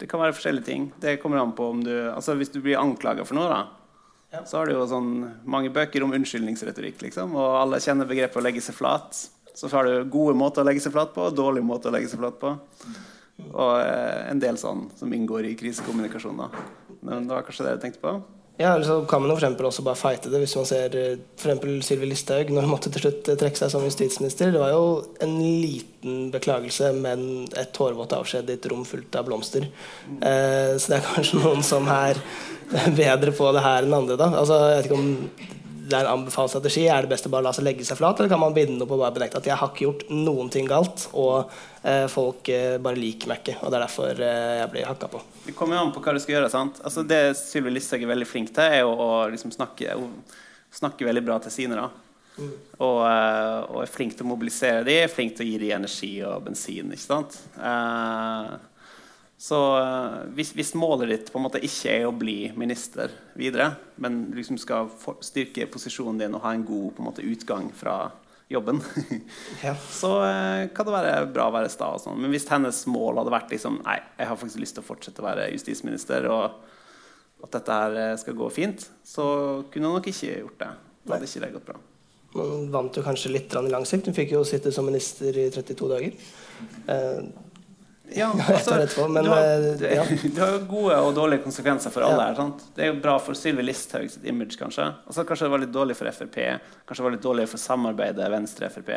Det 0.00 0.08
kan 0.10 0.22
være 0.22 0.34
forskjellige 0.34 0.66
ting. 0.66 0.88
Det 1.00 1.18
kommer 1.22 1.40
an 1.40 1.54
på 1.56 1.68
om 1.70 1.84
du 1.84 1.92
Altså 2.10 2.34
Hvis 2.38 2.50
du 2.52 2.58
blir 2.64 2.80
anklaga 2.80 3.24
for 3.26 3.38
noe, 3.38 3.50
da, 3.50 3.60
ja. 4.34 4.42
så 4.48 4.60
har 4.60 4.66
du 4.66 4.74
jo 4.74 4.88
sånn 4.90 5.12
mange 5.44 5.70
bøker 5.74 6.04
om 6.04 6.14
unnskyldningsretorikk, 6.16 7.04
liksom, 7.06 7.36
og 7.38 7.60
alle 7.60 7.82
kjenner 7.82 8.08
begrepet 8.10 8.40
å 8.40 8.44
legge 8.44 8.64
seg 8.64 8.76
flat. 8.78 9.22
Så 9.54 9.70
har 9.72 9.86
du 9.86 10.10
gode 10.10 10.36
måter 10.38 10.62
å 10.62 10.68
legge 10.68 10.82
seg 10.82 10.94
flat 10.94 11.14
på 11.14 11.28
og 11.28 11.36
dårlige 11.36 11.66
måter 11.66 11.90
å 11.90 11.96
legge 11.96 12.10
seg 12.10 12.22
flat 12.22 12.38
på. 12.40 12.54
Og 13.50 13.72
eh, 13.80 14.28
en 14.30 14.42
del 14.42 14.58
sånn 14.60 14.88
som 14.98 15.12
inngår 15.14 15.48
i 15.48 15.56
krisekommunikasjon. 15.58 16.44
da. 16.44 16.50
Men 17.00 17.26
det 17.26 17.34
var 17.34 17.46
kanskje 17.46 17.66
det 17.66 17.74
jeg 17.76 17.84
tenkte 17.86 18.04
på? 18.04 18.14
Ja, 18.60 18.74
eller 18.74 18.84
så 18.84 19.04
kan 19.08 19.22
man 19.22 19.30
jo 19.32 19.38
for 19.40 19.68
også 19.70 19.82
bare 19.86 19.96
fighte 19.96 20.28
det. 20.28 20.42
Hvis 20.42 20.54
man 20.58 20.66
ser 20.68 20.96
eh, 20.98 21.20
for 21.40 21.70
Sylvi 21.86 22.10
Listhaug 22.10 22.50
når 22.52 22.66
hun 22.66 22.72
måtte 22.74 22.90
til 22.92 23.06
slutt 23.06 23.30
eh, 23.32 23.38
trekke 23.40 23.56
seg 23.56 23.70
som 23.72 23.86
justisminister. 23.86 24.50
Det 24.52 24.60
var 24.60 24.74
jo 24.74 24.82
en 25.24 25.38
liten 25.40 26.26
beklagelse, 26.34 26.90
men 26.92 27.22
et 27.56 27.72
tårevått 27.72 28.12
avskjed 28.18 28.52
i 28.52 28.58
et 28.58 28.68
rom 28.68 28.84
fullt 28.84 29.16
av 29.16 29.30
blomster. 29.30 29.64
Eh, 30.20 30.76
så 30.76 30.92
det 30.92 30.98
er 30.98 31.08
kanskje 31.08 31.40
noen 31.40 31.64
som 31.64 31.88
er 31.88 32.20
bedre 33.00 33.32
på 33.32 33.48
det 33.56 33.64
her 33.64 33.88
enn 33.88 33.96
andre. 33.96 34.20
da. 34.20 34.28
Altså, 34.42 34.60
jeg 34.68 34.76
vet 34.82 34.90
ikke 34.90 35.00
om 35.00 35.58
det 35.90 35.98
er 35.98 36.06
en 36.06 36.20
anbefalt 36.20 36.52
strategi. 36.52 36.84
Er 36.88 37.04
det 37.04 37.14
best 37.14 37.26
å 37.26 37.32
bare 37.32 37.48
la 37.48 37.52
seg 37.56 37.66
legge 37.66 37.86
seg 37.86 37.98
flat, 37.98 38.20
eller 38.20 38.30
kan 38.32 38.42
man 38.42 38.54
binde 38.56 38.84
opp 38.84 38.94
og 38.94 39.02
bare 39.02 39.16
benekte 39.16 39.40
at 39.40 39.48
jeg 39.48 39.58
har 39.58 39.72
ikke 39.72 39.86
gjort 39.86 40.06
noen 40.12 40.52
ting 40.52 40.68
galt, 40.70 41.08
og 41.18 41.50
eh, 41.82 42.06
folk 42.12 42.52
eh, 42.52 42.76
bare 42.82 43.00
liker 43.00 43.30
meg 43.30 43.42
ikke, 43.42 43.58
og 43.62 43.72
det 43.72 43.80
er 43.80 43.86
derfor 43.86 44.24
eh, 44.26 44.54
jeg 44.60 44.72
blir 44.74 44.90
hakka 44.90 45.10
på? 45.16 45.22
Det 45.50 45.56
kommer 45.58 45.80
an 45.80 45.90
på 45.90 45.98
hva 45.98 46.12
du 46.14 46.20
skal 46.22 46.36
gjøre. 46.36 46.48
sant? 46.52 46.76
Altså 46.86 47.02
Det 47.02 47.34
Sylvi 47.34 47.72
Listhaug 47.74 48.04
er 48.04 48.12
veldig 48.12 48.28
flink 48.28 48.52
til, 48.54 48.76
er 48.78 48.86
å 48.86 49.26
liksom 49.32 49.50
snakke, 49.50 49.96
snakke 50.70 51.08
veldig 51.08 51.24
bra 51.26 51.40
til 51.42 51.50
sine. 51.50 51.74
da. 51.74 51.88
Mm. 52.38 52.52
Og, 52.78 52.98
eh, 53.08 53.56
og, 53.66 53.80
er 53.82 53.90
flink 53.90 54.14
til 54.14 54.28
å 54.28 54.30
mobilisere 54.30 54.84
dem, 54.86 55.02
er 55.02 55.10
flink 55.10 55.34
til 55.34 55.48
å 55.48 55.48
gi 55.48 55.58
dem 55.58 55.74
energi 55.80 56.12
og 56.22 56.44
bensin. 56.46 56.94
ikke 56.94 57.02
sant? 57.02 57.34
Eh, 57.58 58.52
så 59.40 59.58
uh, 59.80 60.16
hvis, 60.36 60.52
hvis, 60.52 60.74
målet 60.76 61.08
ditt 61.08 61.30
på 61.32 61.38
en 61.40 61.46
måte 61.46 61.62
ikke 61.64 61.94
er 61.94 62.02
å 62.04 62.12
bli 62.12 62.52
minister 62.60 63.08
videre, 63.32 63.70
men 63.96 64.26
liksom 64.36 64.58
skal 64.60 64.90
for, 65.00 65.16
styrke 65.24 65.64
posisjonen 65.72 66.20
din 66.20 66.36
og 66.36 66.44
ha 66.44 66.52
en 66.52 66.66
god 66.68 66.90
på 66.92 67.00
en 67.00 67.08
måte, 67.08 67.24
utgang 67.24 67.70
fra 67.72 68.10
jobben, 68.50 68.80
ja. 69.66 69.76
så 69.90 70.10
uh, 70.24 70.64
kan 70.74 70.88
det 70.88 70.94
være 70.96 71.14
bra 71.30 71.46
å 71.50 71.54
være 71.54 71.70
sta. 71.72 71.92
Og 71.94 72.02
sånn. 72.02 72.18
Men 72.22 72.34
hvis 72.34 72.48
hennes 72.50 72.82
mål 72.90 73.22
hadde 73.22 73.34
vært 73.34 73.54
liksom, 73.54 73.80
nei, 73.86 74.00
jeg 74.18 74.30
har 74.30 74.40
faktisk 74.40 74.62
lyst 74.62 74.78
til 74.78 74.84
å 74.84 74.88
fortsette 74.88 75.22
å 75.22 75.28
være 75.28 75.50
justisminister, 75.54 76.26
og 76.32 76.66
at 77.40 77.54
dette 77.56 77.76
her 77.76 77.94
eh, 77.96 78.16
skal 78.20 78.36
gå 78.36 78.48
fint, 78.52 78.82
så 79.06 79.24
kunne 79.72 79.88
hun 79.88 79.96
nok 79.96 80.10
ikke 80.10 80.34
gjort 80.42 80.58
det. 80.60 80.72
Da 81.06 81.14
hadde 81.14 81.28
ikke 81.30 81.40
det 81.44 81.54
gått 81.54 81.70
bra. 81.70 81.78
Man 82.34 82.66
vant 82.74 82.98
jo 82.98 83.02
kanskje 83.02 83.32
litt 83.32 83.54
i 83.56 83.62
lang 83.72 83.86
sikt. 83.88 84.10
Hun 84.10 84.16
fikk 84.16 84.34
jo 84.34 84.42
sitte 84.46 84.72
som 84.74 84.86
minister 84.86 85.34
i 85.40 85.46
32 85.50 85.88
dager. 85.90 86.18
Uh, 86.84 87.30
ja, 88.16 88.30
altså, 88.32 88.74
etterpå, 88.74 89.08
men, 89.08 89.24
du, 89.24 89.30
har, 89.30 89.64
du, 89.80 89.86
ja. 89.86 90.04
du 90.34 90.40
har 90.40 90.52
jo 90.56 90.60
gode 90.70 90.98
og 91.04 91.14
dårlige 91.14 91.44
konsekvenser 91.44 91.94
for 91.94 92.06
alle. 92.06 92.28
Ja. 92.30 92.34
her, 92.42 92.52
Det 92.76 92.86
er 92.86 92.92
jo 92.92 93.00
bra 93.02 93.16
for 93.22 93.38
Sylvi 93.38 93.64
Listhaugs 93.66 94.18
image, 94.22 94.58
kanskje. 94.58 94.90
Og 95.06 95.16
så 95.16 95.24
kanskje 95.28 95.48
det 95.48 95.54
var 95.54 95.64
litt 95.64 95.74
dårlig 95.74 95.98
for 95.98 96.10
Frp. 96.14 96.38
Kanskje 96.86 97.02
det 97.02 97.08
var 97.08 97.16
litt 97.16 97.26
dårlig 97.26 97.48
for 97.50 97.62
samarbeidet 97.62 98.30
Venstre-Frp. 98.32 98.94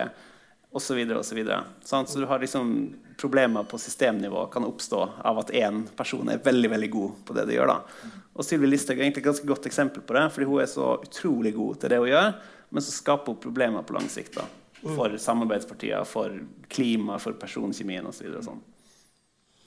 Osv. 0.74 1.00
osv. 1.20 1.40
Så, 1.86 2.06
så 2.10 2.20
du 2.20 2.26
har 2.26 2.42
liksom 2.42 2.96
problemer 3.18 3.64
på 3.70 3.78
systemnivå 3.78 4.48
kan 4.50 4.66
oppstå 4.66 5.04
av 5.22 5.44
at 5.44 5.52
én 5.54 5.84
person 5.96 6.30
er 6.34 6.42
veldig 6.42 6.72
veldig 6.72 6.90
god 6.96 7.20
på 7.28 7.36
det 7.38 7.46
de 7.46 7.60
gjør. 7.60 7.76
da. 7.76 8.10
Og 8.34 8.46
Sylvi 8.46 8.72
Listhaug 8.72 8.98
er 8.98 9.06
egentlig 9.06 9.22
et 9.22 9.30
ganske 9.30 9.48
godt 9.48 9.70
eksempel 9.70 10.02
på 10.02 10.18
det, 10.18 10.26
fordi 10.34 10.50
hun 10.50 10.64
er 10.64 10.72
så 10.72 10.96
utrolig 10.98 11.54
god 11.54 11.80
til 11.84 11.94
det 11.94 12.02
hun 12.02 12.10
gjør, 12.10 12.34
men 12.74 12.86
så 12.86 12.96
skaper 12.96 13.36
hun 13.36 13.42
problemer 13.46 13.86
på 13.86 13.94
lang 13.94 14.10
sikt. 14.10 14.40
da. 14.40 14.48
For 14.84 15.14
samarbeidspartier, 15.22 16.04
for 16.10 16.34
klima, 16.68 17.20
for 17.22 17.38
personkjemien 17.40 18.10
osv. 18.10 18.34
Og, 18.34 18.44
så 18.44 18.58
og 18.58 18.73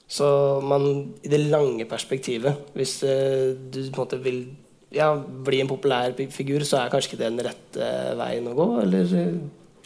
så 0.09 0.61
man, 0.63 1.15
i 1.23 1.31
det 1.31 1.43
lange 1.51 1.85
perspektivet, 1.91 2.71
hvis 2.79 3.01
uh, 3.03 3.55
du 3.59 3.81
på 3.83 3.91
en 3.91 4.03
måte 4.05 4.21
vil 4.23 4.45
ja, 4.95 5.11
bli 5.19 5.61
en 5.61 5.71
populær 5.71 6.15
figur, 6.31 6.63
så 6.65 6.81
er 6.81 6.93
kanskje 6.93 7.13
ikke 7.13 7.23
det 7.25 7.31
den 7.33 7.47
rette 7.49 7.89
uh, 7.91 8.13
veien 8.21 8.47
å 8.47 8.55
gå, 8.55 8.69
eller? 8.85 9.17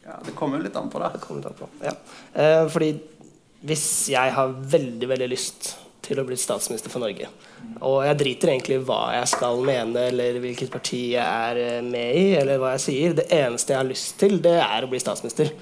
Ja, 0.04 0.18
det 0.26 0.36
kommer 0.36 0.60
jo 0.60 0.66
litt 0.68 0.76
an 0.76 0.92
på 0.92 1.00
det. 1.00 1.14
det 1.16 1.52
an 1.52 1.60
på, 1.62 1.70
ja. 1.86 1.94
Uh, 2.36 2.66
fordi 2.72 2.92
hvis 3.64 3.86
jeg 4.12 4.36
har 4.36 4.52
veldig, 4.76 5.08
veldig 5.08 5.32
lyst 5.32 5.74
til 6.04 6.20
å 6.20 6.24
bli 6.28 6.36
statsminister 6.40 6.92
for 6.92 7.04
Norge, 7.04 7.28
og 7.80 8.00
jeg 8.04 8.20
driter 8.20 8.52
egentlig 8.52 8.80
i 8.80 8.86
hva 8.88 9.02
jeg 9.16 9.32
skal 9.32 9.60
mene, 9.64 10.06
eller 10.12 10.40
hvilket 10.42 10.72
parti 10.72 11.02
jeg 11.14 11.24
er 11.24 11.84
med 11.86 12.16
i, 12.16 12.24
eller 12.40 12.60
hva 12.60 12.74
jeg 12.76 12.84
sier, 12.90 13.16
det 13.16 13.28
eneste 13.36 13.72
jeg 13.72 13.80
har 13.80 13.88
lyst 13.88 14.16
til, 14.20 14.40
det 14.44 14.58
er 14.60 14.84
å 14.84 14.90
bli 14.90 15.00
statsminister. 15.00 15.52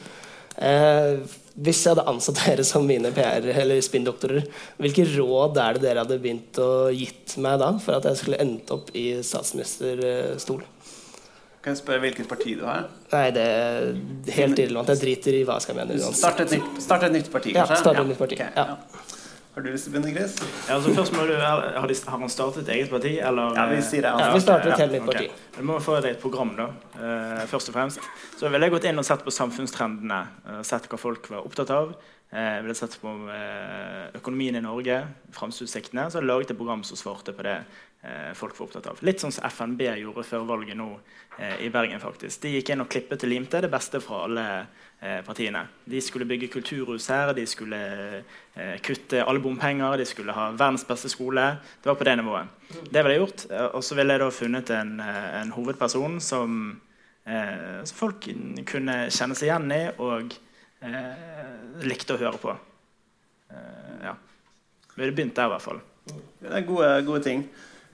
Uh, 0.59 1.23
hvis 1.59 1.81
jeg 1.83 1.95
hadde 1.97 2.07
ansatt 2.11 2.39
dere 2.47 2.65
som 2.67 2.85
mine 2.87 3.11
PR- 3.15 3.49
eller 3.51 3.81
spinndoktorer, 3.83 4.45
hvilke 4.79 5.05
råd 5.17 5.59
er 5.59 5.79
det 5.79 5.83
dere 5.89 6.05
hadde 6.05 6.19
begynt 6.23 6.61
å 6.63 6.69
gitt 6.95 7.35
meg 7.43 7.59
da 7.63 7.73
for 7.83 7.99
at 7.99 8.07
jeg 8.07 8.21
skulle 8.21 8.39
endt 8.45 8.71
opp 8.75 8.93
i 8.95 9.09
statsministerstol? 9.27 10.63
Kan 11.59 11.75
jeg 11.75 11.81
spørre 11.81 12.01
hvilket 12.05 12.29
parti 12.31 12.55
du 12.55 12.63
har? 12.65 12.87
Nei, 13.11 13.25
det 13.35 13.43
er 13.43 13.89
helt 14.37 14.61
irrelevant. 14.63 14.93
Jeg 14.95 15.03
driter 15.03 15.35
i 15.41 15.43
hva 15.45 15.57
jeg 15.59 15.67
skal 15.67 15.77
mene. 15.81 15.99
Start 16.15 16.45
et, 16.45 16.55
nytt, 16.55 16.79
start 16.85 17.09
et 17.09 17.17
nytt 17.17 17.31
parti, 17.35 17.53
kanskje? 17.57 17.75
Ja, 17.75 17.81
start 17.83 17.99
et 18.05 18.11
nytt 18.13 18.21
parti. 18.23 18.39
Okay, 18.39 18.53
ja. 18.55 18.77
Har 19.59 19.65
du 19.65 19.73
lyst 19.75 19.89
til 19.89 19.91
å 19.91 19.99
begynne, 19.99 20.13
Chris? 20.15 20.37
Ja, 20.69 20.77
altså 20.77 20.93
først 20.95 21.15
må 21.17 21.25
du, 21.27 21.33
har, 21.35 21.65
de, 21.91 21.95
har 22.07 22.21
man 22.23 22.31
startet 22.31 22.61
et 22.63 22.69
eget 22.77 22.93
parti, 22.95 23.17
eller? 23.19 23.57
Ja, 23.59 23.65
vi 23.67 23.81
sier 23.83 24.05
det. 24.05 24.13
Ja, 24.23 24.29
vi 24.31 24.43
starter 24.45 24.71
et 24.71 24.83
helt 24.85 24.95
nytt 24.95 25.09
parti. 25.09 25.25
Okay. 25.33 25.57
Du 25.57 25.65
må 25.67 25.81
få 25.83 25.97
deg 25.99 26.13
et 26.15 26.21
program, 26.23 26.53
da. 26.55 26.69
Uh, 26.95 27.41
først 27.51 27.73
og 27.73 27.75
fremst. 27.75 28.07
Så 28.39 28.47
ville 28.47 28.69
jeg 28.69 28.77
gått 28.77 28.87
inn 28.87 29.03
og 29.03 29.07
sett 29.09 29.25
på 29.27 29.35
samfunnstrendene. 29.35 30.21
Uh, 30.47 30.61
sett 30.63 30.87
hva 30.87 31.01
folk 31.03 31.27
var 31.33 31.43
opptatt 31.43 31.73
av. 31.75 31.91
Uh, 32.31 32.39
jeg 32.39 32.63
ville 32.69 32.79
sett 32.79 32.95
på 33.03 33.17
økonomien 34.21 34.61
i 34.61 34.63
Norge, 34.63 35.01
framtidsutsiktene. 35.35 36.07
Så 36.07 36.21
hadde 36.21 36.29
jeg 36.29 36.31
laget 36.31 36.55
et 36.55 36.63
program 36.63 36.87
som 36.87 37.03
svarte 37.03 37.35
på 37.35 37.49
det 37.49 37.59
folk 38.39 38.55
var 38.55 38.69
opptatt 38.69 38.87
av. 38.87 39.01
Litt 39.03 39.19
sånn 39.19 39.33
som 39.35 39.43
FNB 39.49 39.81
gjorde 39.99 40.23
før 40.23 40.45
valget 40.47 40.79
nå 40.79 40.87
i 41.59 41.67
Bergen. 41.75 41.99
faktisk. 41.99 42.45
De 42.45 42.53
gikk 42.53 42.71
inn 42.71 42.85
og 42.85 42.89
klippet 42.93 43.25
og 43.27 43.33
limte 43.33 43.59
det 43.61 43.71
beste 43.73 43.99
fra 44.01 44.21
alle 44.29 44.45
Eh, 45.01 45.25
partiene. 45.25 45.67
De 45.85 46.01
skulle 46.01 46.25
bygge 46.27 46.49
kulturhus 46.51 47.05
her, 47.09 47.31
de 47.33 47.45
skulle 47.47 47.79
eh, 48.55 48.79
kutte 48.83 49.21
alle 49.23 49.39
bompenger, 49.39 49.95
de 49.97 50.05
skulle 50.05 50.35
ha 50.35 50.49
verdens 50.51 50.83
beste 50.89 51.07
skole. 51.13 51.45
Det 51.79 51.87
var 51.87 51.95
på 52.01 52.07
det 52.09 52.17
nivået. 52.19 52.49
Det 52.91 53.05
ville 53.05 53.13
jeg 53.15 53.23
gjort. 53.23 53.45
Eh, 53.47 53.69
og 53.79 53.85
så 53.87 53.95
ville 53.95 54.17
jeg 54.17 54.25
da 54.25 54.31
funnet 54.35 54.73
en, 54.75 54.91
en 54.99 55.53
hovedperson 55.55 56.19
som, 56.19 56.59
eh, 57.23 57.79
som, 57.85 57.95
folk 58.01 58.27
kunne 58.67 58.97
kjenne 59.07 59.39
seg 59.39 59.53
igjen 59.53 59.71
i 59.77 59.81
og 60.03 60.35
eh, 60.83 61.87
likte 61.87 62.19
å 62.19 62.23
høre 62.25 62.43
på. 62.43 62.57
Eh, 63.55 63.95
ja. 64.09 64.19
Vi 64.97 65.05
hadde 65.05 65.15
begynt 65.15 65.39
der, 65.39 65.47
i 65.47 65.55
hvert 65.55 65.67
fall. 65.69 65.83
Det 66.43 66.57
er 66.59 66.67
gode, 66.67 66.91
gode 67.07 67.23
ting. 67.23 67.47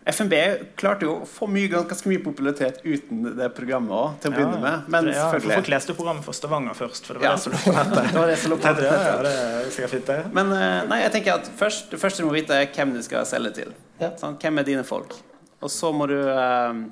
FNB 0.05 0.35
klarte 0.77 1.07
jo 1.07 1.13
å 1.23 1.27
få 1.29 1.47
mye, 1.49 1.69
ganske 1.73 2.09
mye 2.11 2.21
popularitet 2.21 2.83
uten 2.85 3.23
det 3.39 3.47
programmet 3.57 3.95
også, 3.97 4.19
til 4.21 4.33
å 4.33 4.35
begynne 4.35 4.59
med. 4.61 4.89
Men 4.93 5.07
ja, 5.09 5.31
selvfølgelig 5.33 5.57
Folk 5.57 5.71
leste 5.73 5.95
programmet 5.97 6.27
for 6.27 6.37
Stavanger 6.37 6.77
først, 6.77 7.07
for 7.09 7.17
det 7.17 7.23
var 7.23 7.31
ja. 7.31 8.25
det 8.29 8.35
som 8.43 8.53
lukta 8.53 8.75
det 8.79 8.91
Ja, 8.91 9.15
det 9.25 9.31
er 9.33 9.71
sikkert 9.73 9.95
fint, 9.95 10.11
det. 10.11 10.19
Men 10.37 10.53
eh, 10.53 10.83
nei, 10.91 10.99
jeg 11.07 11.15
tenker 11.15 11.39
at 11.39 11.49
først, 11.57 11.89
det 11.95 12.01
første 12.03 12.21
du 12.21 12.29
må 12.29 12.35
vite, 12.37 12.59
er 12.59 12.69
hvem 12.75 12.93
du 12.93 13.01
skal 13.07 13.25
selge 13.29 13.55
til. 13.63 13.73
Ja. 14.03 14.11
Sånn, 14.21 14.37
hvem 14.43 14.61
er 14.61 14.69
dine 14.69 14.83
folk? 14.85 15.17
Og 15.65 15.73
så 15.73 15.89
må 15.97 16.11
du 16.13 16.19
uh, 16.21 16.83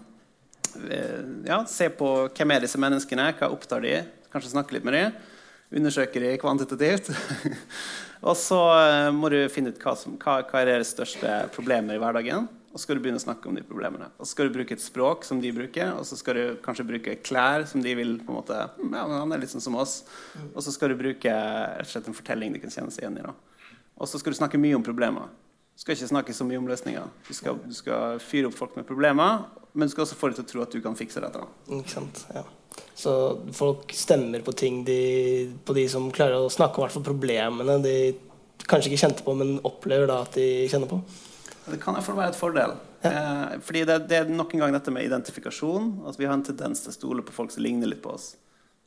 ja, 1.45 1.61
se 1.69 1.91
på 1.93 2.15
hvem 2.33 2.57
er 2.57 2.65
disse 2.65 2.81
menneskene, 2.81 3.29
hva 3.37 3.53
opptar 3.53 3.85
de? 3.85 3.99
Kanskje 4.33 4.55
snakke 4.55 4.79
litt 4.79 4.89
med 4.89 4.97
dem. 4.97 5.21
Undersøke 5.83 6.25
dem 6.25 6.41
kvantitativt. 6.41 7.13
og 8.29 8.41
så 8.41 8.65
må 9.13 9.29
du 9.29 9.43
finne 9.53 9.77
ut 9.77 9.85
hva, 9.85 9.99
som, 10.01 10.17
hva, 10.17 10.41
hva 10.49 10.65
er 10.65 10.73
deres 10.79 10.97
største 10.97 11.43
problemer 11.53 12.01
i 12.01 12.01
hverdagen 12.01 12.49
og 12.73 12.81
så 12.81 12.87
skal 12.87 12.97
du 12.97 13.03
begynne 13.05 13.21
å 13.21 13.23
snakke 13.23 13.51
om 13.51 13.57
de 13.57 13.63
problemene. 13.69 14.07
Og 14.17 14.25
så 14.25 14.33
skal 14.33 14.49
du 14.49 14.55
bruke 14.55 14.73
et 14.73 14.81
språk 14.81 15.27
som 15.29 15.43
de 15.43 15.51
bruker, 15.53 15.91
og 15.93 16.07
så 16.09 16.17
skal 16.17 16.39
du 16.39 16.45
kanskje 16.65 16.87
bruke 16.89 17.17
klær 17.21 17.67
som 17.69 17.85
de 17.85 17.93
vil 17.99 18.15
på 18.25 18.33
en 18.33 18.39
måte, 18.39 18.57
ja, 18.57 18.89
ja, 18.97 19.19
han 19.21 19.35
er 19.35 19.43
litt 19.43 19.53
sånn 19.53 19.65
som 19.65 19.77
oss. 19.77 19.99
Og 20.55 20.65
så 20.65 20.73
skal 20.73 20.95
du 20.95 20.97
bruke 20.97 21.33
rett 21.33 21.85
og 21.85 21.91
slett 21.91 22.09
en 22.09 22.17
fortelling 22.17 22.57
de 22.57 22.63
kan 22.63 22.73
kjenne 22.73 22.95
seg 22.95 23.05
igjen 23.05 23.19
i. 23.21 23.27
da. 23.29 23.35
Og 24.01 24.09
så 24.09 24.21
skal 24.23 24.33
du 24.33 24.39
snakke 24.41 24.61
mye 24.61 24.79
om 24.79 24.85
problemer. 24.87 25.29
Du 25.77 25.85
skal 25.85 25.99
ikke 25.99 26.09
snakke 26.15 26.37
så 26.37 26.47
mye 26.49 26.61
om 26.63 26.69
løsninger. 26.69 27.13
Du 27.29 27.33
skal, 27.37 27.61
du 27.61 27.77
skal 27.77 28.17
fyre 28.25 28.49
opp 28.49 28.57
folk 28.57 28.79
med 28.81 28.89
problemer, 28.89 29.45
men 29.77 29.89
du 29.89 29.93
skal 29.93 30.07
også 30.07 30.17
få 30.17 30.31
dem 30.33 30.41
til 30.41 30.47
å 30.47 30.51
tro 30.53 30.65
at 30.65 30.73
du 30.73 30.81
kan 30.85 30.97
fikse 30.97 31.21
dette. 31.21 31.45
Ikke 31.77 31.93
sant, 31.93 32.25
ja. 32.33 32.47
Så 32.97 33.13
folk 33.53 33.93
stemmer 33.93 34.41
på 34.45 34.55
ting 34.57 34.81
de, 34.89 35.53
på 35.65 35.77
de 35.77 35.85
som 35.93 36.09
klarer 36.15 36.41
å 36.41 36.53
snakke 36.53 36.81
om 36.81 37.05
problemene 37.05 37.77
de 37.85 37.97
kanskje 38.65 38.93
ikke 38.93 39.03
kjente 39.05 39.27
på, 39.27 39.37
men 39.37 39.59
opplever 39.67 40.09
da 40.09 40.23
at 40.25 40.41
de 40.41 40.49
kjenner 40.73 40.89
på. 40.89 41.03
Det 41.65 41.79
kan 41.83 41.95
iallfall 41.95 42.19
være 42.19 42.33
et 42.33 42.39
fordel. 42.39 42.75
Ja. 43.03 43.11
Eh, 43.11 43.59
fordi 43.63 43.85
det, 43.87 43.99
det, 44.11 44.19
er 44.19 44.31
nok 44.31 44.55
en 44.55 44.65
gang 44.65 44.75
dette 44.75 44.95
med 44.95 45.07
identifikasjon. 45.07 45.93
At 46.11 46.19
vi 46.19 46.27
har 46.27 46.35
en 46.35 46.47
tendens 46.47 46.83
til 46.83 46.93
å 46.93 46.97
stole 46.97 47.27
på 47.27 47.35
folk 47.35 47.55
som 47.55 47.65
ligner 47.65 47.91
litt 47.91 48.03
på 48.03 48.15
oss. 48.15 48.33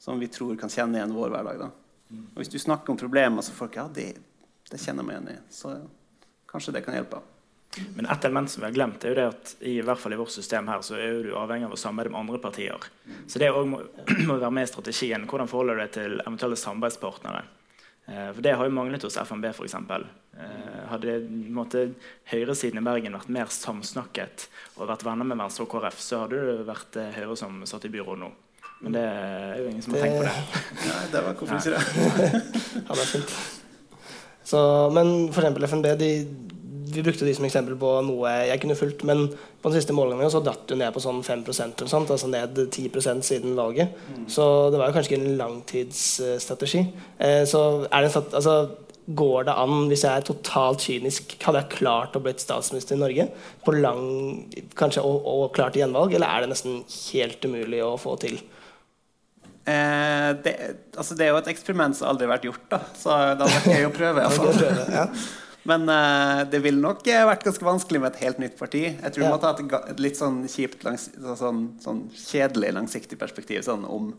Som 0.01 0.19
vi 0.19 0.29
tror 0.31 0.57
kan 0.59 0.71
kjenne 0.71 0.99
igjen 0.99 1.15
vår 1.15 1.31
hverdag. 1.35 1.63
Da. 1.65 2.17
Og 2.33 2.41
hvis 2.41 2.51
du 2.51 2.59
snakker 2.61 2.93
om 2.93 2.99
problemer, 2.99 3.45
så 3.45 3.55
folk 3.55 3.77
ja, 3.79 3.87
det, 3.91 4.11
det 4.71 4.81
kjenner 4.81 5.05
vi 5.05 5.11
meg 5.11 5.17
igjen 5.17 5.31
i. 5.37 5.55
Så 5.55 5.77
kanskje 6.51 6.75
det 6.75 6.83
kan 6.85 6.97
hjelpe. 6.97 7.23
Men 7.95 8.07
et 8.07 8.25
element 8.25 8.51
som 8.51 8.61
vi 8.61 8.69
har 8.69 8.75
glemt, 8.75 9.03
er 9.03 9.11
jo 9.11 9.15
det 9.17 9.25
at 9.27 9.53
i, 9.59 9.73
hvert 9.83 9.99
fall 9.99 10.15
i 10.15 10.19
vårt 10.19 10.31
system 10.31 10.69
her, 10.71 10.83
så 10.85 10.95
er 10.99 11.25
du 11.25 11.33
avhengig 11.35 11.67
av 11.67 11.75
å 11.75 11.79
samarbeide 11.79 12.13
med 12.13 12.21
andre 12.21 12.39
partier. 12.43 12.87
Så 13.27 13.41
det 13.41 13.49
må, 13.51 13.81
må 14.29 14.37
være 14.37 14.53
med 14.55 14.67
i 14.67 14.71
strategien. 14.71 15.27
Hvordan 15.27 15.51
forholder 15.51 15.79
du 15.79 15.83
deg 15.83 15.93
til 15.97 16.17
eventuelle 16.23 16.59
samarbeidspartnere? 16.59 17.43
Eh, 18.07 18.29
for 18.33 18.41
Det 18.41 18.53
har 18.53 18.67
jo 18.67 18.73
manglet 18.75 19.03
hos 19.03 19.17
FNB, 19.17 19.49
f.eks. 19.49 19.75
Eh, 19.75 20.79
hadde 20.91 21.17
måte, 21.55 21.87
høyresiden 22.29 22.81
i 22.81 22.85
Bergen 22.85 23.17
vært 23.17 23.31
mer 23.33 23.51
samsnakket 23.53 24.47
og 24.75 24.89
vært 24.91 25.05
venner 25.07 25.27
med 25.27 25.39
Venstre 25.41 25.65
og 25.65 25.71
KrF, 25.71 26.01
så 26.03 26.25
hadde 26.25 26.41
det 26.43 26.67
vært 26.67 26.99
eh, 27.01 27.13
Høyre 27.15 27.37
som 27.39 27.61
satt 27.65 27.87
i 27.87 27.93
byrådet 27.93 28.21
nå. 28.25 28.31
Men 28.83 28.97
det 28.97 29.03
er 29.07 29.61
jo 29.61 29.69
ingen 29.71 29.83
som 29.85 29.95
har 29.95 30.03
tenkt 30.03 30.19
på 30.19 30.25
det. 30.27 30.63
Nei, 30.85 31.03
det 31.13 31.21
var 31.23 31.37
hvorfor 31.39 31.55
i 31.55 31.73
det? 31.73 32.41
ja, 32.75 32.89
det 32.91 33.05
er 33.05 33.13
fint. 33.13 33.37
Så, 34.45 34.59
men 34.93 35.13
eksempel 35.41 35.65
FNB 35.65 35.87
de, 35.97 36.09
Vi 36.95 37.03
brukte 37.03 37.27
de 37.27 37.33
som 37.35 37.45
eksempel 37.47 37.75
på 37.79 37.89
noe 38.07 38.31
jeg 38.47 38.61
kunne 38.63 38.77
fulgt, 38.79 39.03
men 39.07 39.27
på 39.29 39.69
den 39.69 39.75
siste 39.77 39.95
målingen 39.95 40.31
så 40.31 40.41
datt 40.43 40.63
du 40.69 40.77
ned 40.79 40.93
på 40.95 41.03
sånn 41.03 41.21
5% 41.25 41.83
eller 41.83 41.91
sånt, 41.91 42.13
altså 42.13 42.29
ned 42.31 42.57
10% 42.63 43.27
siden 43.27 43.57
valget. 43.59 43.93
Så 44.31 44.71
det 44.71 44.79
var 44.79 44.89
jo 44.89 44.97
kanskje 44.97 45.15
ikke 45.15 45.21
en 45.23 45.37
langtidsstrategi. 45.41 46.85
Eh, 47.19 47.43
så 47.49 47.61
er 47.89 48.05
det 48.05 48.11
en 48.11 48.33
altså, 48.41 48.57
Går 49.05 49.43
det 49.45 49.53
an, 49.61 49.83
hvis 49.85 50.01
jeg 50.01 50.17
er 50.17 50.23
totalt 50.25 50.81
kynisk, 50.81 51.35
hadde 51.45 51.59
jeg 51.61 51.75
klart 51.75 52.15
å 52.17 52.21
bli 52.25 52.31
statsminister 52.41 52.95
i 52.95 53.01
Norge 53.03 53.27
på 53.61 53.75
lang, 53.77 54.07
kanskje, 54.73 55.03
og, 55.05 55.27
og 55.29 55.43
klart 55.53 55.77
gjenvalg, 55.77 56.15
eller 56.17 56.25
er 56.25 56.41
det 56.41 56.49
nesten 56.55 56.79
helt 57.11 57.45
umulig 57.45 57.83
å 57.85 57.91
få 58.01 58.15
til? 58.23 58.39
Eh, 59.61 60.31
det, 60.41 60.55
altså 60.97 61.13
det, 61.13 61.27
er 61.27 61.35
jo 61.35 61.37
et 61.43 61.53
eksperiment 61.53 61.97
som 61.97 62.09
aldri 62.09 62.25
har 62.25 62.33
vært 62.33 62.49
gjort, 62.49 62.65
da. 62.73 62.81
så 62.97 63.21
da 63.37 63.45
hadde 63.49 63.77
jeg 63.77 63.91
å 63.91 63.93
prøve. 63.93 64.25
Men 65.65 65.89
uh, 65.89 66.43
det 66.49 66.61
ville 66.61 66.81
nok 66.81 67.01
vært 67.05 67.45
ganske 67.47 67.65
vanskelig 67.65 68.01
med 68.03 68.13
et 68.13 68.23
helt 68.25 68.41
nytt 68.41 68.57
parti. 68.59 68.83
Jeg 68.91 69.15
tror 69.15 69.25
ja. 69.25 69.31
man 69.33 69.39
må 69.39 69.41
ta 69.41 69.81
et 69.89 70.01
litt 70.01 70.19
sånn 70.19 70.43
kjipt, 70.51 70.85
langs, 70.85 71.09
sånn, 71.41 71.67
sånn, 71.81 72.05
kjedelig 72.13 72.73
langsiktig 72.77 73.17
perspektiv. 73.21 73.63
Sånn 73.65 73.85
om 73.89 74.11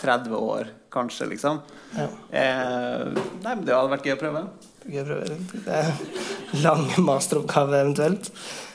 30 0.00 0.34
år, 0.36 0.72
kanskje, 0.92 1.26
liksom. 1.32 1.60
Ja. 1.96 2.08
Eh, 2.40 3.06
nei, 3.44 3.52
men 3.52 3.64
det 3.66 3.76
hadde 3.76 3.92
vært 3.92 4.08
gøy 4.08 4.16
å 4.16 4.20
prøve. 4.20 4.42
Gøy 4.86 5.02
å 5.02 5.06
prøve. 5.08 5.38
Det 5.52 5.78
er 5.82 5.90
lang 6.64 6.86
masteroppgave 7.04 7.82
eventuelt. 7.84 8.30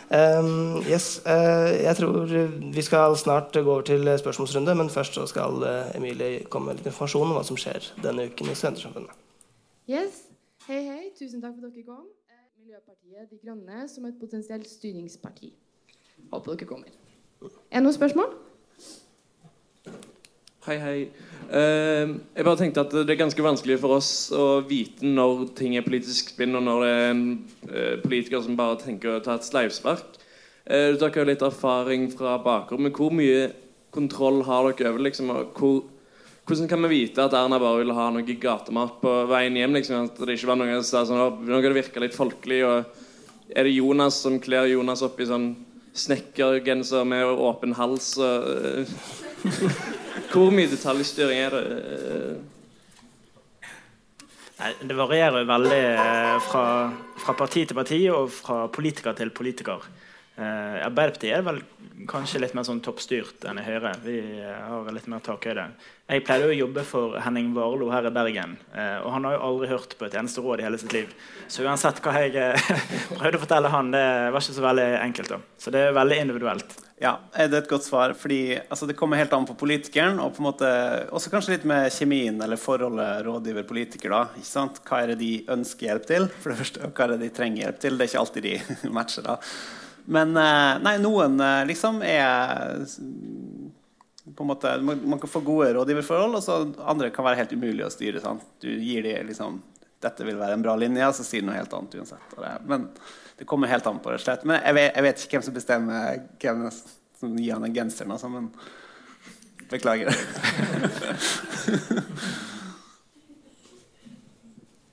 Um, 0.05 0.83
yes, 0.85 1.15
uh, 1.25 1.71
jeg 1.73 1.97
tror 1.97 2.29
vi 2.29 2.83
skal 2.85 3.17
snart 3.17 3.57
gå 3.57 3.65
over 3.65 3.87
til 3.87 4.05
spørsmålsrunde, 4.21 4.77
men 4.77 4.93
først 4.93 5.17
så 5.17 5.25
skal 5.29 5.65
uh, 5.65 5.95
Emilie 5.97 6.45
komme 6.45 6.69
med 6.69 6.81
litt 6.81 6.91
informasjon 6.91 7.31
om 7.31 7.39
hva 7.39 7.45
som 7.47 7.57
skjer 7.57 7.89
denne 8.05 8.29
uken 8.29 8.53
i 8.53 8.57
Studentersamfunnet. 8.57 9.17
Yes. 9.89 10.24
Hei, 10.65 10.79
hei. 10.81 11.11
Tusen 11.13 11.43
takk 11.43 11.59
for 11.59 11.67
at 11.67 11.75
dere 11.75 11.85
kom. 11.85 12.07
Eh, 12.25 12.45
Miljøpartiet 12.57 13.29
De 13.29 13.37
Grønne 13.37 13.83
som 13.85 14.07
et 14.09 14.15
potensielt 14.17 14.65
styringsparti. 14.65 15.51
Håper 16.31 16.55
dere 16.55 16.65
kommer. 16.65 16.95
Er 17.45 17.77
det 17.77 17.81
noen 17.85 17.93
spørsmål? 17.93 18.33
Hei, 20.65 20.79
hei. 20.81 20.95
Uh, 21.51 22.15
jeg 22.33 22.47
bare 22.47 22.57
tenkte 22.57 22.81
at 22.81 22.95
Det 22.97 23.13
er 23.13 23.19
ganske 23.19 23.45
vanskelig 23.45 23.77
for 23.83 23.99
oss 23.99 24.09
å 24.33 24.63
vite 24.65 25.05
når 25.05 25.51
ting 25.59 25.77
er 25.77 25.85
politisk 25.85 26.33
spinn, 26.33 26.57
og 26.57 26.65
når 26.65 26.81
det 26.81 26.89
er 26.95 27.05
en 27.11 27.23
uh, 27.69 27.95
politiker 28.01 28.41
som 28.41 28.57
bare 28.57 28.81
tenker 28.81 29.19
å 29.19 29.21
ta 29.21 29.37
et 29.37 29.45
sleivspark. 29.45 30.17
Uh, 30.65 30.97
dere 30.97 31.13
har 31.19 31.29
litt 31.29 31.45
erfaring 31.45 32.09
fra 32.09 32.39
bakgrunn, 32.41 32.87
men 32.87 32.97
hvor 32.97 33.13
mye 33.13 33.51
kontroll 33.93 34.41
har 34.49 34.71
dere 34.71 34.95
over 34.95 35.05
liksom, 35.11 35.29
hvor, 35.53 35.83
Hvordan 36.45 36.67
kan 36.69 36.83
vi 36.85 36.91
vite 36.91 37.23
at 37.25 37.33
Erna 37.33 37.57
bare 37.57 37.79
ville 37.79 37.93
ha 37.97 38.09
noe 38.13 38.37
gatemat 38.37 38.99
på 39.01 39.11
veien 39.31 39.55
hjem? 39.57 39.79
Liksom, 39.79 40.09
at 40.11 40.19
det 40.21 40.35
ikke 40.37 40.51
var 40.51 40.59
noen 40.59 40.83
som 40.83 40.89
sa 40.91 41.05
sånn, 41.09 41.39
Nå 41.41 41.57
kan 41.57 41.73
det 41.73 41.79
virke 41.79 42.03
litt 42.03 42.17
folkelig. 42.17 42.59
Og 42.69 43.49
er 43.49 43.65
det 43.65 43.73
Jonas 43.73 44.19
som 44.21 44.37
kler 44.41 44.69
Jonas 44.69 45.01
opp 45.05 45.17
i 45.17 45.25
sånn 45.29 45.55
snekkergenser 45.97 47.07
med 47.09 47.25
åpen 47.25 47.73
hals? 47.79 48.11
Og, 48.21 48.85
Hvor 50.31 50.53
mye 50.53 50.69
detaljstyring 50.69 51.41
er 51.47 51.57
det? 51.57 51.63
Nei, 54.55 54.71
det 54.87 54.95
varierer 54.95 55.49
veldig 55.49 55.81
eh, 55.83 56.35
fra, 56.45 56.65
fra, 57.19 57.33
parti 57.35 57.65
til 57.67 57.75
parti 57.75 57.97
og 58.13 58.29
fra 58.31 58.61
politiker 58.71 59.17
til 59.17 59.33
politiker. 59.35 59.83
Eh, 60.35 60.79
Arbeiderpartiet 60.83 61.31
er 61.37 61.43
vel 61.47 61.61
kanskje 62.11 62.41
litt 62.43 62.55
mer 62.57 62.65
sånn 62.67 62.81
toppstyrt 62.83 63.45
enn 63.47 63.61
i 63.61 63.63
Høyre. 63.63 63.93
Vi 64.03 64.15
eh, 64.41 64.63
har 64.67 64.89
litt 64.91 65.07
mer 65.07 65.21
takhøyde. 65.23 65.69
Jeg 66.11 66.25
pleide 66.27 66.49
å 66.51 66.57
jobbe 66.57 66.83
for 66.85 67.15
Henning 67.23 67.53
Warloe 67.55 67.93
her 67.93 68.09
i 68.09 68.11
Bergen. 68.13 68.57
Eh, 68.75 68.97
og 68.99 69.13
han 69.15 69.23
har 69.29 69.37
jo 69.37 69.45
aldri 69.47 69.69
hørt 69.71 69.95
på 69.97 70.09
et 70.09 70.17
eneste 70.19 70.43
råd 70.43 70.59
i 70.59 70.65
hele 70.67 70.79
sitt 70.81 70.91
liv. 70.93 71.13
Så 71.47 71.63
uansett 71.63 72.01
hva 72.03 72.17
jeg 72.19 72.35
prøvde 73.19 73.39
å 73.39 73.43
fortelle 73.45 73.71
han, 73.71 73.93
det 73.95 74.03
var 74.35 74.43
ikke 74.43 74.57
så 74.57 74.65
veldig 74.67 74.89
enkelt. 75.05 75.31
da. 75.37 75.39
Så 75.63 75.71
det 75.73 75.85
er 75.87 75.95
veldig 75.95 76.19
individuelt. 76.25 76.75
Ja, 76.99 77.13
det 77.35 77.47
er 77.47 77.55
et 77.61 77.71
godt 77.71 77.83
svar. 77.87 78.13
fordi 78.19 78.57
altså, 78.59 78.87
Det 78.91 78.95
kommer 78.99 79.19
helt 79.19 79.33
an 79.35 79.47
på 79.47 79.55
politikeren. 79.59 80.19
Og 80.19 80.35
på 80.35 80.43
en 80.43 80.49
måte, 80.49 80.67
også 81.15 81.31
kanskje 81.31 81.55
litt 81.55 81.65
med 81.71 81.87
kjemien 81.95 82.43
eller 82.43 82.59
forholdet 82.59 83.23
rådgiver-politiker. 83.27 84.11
da, 84.11 84.21
ikke 84.35 84.51
sant? 84.51 84.83
Hva 84.83 85.01
er 85.03 85.13
det 85.13 85.17
de 85.23 85.31
ønsker 85.55 85.89
hjelp 85.89 86.11
til? 86.11 86.27
For 86.43 86.51
det 86.51 86.59
første, 86.59 86.91
Hva 86.91 87.07
er 87.07 87.15
det 87.15 87.21
de 87.23 87.33
trenger 87.39 87.63
hjelp 87.65 87.81
til? 87.87 87.95
Det 87.97 88.05
er 88.05 88.13
ikke 88.13 88.23
alltid 88.25 88.47
de 88.51 88.91
matcher. 88.99 89.27
da. 89.31 89.39
Men 90.05 90.37
eh, 90.37 90.73
nei, 90.85 90.97
noen 91.01 91.39
eh, 91.41 91.61
liksom 91.69 92.01
er 92.05 92.85
på 94.35 94.43
en 94.43 94.49
måte, 94.49 94.71
Man 94.81 95.19
kan 95.21 95.29
få 95.29 95.39
gode 95.45 95.73
rådgiverforhold, 95.73 96.39
og 96.39 96.43
så 96.43 96.57
andre 96.83 97.11
kan 97.13 97.25
være 97.27 97.43
helt 97.43 97.53
umulig 97.53 97.85
å 97.85 97.93
styre. 97.93 98.21
Sant? 98.23 98.45
Du 98.61 98.69
gir 98.69 99.05
dem 99.05 99.29
liksom 99.29 99.61
dette 100.05 100.25
vil 100.27 100.37
være 100.37 100.53
en 100.57 100.61
bra 100.61 100.75
linje, 100.77 101.07
så 101.17 101.23
sier 101.25 101.41
de 101.41 101.47
noe 101.49 101.57
helt 101.57 101.73
annet 101.73 101.95
uansett. 101.97 102.33
Men 102.69 102.89
det 103.39 103.47
kommer 103.49 103.71
helt 103.71 103.87
an 103.89 104.01
på 104.03 104.11
det. 104.11 104.19
slett. 104.21 104.43
Men 104.45 104.61
jeg 104.61 104.73
vet, 104.77 104.95
jeg 104.95 105.05
vet, 105.05 105.23
ikke 105.23 105.37
hvem 105.37 105.45
som 105.47 105.55
bestemmer 105.55 106.19
hvem 106.41 106.59
som 107.19 107.37
gir 107.39 107.53
han 107.55 107.65
den 107.65 107.75
genseren. 107.75 108.11
Altså, 108.13 108.29
men 108.29 108.51
beklager. 109.71 110.11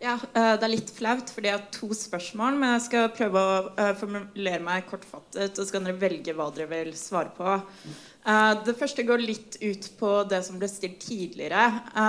ja, 0.03 0.18
eh, 0.34 0.55
Det 0.59 0.66
er 0.66 0.72
litt 0.72 0.90
flaut, 0.90 1.30
fordi 1.30 1.50
jeg 1.50 1.59
har 1.59 1.68
to 1.74 1.88
spørsmål. 1.96 2.57
Men 2.59 2.74
jeg 2.76 2.86
skal 2.88 3.12
prøve 3.14 3.42
å 3.42 3.59
eh, 3.76 3.92
formulere 3.98 4.62
meg 4.64 4.88
kortfattet, 4.88 5.59
og 5.59 5.66
så 5.66 5.70
kan 5.74 5.86
dere 5.86 6.00
velge 6.00 6.34
hva 6.36 6.48
dere 6.55 6.70
vil 6.72 6.92
svare 6.98 7.30
på. 7.36 7.59
Eh, 8.26 8.53
det 8.66 8.76
første 8.78 9.07
går 9.07 9.22
litt 9.22 9.61
ut 9.62 9.90
på 10.00 10.14
det 10.30 10.42
som 10.46 10.59
ble 10.59 10.70
stilt 10.70 11.00
tidligere. 11.07 11.68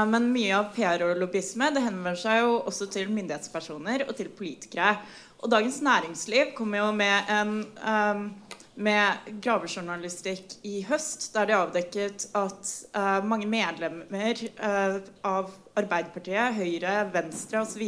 Men 0.10 0.32
mye 0.34 0.56
av 0.58 0.72
PR 0.76 1.06
og 1.08 1.20
lobbyisme 1.22 1.70
det 1.74 1.86
henvender 1.86 2.18
seg 2.20 2.42
jo 2.44 2.58
også 2.64 2.90
til 2.94 3.14
myndighetspersoner 3.14 4.08
og 4.08 4.16
til 4.18 4.32
politikere. 4.34 4.98
Og 5.44 5.52
Dagens 5.52 5.82
Næringsliv 5.84 6.54
kommer 6.58 6.80
jo 6.80 6.92
med 6.96 7.32
en 7.34 7.56
med 8.76 9.34
gravejournalistikk 9.44 10.58
i 10.66 10.82
høst, 10.88 11.28
der 11.36 11.50
de 11.50 11.56
avdekket 11.58 12.26
at 12.38 12.72
uh, 12.98 13.20
mange 13.26 13.48
medlemmer 13.50 14.40
uh, 14.58 14.98
av 15.28 15.52
Arbeiderpartiet, 15.78 16.58
Høyre, 16.58 16.96
Venstre 17.14 17.62
osv. 17.62 17.84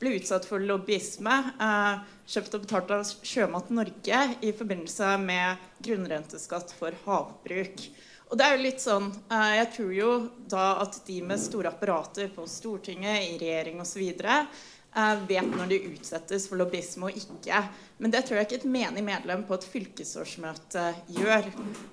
ble 0.00 0.14
utsatt 0.16 0.48
for 0.48 0.64
lobbyisme 0.64 1.36
uh, 1.60 2.00
kjøpt 2.28 2.56
og 2.56 2.64
betalt 2.64 2.94
av 2.96 3.04
Sjømat 3.04 3.72
Norge 3.74 4.22
i 4.40 4.52
forbindelse 4.56 5.14
med 5.22 5.68
grunnrenteskatt 5.84 6.72
for 6.78 6.96
havbruk. 7.04 7.88
Og 8.28 8.36
det 8.36 8.44
er 8.44 8.56
jo 8.56 8.64
litt 8.66 8.82
sånn, 8.84 9.06
Jeg 9.32 9.68
tror 9.72 9.92
jo 9.96 10.10
da 10.52 10.66
at 10.82 10.98
de 11.06 11.22
med 11.24 11.40
store 11.40 11.70
apparater 11.72 12.28
på 12.28 12.44
Stortinget, 12.44 13.24
i 13.24 13.38
regjering 13.40 13.80
osv 13.80 14.02
vet 15.28 15.46
når 15.52 15.68
de 15.70 15.78
utsettes 15.92 16.48
for 16.48 16.58
lobbyisme 16.58 17.08
og 17.08 17.18
ikke. 17.18 17.60
Men 17.98 18.12
det 18.14 18.22
tror 18.26 18.38
jeg 18.38 18.46
ikke 18.46 18.58
et 18.60 18.68
menig 18.70 19.02
medlem 19.06 19.42
på 19.46 19.56
et 19.56 19.66
fylkesårsmøte 19.66 20.84
gjør. 21.16 21.48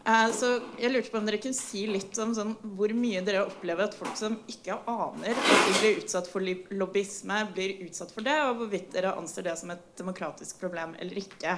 Eh, 0.06 0.28
så 0.38 0.52
jeg 0.82 0.94
lurte 0.94 1.12
på 1.14 1.20
om 1.20 1.26
dere 1.28 1.42
kunne 1.42 1.58
si 1.58 1.86
litt 1.90 2.18
om 2.22 2.36
sånn, 2.38 2.54
hvor 2.78 2.94
mye 2.98 3.24
dere 3.26 3.46
opplever 3.48 3.88
at 3.88 3.98
folk 3.98 4.14
som 4.20 4.38
ikke 4.52 4.78
aner 4.92 5.34
at 5.34 5.50
de 5.68 5.74
blir 5.80 6.00
utsatt 6.04 6.30
for 6.30 6.46
lobbyisme, 6.78 7.42
blir 7.56 7.80
utsatt 7.88 8.14
for 8.14 8.26
det, 8.26 8.38
og 8.46 8.62
hvorvidt 8.62 8.94
dere 8.96 9.16
anser 9.18 9.50
det 9.50 9.58
som 9.62 9.74
et 9.74 9.90
demokratisk 9.98 10.62
problem 10.62 10.96
eller 11.02 11.22
ikke. 11.26 11.58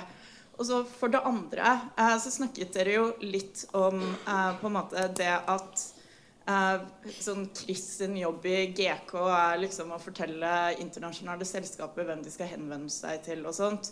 Og 0.57 0.65
så 0.65 0.81
For 0.89 1.13
det 1.13 1.21
andre 1.27 1.75
eh, 1.99 2.15
så 2.23 2.33
snakket 2.33 2.73
dere 2.79 2.97
jo 2.97 3.11
litt 3.21 3.67
om 3.77 4.01
på 4.25 4.71
en 4.71 4.77
måte 4.79 5.05
det 5.15 5.35
at 5.37 5.85
Sånn 6.47 7.49
Chris 7.55 7.81
sin 7.97 8.13
jobb 8.15 8.45
i 8.47 8.69
GK 8.71 9.13
er 9.19 9.57
liksom 9.59 9.91
å 9.91 9.99
fortelle 9.99 10.51
internasjonale 10.79 11.47
selskaper 11.47 12.07
hvem 12.07 12.21
de 12.23 12.31
skal 12.31 12.53
henvende 12.53 12.93
seg 12.93 13.19
til. 13.25 13.43
og 13.45 13.55
sånt. 13.57 13.91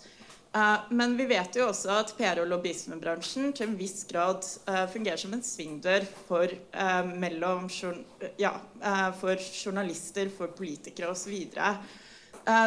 Uh, 0.56 0.88
men 0.96 1.18
vi 1.20 1.26
vet 1.28 1.58
jo 1.58 1.66
også 1.68 1.92
at 1.92 2.14
PR- 2.16 2.40
og 2.40 2.48
lobbyismebransjen 2.48 3.52
til 3.58 3.68
en 3.68 3.76
viss 3.76 4.06
grad 4.08 4.46
uh, 4.70 4.86
fungerer 4.88 5.20
som 5.20 5.36
en 5.36 5.44
svingdør 5.44 6.08
for, 6.30 6.54
mellom, 7.20 7.68
ja, 8.40 8.54
for 9.20 9.36
journalister, 9.36 10.32
for 10.32 10.56
politikere 10.56 11.12
osv. 11.12 11.36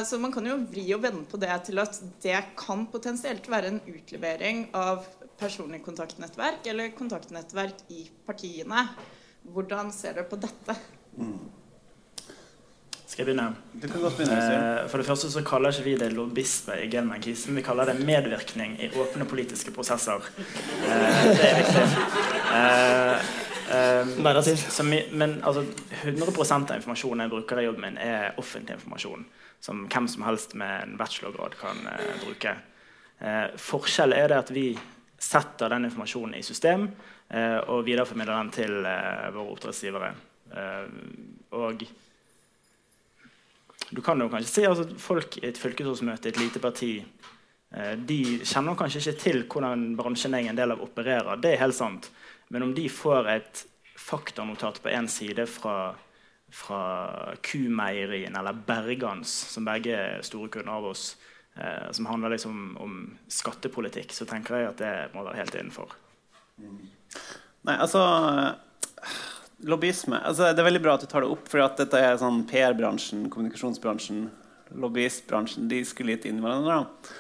Så 0.05 0.19
man 0.19 0.33
kan 0.35 0.45
jo 0.45 0.57
vri 0.69 0.85
og 0.93 1.05
vende 1.05 1.23
på 1.31 1.39
det 1.41 1.55
til 1.69 1.79
at 1.79 1.97
det 2.21 2.39
kan 2.59 2.83
potensielt 2.91 3.47
være 3.49 3.71
en 3.71 3.81
utlevering 3.87 4.65
av 4.77 5.07
personlig 5.39 5.81
kontaktnettverk 5.87 6.67
eller 6.73 6.91
kontaktnettverk 6.99 7.87
i 7.95 8.09
partiene. 8.27 8.89
Hvordan 9.53 9.93
ser 9.95 10.17
dere 10.17 10.29
på 10.29 10.39
dette? 10.41 10.75
Mm. 11.19 11.39
Skal 13.09 13.25
jeg 13.25 13.31
begynne? 13.33 13.57
Eh, 13.83 14.85
for 14.93 15.01
det 15.01 15.07
første 15.09 15.31
så 15.33 15.41
kaller 15.43 15.73
ikke 15.73 15.87
vi 15.89 15.95
det 15.99 16.11
lobbyisme 16.13 16.77
i 16.85 16.91
Gelman-krisen. 16.93 17.57
Vi 17.57 17.65
kaller 17.67 17.89
det 17.89 17.97
medvirkning 18.07 18.77
i 18.85 18.91
åpne 18.95 19.27
politiske 19.27 19.73
prosesser. 19.75 20.29
Eh, 20.39 21.25
det 21.33 21.49
er 21.49 21.57
viktig. 21.59 21.87
Eh, 22.55 23.35
eh 23.75 24.45
så, 24.71 24.85
men 25.13 25.41
altså, 25.45 25.65
100 26.03 26.31
av 26.53 26.77
informasjonen 26.77 27.25
jeg 27.25 27.33
bruker 27.33 27.61
i 27.61 27.65
jobben 27.65 27.89
min, 27.89 27.99
er 27.99 28.39
offentlig 28.39 28.77
informasjon. 28.77 29.27
Som 29.61 29.87
hvem 29.89 30.09
som 30.09 30.23
helst 30.23 30.55
med 30.55 30.83
en 30.83 30.97
bachelorgrad 31.01 31.59
kan 31.61 31.81
eh, 31.91 32.15
bruke. 32.23 32.55
Eh, 33.19 33.47
forskjell 33.59 34.15
er 34.15 34.29
det 34.31 34.39
at 34.45 34.55
vi 34.55 34.69
setter 35.19 35.73
den 35.75 35.89
informasjonen 35.89 36.39
i 36.39 36.47
system 36.47 36.89
Eh, 37.29 37.59
og 37.69 37.85
videreformidler 37.85 38.39
den 38.39 38.51
til 38.55 38.87
eh, 38.89 39.27
våre 39.35 39.53
oppdragsgivere. 39.53 40.13
Eh, 40.57 40.93
og 41.59 41.85
Du 43.89 44.01
kan 44.05 44.21
jo 44.21 44.29
kanskje 44.29 44.51
si 44.51 44.65
at 44.65 44.73
altså, 44.73 44.97
folk 45.01 45.39
i 45.41 45.47
et 45.49 45.59
fylkesrådsmøte 45.61 46.29
i 46.29 46.33
et 46.33 46.41
lite 46.41 46.61
parti 46.61 46.93
de 48.09 48.17
kjenner 48.49 48.77
kanskje 48.77 49.01
ikke 49.01 49.21
til 49.21 49.43
hvordan 49.45 49.83
bransjen 49.97 50.33
jeg 50.33 50.47
er 50.47 50.51
en 50.55 50.57
del 50.57 50.73
av, 50.73 50.81
opererer. 50.81 51.37
Det 51.37 51.51
er 51.53 51.61
helt 51.61 51.77
sant. 51.77 52.07
Men 52.49 52.65
om 52.65 52.71
de 52.73 52.87
får 52.89 53.29
et 53.29 53.61
faktanotat 54.01 54.81
på 54.81 54.89
én 54.89 55.09
side 55.13 55.45
fra, 55.53 55.93
fra 56.49 56.81
Kumeierien 57.45 58.37
eller 58.41 58.57
Bergans, 58.57 59.29
som 59.53 59.69
begge 59.69 59.93
er 59.93 60.25
store 60.25 60.49
kunder 60.49 60.79
av 60.79 60.89
oss, 60.95 61.11
eh, 61.59 61.91
som 61.93 62.09
handler 62.11 62.35
liksom 62.35 62.77
om 62.83 62.97
skattepolitikk, 63.33 64.15
så 64.15 64.27
tenker 64.29 64.57
jeg 64.59 64.71
at 64.73 64.83
det 64.83 64.95
må 65.15 65.27
være 65.27 65.43
helt 65.43 65.59
innenfor. 65.59 65.95
Nei, 66.59 67.77
altså 67.77 68.03
Lobbyisme 69.67 70.19
altså, 70.27 70.49
Det 70.51 70.59
er 70.59 70.67
veldig 70.67 70.81
bra 70.83 70.97
at 70.99 71.05
du 71.05 71.07
tar 71.11 71.23
det 71.23 71.31
opp, 71.31 71.47
for 71.51 71.63
at 71.63 71.79
dette 71.79 72.01
er 72.03 72.19
sånn 72.19 72.45
PR-bransjen, 72.51 73.29
kommunikasjonsbransjen, 73.31 74.29
lobbyistbransjen 74.79 75.71
De 75.71 75.83
skulle 75.87 76.17
litt 76.17 76.27
inn 76.29 76.41
i 76.41 76.45
hverandre. 76.45 76.81
Eh, 76.83 77.17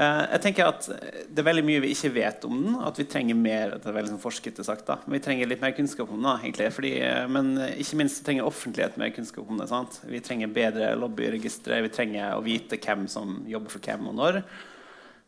jeg 0.00 0.40
tenker 0.40 0.68
at 0.70 0.86
Det 1.28 1.42
er 1.42 1.44
veldig 1.44 1.64
mye 1.66 1.82
vi 1.84 1.90
ikke 1.92 2.12
vet 2.14 2.44
om 2.48 2.56
den. 2.56 2.78
At 2.86 2.96
vi 3.00 3.06
trenger 3.10 3.36
mer 3.36 3.74
det 3.76 3.88
er 3.90 3.96
veldig 3.96 4.14
sånn 4.14 4.22
forskete 4.22 4.64
sagt 4.66 4.86
da. 4.88 4.96
Men 5.04 5.18
vi 5.18 5.22
trenger 5.26 5.50
litt 5.50 5.62
mer 5.62 5.74
kunnskap 5.76 6.10
om 6.10 6.22
den. 6.22 6.40
egentlig, 6.40 6.70
fordi, 6.72 6.94
eh, 7.04 7.26
Men 7.28 7.52
ikke 7.76 8.00
minst 8.00 8.24
trenger 8.24 8.48
offentlighet 8.48 8.96
mer 8.96 9.12
kunnskap 9.14 9.48
om 9.48 9.58
det. 9.58 9.68
sant? 9.68 10.00
Vi 10.04 10.20
trenger 10.20 10.48
bedre 10.48 10.96
lobbyregistre. 10.96 11.82
Vi 11.82 11.92
trenger 11.92 12.34
å 12.34 12.44
vite 12.44 12.80
hvem 12.80 13.08
som 13.08 13.44
jobber 13.46 13.70
for 13.70 13.80
hvem 13.80 14.08
og 14.08 14.14
når. 14.14 14.42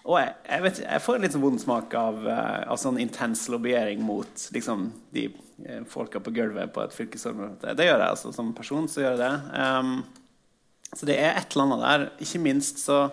Og 0.05 0.19
jeg, 0.19 0.35
jeg, 0.49 0.63
vet, 0.63 0.79
jeg 0.83 1.03
får 1.03 1.21
litt 1.23 1.33
sånn 1.33 1.45
vond 1.45 1.61
smak 1.61 1.95
av, 1.95 2.25
uh, 2.27 2.65
av 2.73 2.79
sånn 2.81 2.99
intens 2.99 3.45
lobbyering 3.49 4.01
mot 4.03 4.49
liksom, 4.51 4.93
de 5.15 5.29
folka 5.87 6.19
på 6.19 6.33
gulvet 6.35 6.73
på 6.75 6.83
et 6.83 6.95
fylkesrådsmøte. 6.97 7.77
Det 7.79 7.87
gjør 7.87 8.01
jeg 8.01 8.15
altså. 8.17 8.33
Som 8.35 8.55
person 8.57 8.89
så 8.91 9.05
gjør 9.05 9.13
jeg 9.15 9.21
det. 9.21 9.35
Um, 9.55 9.93
så 10.93 11.09
det 11.09 11.19
er 11.21 11.37
et 11.37 11.55
eller 11.55 11.69
annet 11.69 11.85
der. 11.85 12.07
Ikke 12.27 12.43
minst 12.43 12.83
så 12.83 13.05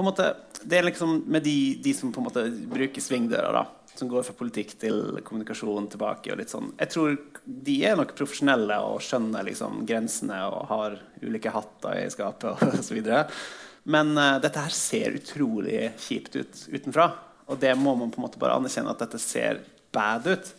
på 0.00 0.04
en 0.04 0.10
måte, 0.12 0.36
Det 0.62 0.78
er 0.78 0.82
liksom 0.82 1.24
med 1.26 1.42
de, 1.42 1.78
de 1.82 1.92
som 1.94 2.12
på 2.12 2.20
en 2.20 2.26
måte 2.28 2.44
bruker 2.50 3.00
svingdøra, 3.00 3.52
da, 3.52 3.66
som 3.94 4.08
går 4.08 4.24
fra 4.24 4.36
politikk 4.36 4.74
til 4.80 5.20
kommunikasjon 5.24 5.88
tilbake. 5.92 6.32
og 6.32 6.38
litt 6.40 6.52
sånn, 6.52 6.72
Jeg 6.78 6.90
tror 6.90 7.18
de 7.44 7.76
er 7.84 7.96
nok 7.96 8.14
profesjonelle 8.16 8.78
og 8.80 9.00
skjønner 9.04 9.44
liksom 9.44 9.84
grensene 9.86 10.40
og 10.48 10.68
har 10.70 10.98
ulike 11.22 11.52
hatter 11.52 12.04
i 12.04 12.10
skapet 12.10 12.62
osv. 12.80 13.02
Men 13.84 14.16
uh, 14.16 14.40
dette 14.40 14.60
her 14.60 14.72
ser 14.72 15.16
utrolig 15.16 15.92
kjipt 15.98 16.36
ut 16.36 16.66
utenfra. 16.68 17.10
Og 17.50 17.58
det 17.60 17.74
må 17.76 17.94
man 17.96 18.12
på 18.12 18.20
en 18.20 18.28
måte 18.28 18.40
bare 18.40 18.56
anerkjenne 18.56 18.92
at 18.92 19.00
dette 19.00 19.18
ser 19.18 19.64
bad 19.92 20.28
ut. 20.28 20.52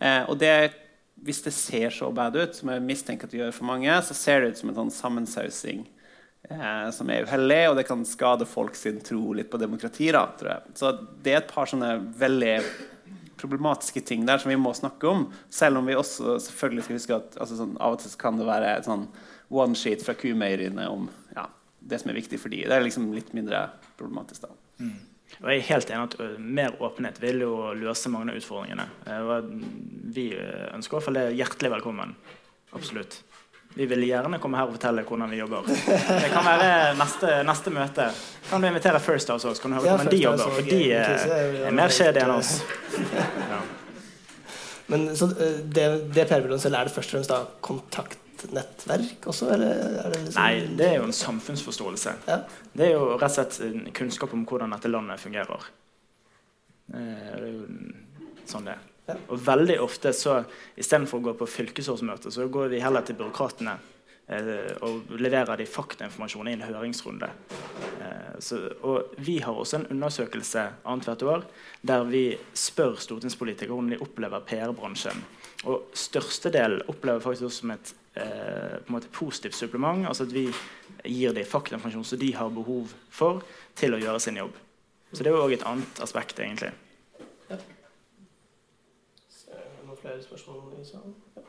Uh, 0.00 0.30
og 0.30 0.38
det, 0.38 0.72
hvis 1.22 1.42
det 1.42 1.54
ser 1.54 1.90
så 1.90 2.10
bad 2.10 2.38
ut, 2.38 2.54
som 2.54 2.70
jeg 2.70 2.86
mistenker 2.86 3.26
at 3.26 3.34
det 3.34 3.42
gjør 3.42 3.58
for 3.58 3.70
mange, 3.70 3.98
så 4.02 4.14
ser 4.14 4.40
det 4.40 4.54
ut 4.54 4.62
som 4.62 4.70
en 4.72 4.80
sånn 4.82 4.94
sammensausing 4.94 5.84
uh, 6.50 6.88
som 6.94 7.10
er 7.12 7.26
uheldig, 7.28 7.60
og 7.70 7.76
det 7.78 7.86
kan 7.88 8.06
skade 8.08 8.48
folk 8.48 8.78
sin 8.78 9.00
tro 9.04 9.36
litt 9.36 9.50
på 9.52 9.60
demokrati. 9.60 10.10
Da, 10.14 10.26
tror 10.38 10.54
jeg. 10.54 10.74
Så 10.78 10.94
det 11.22 11.34
er 11.34 11.42
et 11.42 11.52
par 11.52 11.70
sånne 11.70 11.94
veldig 12.18 12.56
problematiske 13.42 14.04
ting 14.06 14.26
der 14.26 14.38
som 14.38 14.52
vi 14.52 14.58
må 14.60 14.74
snakke 14.76 15.08
om. 15.08 15.26
Selv 15.50 15.80
om 15.80 15.88
vi 15.88 15.98
også 15.98 16.38
selvfølgelig 16.46 16.86
skal 16.86 16.98
huske 16.98 17.18
at 17.18 17.38
altså, 17.42 17.58
sånn, 17.58 17.78
av 17.82 17.96
og 17.96 18.02
til 18.02 18.18
kan 18.20 18.38
det 18.38 18.48
være 18.48 18.76
et 18.76 18.88
sånn 18.88 19.08
one 19.52 19.76
sheet 19.76 20.04
fra 20.04 20.14
kumeieriene 20.16 20.86
om 20.88 21.08
ja, 21.36 21.48
det 21.80 22.00
som 22.00 22.12
er 22.12 22.20
viktig 22.20 22.38
for 22.40 22.52
de. 22.52 22.62
Det 22.68 22.76
er 22.76 22.84
liksom 22.84 23.10
litt 23.16 23.32
mindre 23.36 23.66
problematisk. 23.98 24.46
da. 24.46 24.84
Mm. 24.84 25.00
Og 25.40 25.48
jeg 25.48 25.58
er 25.58 25.68
helt 25.70 25.90
enig 25.90 26.08
at 26.12 26.40
Mer 26.58 26.74
åpenhet 26.84 27.18
vil 27.22 27.44
jo 27.46 27.52
løse 27.76 28.10
mange 28.12 28.34
av 28.34 28.40
utfordringene. 28.40 28.86
Vi 30.12 30.28
ønsker 30.36 30.92
i 30.92 30.96
hvert 30.98 31.06
fall 31.08 31.18
det 31.18 31.26
hjertelig 31.38 31.72
velkommen. 31.78 32.16
Absolutt. 32.76 33.20
Vi 33.74 33.86
vil 33.88 34.02
gjerne 34.04 34.36
komme 34.42 34.58
her 34.60 34.68
og 34.68 34.74
fortelle 34.76 35.02
hvordan 35.08 35.30
vi 35.32 35.38
jobber. 35.40 35.64
Det 35.66 36.28
kan 36.32 36.44
være 36.44 36.72
neste, 36.98 37.28
neste 37.48 37.72
møte. 37.72 38.08
Kan 38.50 38.60
du 38.60 38.68
invitere 38.68 39.00
First 39.00 39.30
House 39.32 39.48
også? 39.48 39.62
Kan 39.64 39.72
du 39.72 39.78
høre 39.78 39.94
hvordan 39.96 40.10
de 40.12 40.18
jobber? 40.20 40.50
For 40.58 40.66
de 40.68 40.80
er 40.92 41.72
mer 41.78 41.94
kjedelige 41.94 42.26
enn 42.26 42.34
oss. 42.36 42.50
Ja. 43.48 43.60
Men 44.92 45.06
så 45.16 45.30
det, 45.32 45.86
det 46.12 46.26
PR-byråen 46.28 46.60
selv, 46.60 46.76
er 46.76 46.88
det 46.90 46.92
først 46.92 47.08
og 47.14 47.16
fremst 47.16 47.32
da 47.32 47.38
kontaktnettverk 47.64 49.28
også, 49.30 49.48
eller 49.54 49.72
er 50.02 50.12
det 50.12 50.20
liksom 50.26 50.42
Nei, 50.42 50.76
det 50.76 50.88
er 50.90 50.96
jo 50.98 51.06
en 51.08 51.16
samfunnsforståelse. 51.16 52.14
Ja. 52.28 52.40
Det 52.76 52.90
er 52.90 52.92
jo 52.98 53.06
rett 53.14 53.24
og 53.30 53.36
slett 53.56 53.92
kunnskap 53.96 54.34
om 54.36 54.44
hvordan 54.50 54.74
dette 54.76 54.90
landet 54.92 55.22
fungerer. 55.22 55.64
Eh, 56.92 56.98
Det 56.98 57.40
er 57.40 57.52
jo 57.54 57.62
sånn 58.52 58.68
det 58.68 58.76
er. 58.76 58.88
Og 59.10 59.38
veldig 59.42 59.80
ofte 59.82 60.12
så 60.14 60.42
istedenfor 60.78 61.18
å 61.18 61.26
gå 61.26 61.32
på 61.40 61.48
fylkesårsmøte, 61.50 62.30
så 62.30 62.46
går 62.52 62.70
vi 62.70 62.82
heller 62.82 63.02
til 63.02 63.18
byråkratene 63.18 63.74
eh, 64.30 64.70
og 64.86 65.10
leverer 65.18 65.58
de 65.58 65.66
faktainformasjon 65.66 66.50
i 66.52 66.54
en 66.54 66.62
høringsrunde. 66.68 67.30
Eh, 67.98 68.36
så, 68.38 68.60
og 68.86 69.16
vi 69.18 69.40
har 69.42 69.58
også 69.58 69.80
en 69.80 69.88
undersøkelse 69.96 70.68
annethvert 70.86 71.26
år 71.26 71.48
der 71.82 72.06
vi 72.06 72.24
spør 72.54 72.94
stortingspolitikere 73.02 73.74
hvordan 73.74 73.96
de 73.96 74.02
opplever 74.06 74.46
PR-bransjen. 74.46 75.26
Og 75.66 75.90
størstedelen 75.98 76.86
opplever 76.90 77.22
faktisk 77.22 77.50
også 77.50 77.64
som 77.64 77.74
et 77.74 77.92
eh, 78.14 78.78
på 78.78 78.86
en 78.86 78.96
måte 78.96 79.10
positivt 79.14 79.58
supplement. 79.58 80.06
Altså 80.06 80.28
at 80.28 80.34
vi 80.34 80.46
gir 81.02 81.34
dem 81.34 81.46
faktainformasjon 81.46 82.06
som 82.06 82.22
de 82.22 82.30
har 82.38 82.54
behov 82.54 82.94
for 83.10 83.42
til 83.78 83.98
å 83.98 84.00
gjøre 84.02 84.22
sin 84.22 84.38
jobb. 84.38 84.54
Så 85.12 85.20
det 85.20 85.28
er 85.30 85.36
jo 85.36 85.44
òg 85.44 85.58
et 85.58 85.66
annet 85.68 85.98
aspekt, 86.00 86.38
egentlig. 86.40 86.72
Noen 89.86 89.91
flere 90.02 90.22
spørsmål 90.22 90.78
i 90.82 90.86
salen? 90.86 91.16
Ja. 91.36 91.48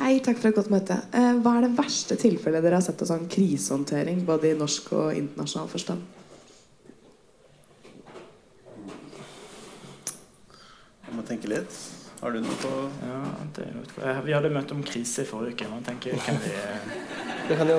Hei, 0.00 0.20
takk 0.24 0.38
for 0.38 0.48
et 0.48 0.56
godt 0.56 0.70
møte. 0.72 0.94
Eh, 1.12 1.34
hva 1.42 1.56
er 1.58 1.66
det 1.66 1.74
verste 1.76 2.16
tilfellet 2.18 2.62
dere 2.64 2.78
har 2.78 2.84
sett 2.84 3.02
av 3.02 3.08
sånn 3.10 3.26
krisehåndtering, 3.30 4.22
både 4.24 4.52
i 4.52 4.58
norsk 4.58 4.92
og 4.96 5.16
internasjonal 5.18 5.68
forstand? 5.68 6.04
Jeg 11.04 11.16
må 11.18 11.26
tenke 11.26 11.50
litt. 11.50 11.80
Har 12.20 12.32
du 12.32 12.40
noe 12.44 12.56
på 12.62 12.70
Ja, 13.02 13.18
det 13.56 13.66
er 13.66 13.74
noe. 13.74 14.14
Vi 14.26 14.36
hadde 14.36 14.52
møte 14.54 14.76
om 14.76 14.84
krise 14.86 15.24
i 15.24 15.28
forrige 15.28 15.58
uke. 15.58 15.70
Man 15.72 15.84
tenker, 15.84 16.16
kan 16.24 16.38
vi, 16.44 16.54
Jo, 17.50 17.78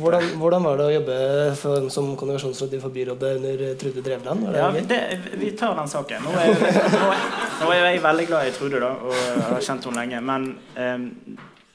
hvordan, 0.00 0.26
hvordan 0.40 0.64
var 0.64 0.80
det 0.80 0.86
å 0.88 0.92
jobbe 0.94 1.16
for, 1.60 1.88
som 1.92 2.10
kommunikasjonsrådgiver 2.16 2.84
for 2.84 2.94
byrådet 2.94 3.32
under 3.38 3.62
Trude 3.80 4.04
Drevland? 4.04 4.46
Ja, 4.56 4.70
det, 4.72 5.00
vi 5.40 5.50
tar 5.58 5.76
den 5.78 5.90
saken. 5.92 6.24
Nå 6.24 6.34
er, 6.40 6.52
nå, 6.56 7.08
er, 7.12 7.24
nå 7.60 7.70
er 7.74 7.82
jeg 7.90 8.04
veldig 8.04 8.26
glad 8.30 8.48
i 8.48 8.54
Trude, 8.56 8.82
da, 8.82 8.92
og 9.04 9.48
har 9.50 9.64
kjent 9.64 9.88
henne 9.90 10.04
lenge. 10.04 10.22
Men 10.32 10.48
eh, 10.74 11.08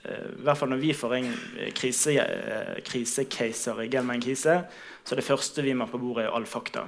i 0.08 0.46
hvert 0.48 0.60
fall 0.60 0.72
når 0.72 0.82
vi 0.82 0.94
får 0.96 1.18
en 1.18 1.30
krise, 1.78 2.16
eh, 2.24 2.78
krisecaser 2.88 3.84
i 3.84 3.90
Gelman 3.92 4.24
krise, 4.24 4.62
så 5.04 5.16
er 5.16 5.22
det 5.22 5.28
første 5.28 5.66
vi 5.66 5.76
må 5.78 5.88
på 5.92 6.00
bordet, 6.02 6.26
er 6.28 6.36
all 6.36 6.48
fakta. 6.50 6.88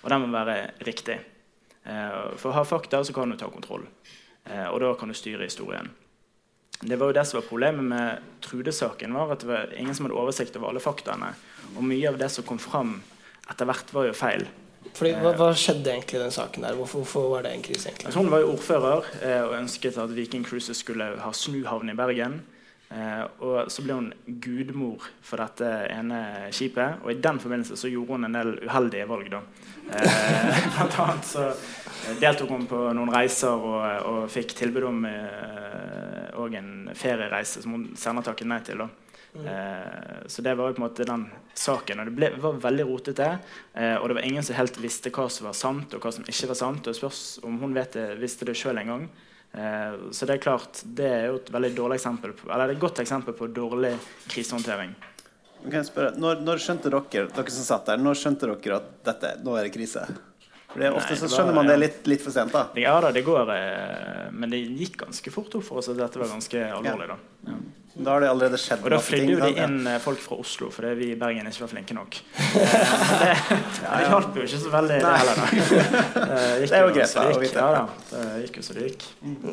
Og 0.00 0.08
den 0.10 0.24
må 0.24 0.32
være 0.32 0.58
riktig. 0.86 1.18
Eh, 1.84 2.36
for 2.40 2.56
ha 2.56 2.64
fakta, 2.64 3.04
så 3.04 3.12
kan 3.12 3.30
du 3.30 3.36
ta 3.36 3.50
kontroll. 3.50 3.84
Eh, 4.44 4.66
og 4.68 4.80
da 4.80 4.94
kan 4.98 5.10
du 5.10 5.14
styre 5.14 5.48
historien. 5.48 5.90
Det 6.80 6.96
var 6.96 7.10
jo 7.10 7.16
det 7.16 7.26
som 7.28 7.36
var 7.40 7.48
Problemet 7.48 7.84
med 7.84 8.28
Trude-saken 8.44 9.12
var 9.14 9.34
at 9.34 9.42
det 9.44 9.50
var 9.50 9.74
ingen 9.76 9.94
som 9.94 10.06
hadde 10.06 10.16
oversikt 10.16 10.56
over 10.56 10.70
alle 10.70 10.80
faktaene. 10.80 11.34
Og 11.76 11.84
mye 11.84 12.08
av 12.08 12.16
det 12.20 12.30
som 12.32 12.46
kom 12.46 12.60
fram 12.62 12.96
etter 13.50 13.68
hvert, 13.68 13.92
var 13.92 14.06
jo 14.08 14.16
feil. 14.16 14.46
Fordi, 14.96 15.10
hva, 15.20 15.34
hva 15.36 15.50
skjedde 15.58 15.92
egentlig 15.92 16.16
i 16.16 16.22
den 16.22 16.32
saken 16.32 16.64
der? 16.64 16.78
Hvorfor, 16.78 17.02
hvorfor 17.02 17.26
var 17.34 17.44
det 17.44 17.52
en 17.52 17.64
krise, 17.66 17.90
egentlig? 17.90 18.08
Altså, 18.08 18.22
hun 18.22 18.32
var 18.32 18.40
jo 18.40 18.54
ordfører 18.54 19.10
eh, 19.20 19.42
og 19.44 19.56
ønsket 19.58 19.98
at 20.00 20.14
Viking 20.16 20.46
Cruises 20.46 20.80
skulle 20.80 21.10
ha 21.20 21.32
snuhavn 21.36 21.92
i 21.92 21.96
Bergen. 21.98 22.40
Eh, 22.90 23.24
og 23.46 23.70
så 23.70 23.84
ble 23.86 23.96
hun 23.96 24.08
gudmor 24.42 25.04
for 25.22 25.38
dette 25.42 25.68
ene 25.92 26.50
skipet, 26.54 27.04
og 27.04 27.12
i 27.12 27.20
den 27.22 27.38
forbindelse 27.42 27.78
så 27.78 27.90
gjorde 27.90 28.16
hun 28.16 28.26
en 28.26 28.38
del 28.38 28.56
uheldige 28.64 29.06
valg. 29.10 29.30
da. 29.30 29.42
Eh, 29.90 30.64
blant 30.74 30.98
annet 31.04 31.28
så 31.30 31.50
deltok 32.20 32.50
hun 32.50 32.66
på 32.70 32.80
noen 32.96 33.14
reiser 33.14 33.54
og, 33.54 33.84
og 34.10 34.24
fikk 34.32 34.56
tilbud 34.58 34.88
om 34.90 35.06
eh, 35.06 35.46
en 36.50 36.90
feriereise 36.96 37.62
som 37.62 37.76
hun 37.76 37.86
senere 37.98 38.26
takket 38.30 38.48
nei 38.50 38.58
til. 38.66 38.82
da. 38.82 38.88
Eh, 39.34 40.26
så 40.26 40.42
det 40.42 40.54
var 40.54 40.68
jo 40.68 40.74
på 40.74 40.82
en 40.82 40.86
måte 40.88 41.06
den 41.06 41.26
saken. 41.54 42.00
Og 42.02 42.10
det 42.10 42.16
ble, 42.16 42.30
var 42.42 42.60
veldig 42.66 42.86
rotete. 42.88 43.30
Eh, 43.74 43.96
og 43.96 44.08
det 44.08 44.18
var 44.18 44.26
ingen 44.26 44.46
som 44.46 44.58
helt 44.58 44.78
visste 44.82 45.12
hva 45.14 45.28
som 45.30 45.46
var 45.48 45.56
sant, 45.58 45.94
og 45.94 46.02
hva 46.02 46.12
som 46.14 46.26
ikke 46.26 46.50
var 46.50 46.58
sant. 46.58 46.90
Og 46.90 46.96
spørs 46.96 47.40
om 47.46 47.58
hun 47.62 47.76
vet 47.76 47.94
det, 47.98 48.08
visste 48.20 48.48
det 48.48 48.58
sjøl 48.58 48.82
en 48.82 48.94
gang. 48.94 49.10
Eh, 49.52 49.94
så 50.14 50.26
det 50.26 50.36
er 50.36 50.42
klart, 50.42 50.82
det 50.84 51.06
er 51.10 51.24
jo 51.30 51.38
et 51.40 51.52
veldig 51.52 51.70
dårlig 51.74 51.98
eksempel 51.98 52.34
på, 52.38 52.50
eller 52.50 52.68
er 52.68 52.76
et 52.76 52.82
godt 52.82 53.00
eksempel 53.02 53.34
på 53.34 53.48
dårlig 53.54 53.96
krisehåndtering. 54.30 54.94
Spørre, 55.84 56.14
når, 56.16 56.40
når 56.46 56.62
skjønte 56.62 56.88
dere 56.92 57.26
dere 57.34 57.52
som 57.52 57.66
satt 57.66 57.90
der, 57.90 58.00
når 58.00 58.16
skjønte 58.16 58.48
dere 58.48 58.78
at 58.78 58.92
dette, 59.10 59.32
nå 59.44 59.58
er 59.58 59.66
det 59.66 59.74
krise? 59.74 60.06
For 60.70 60.84
er 60.86 60.94
Ofte 60.94 61.16
Nei, 61.16 61.18
så 61.18 61.28
skjønner 61.32 61.56
man 61.56 61.66
det 61.66 61.76
litt, 61.80 61.98
litt 62.06 62.22
for 62.22 62.32
sent. 62.32 62.54
da. 62.54 62.68
Ja 62.78 62.94
da, 63.02 63.10
det 63.12 63.24
går, 63.26 63.50
eh, 63.56 64.26
men 64.30 64.54
det 64.54 64.62
gikk 64.62 65.00
ganske 65.02 65.32
fort 65.34 65.58
opp 65.58 65.66
for 65.66 65.82
oss 65.82 65.90
at 65.90 65.98
dette 65.98 66.20
var 66.22 66.30
ganske 66.30 66.62
alvorlig. 66.78 67.10
da. 67.10 67.18
Ja. 67.50 67.58
Da 67.94 68.12
har 68.14 68.22
det 68.22 68.28
allerede 68.30 68.58
skjedd 68.60 68.84
Og 68.86 68.92
da 68.94 68.98
flydde 69.02 69.32
jo 69.34 69.38
de 69.42 69.50
inn 69.64 69.80
eh, 69.90 69.96
folk 70.02 70.20
fra 70.22 70.36
Oslo 70.38 70.68
fordi 70.70 70.92
vi 70.98 71.08
i 71.10 71.16
Bergen 71.18 71.48
ikke 71.50 71.64
var 71.64 71.72
flinke 71.72 71.96
nok. 71.96 72.20
Eh, 72.60 73.50
det, 73.50 73.66
det 73.80 74.06
hjalp 74.06 74.36
jo 74.36 74.44
ikke 74.46 74.58
så 74.62 74.70
veldig, 74.72 74.96
det 75.02 75.10
heller. 75.20 75.40
da. 75.40 75.46
Eh, 76.30 76.54
gikk 76.62 76.70
Det 76.70 76.78
er 76.78 76.84
jo 76.84 76.92
greit, 76.94 77.14
å 77.20 77.40
vite. 77.42 77.60
Ja 77.60 77.70
da, 77.74 77.82
det 78.12 78.42
gikk 78.44 78.58
jo 78.60 78.64
så 78.66 78.76
det 78.76 78.86
gikk. 78.88 79.06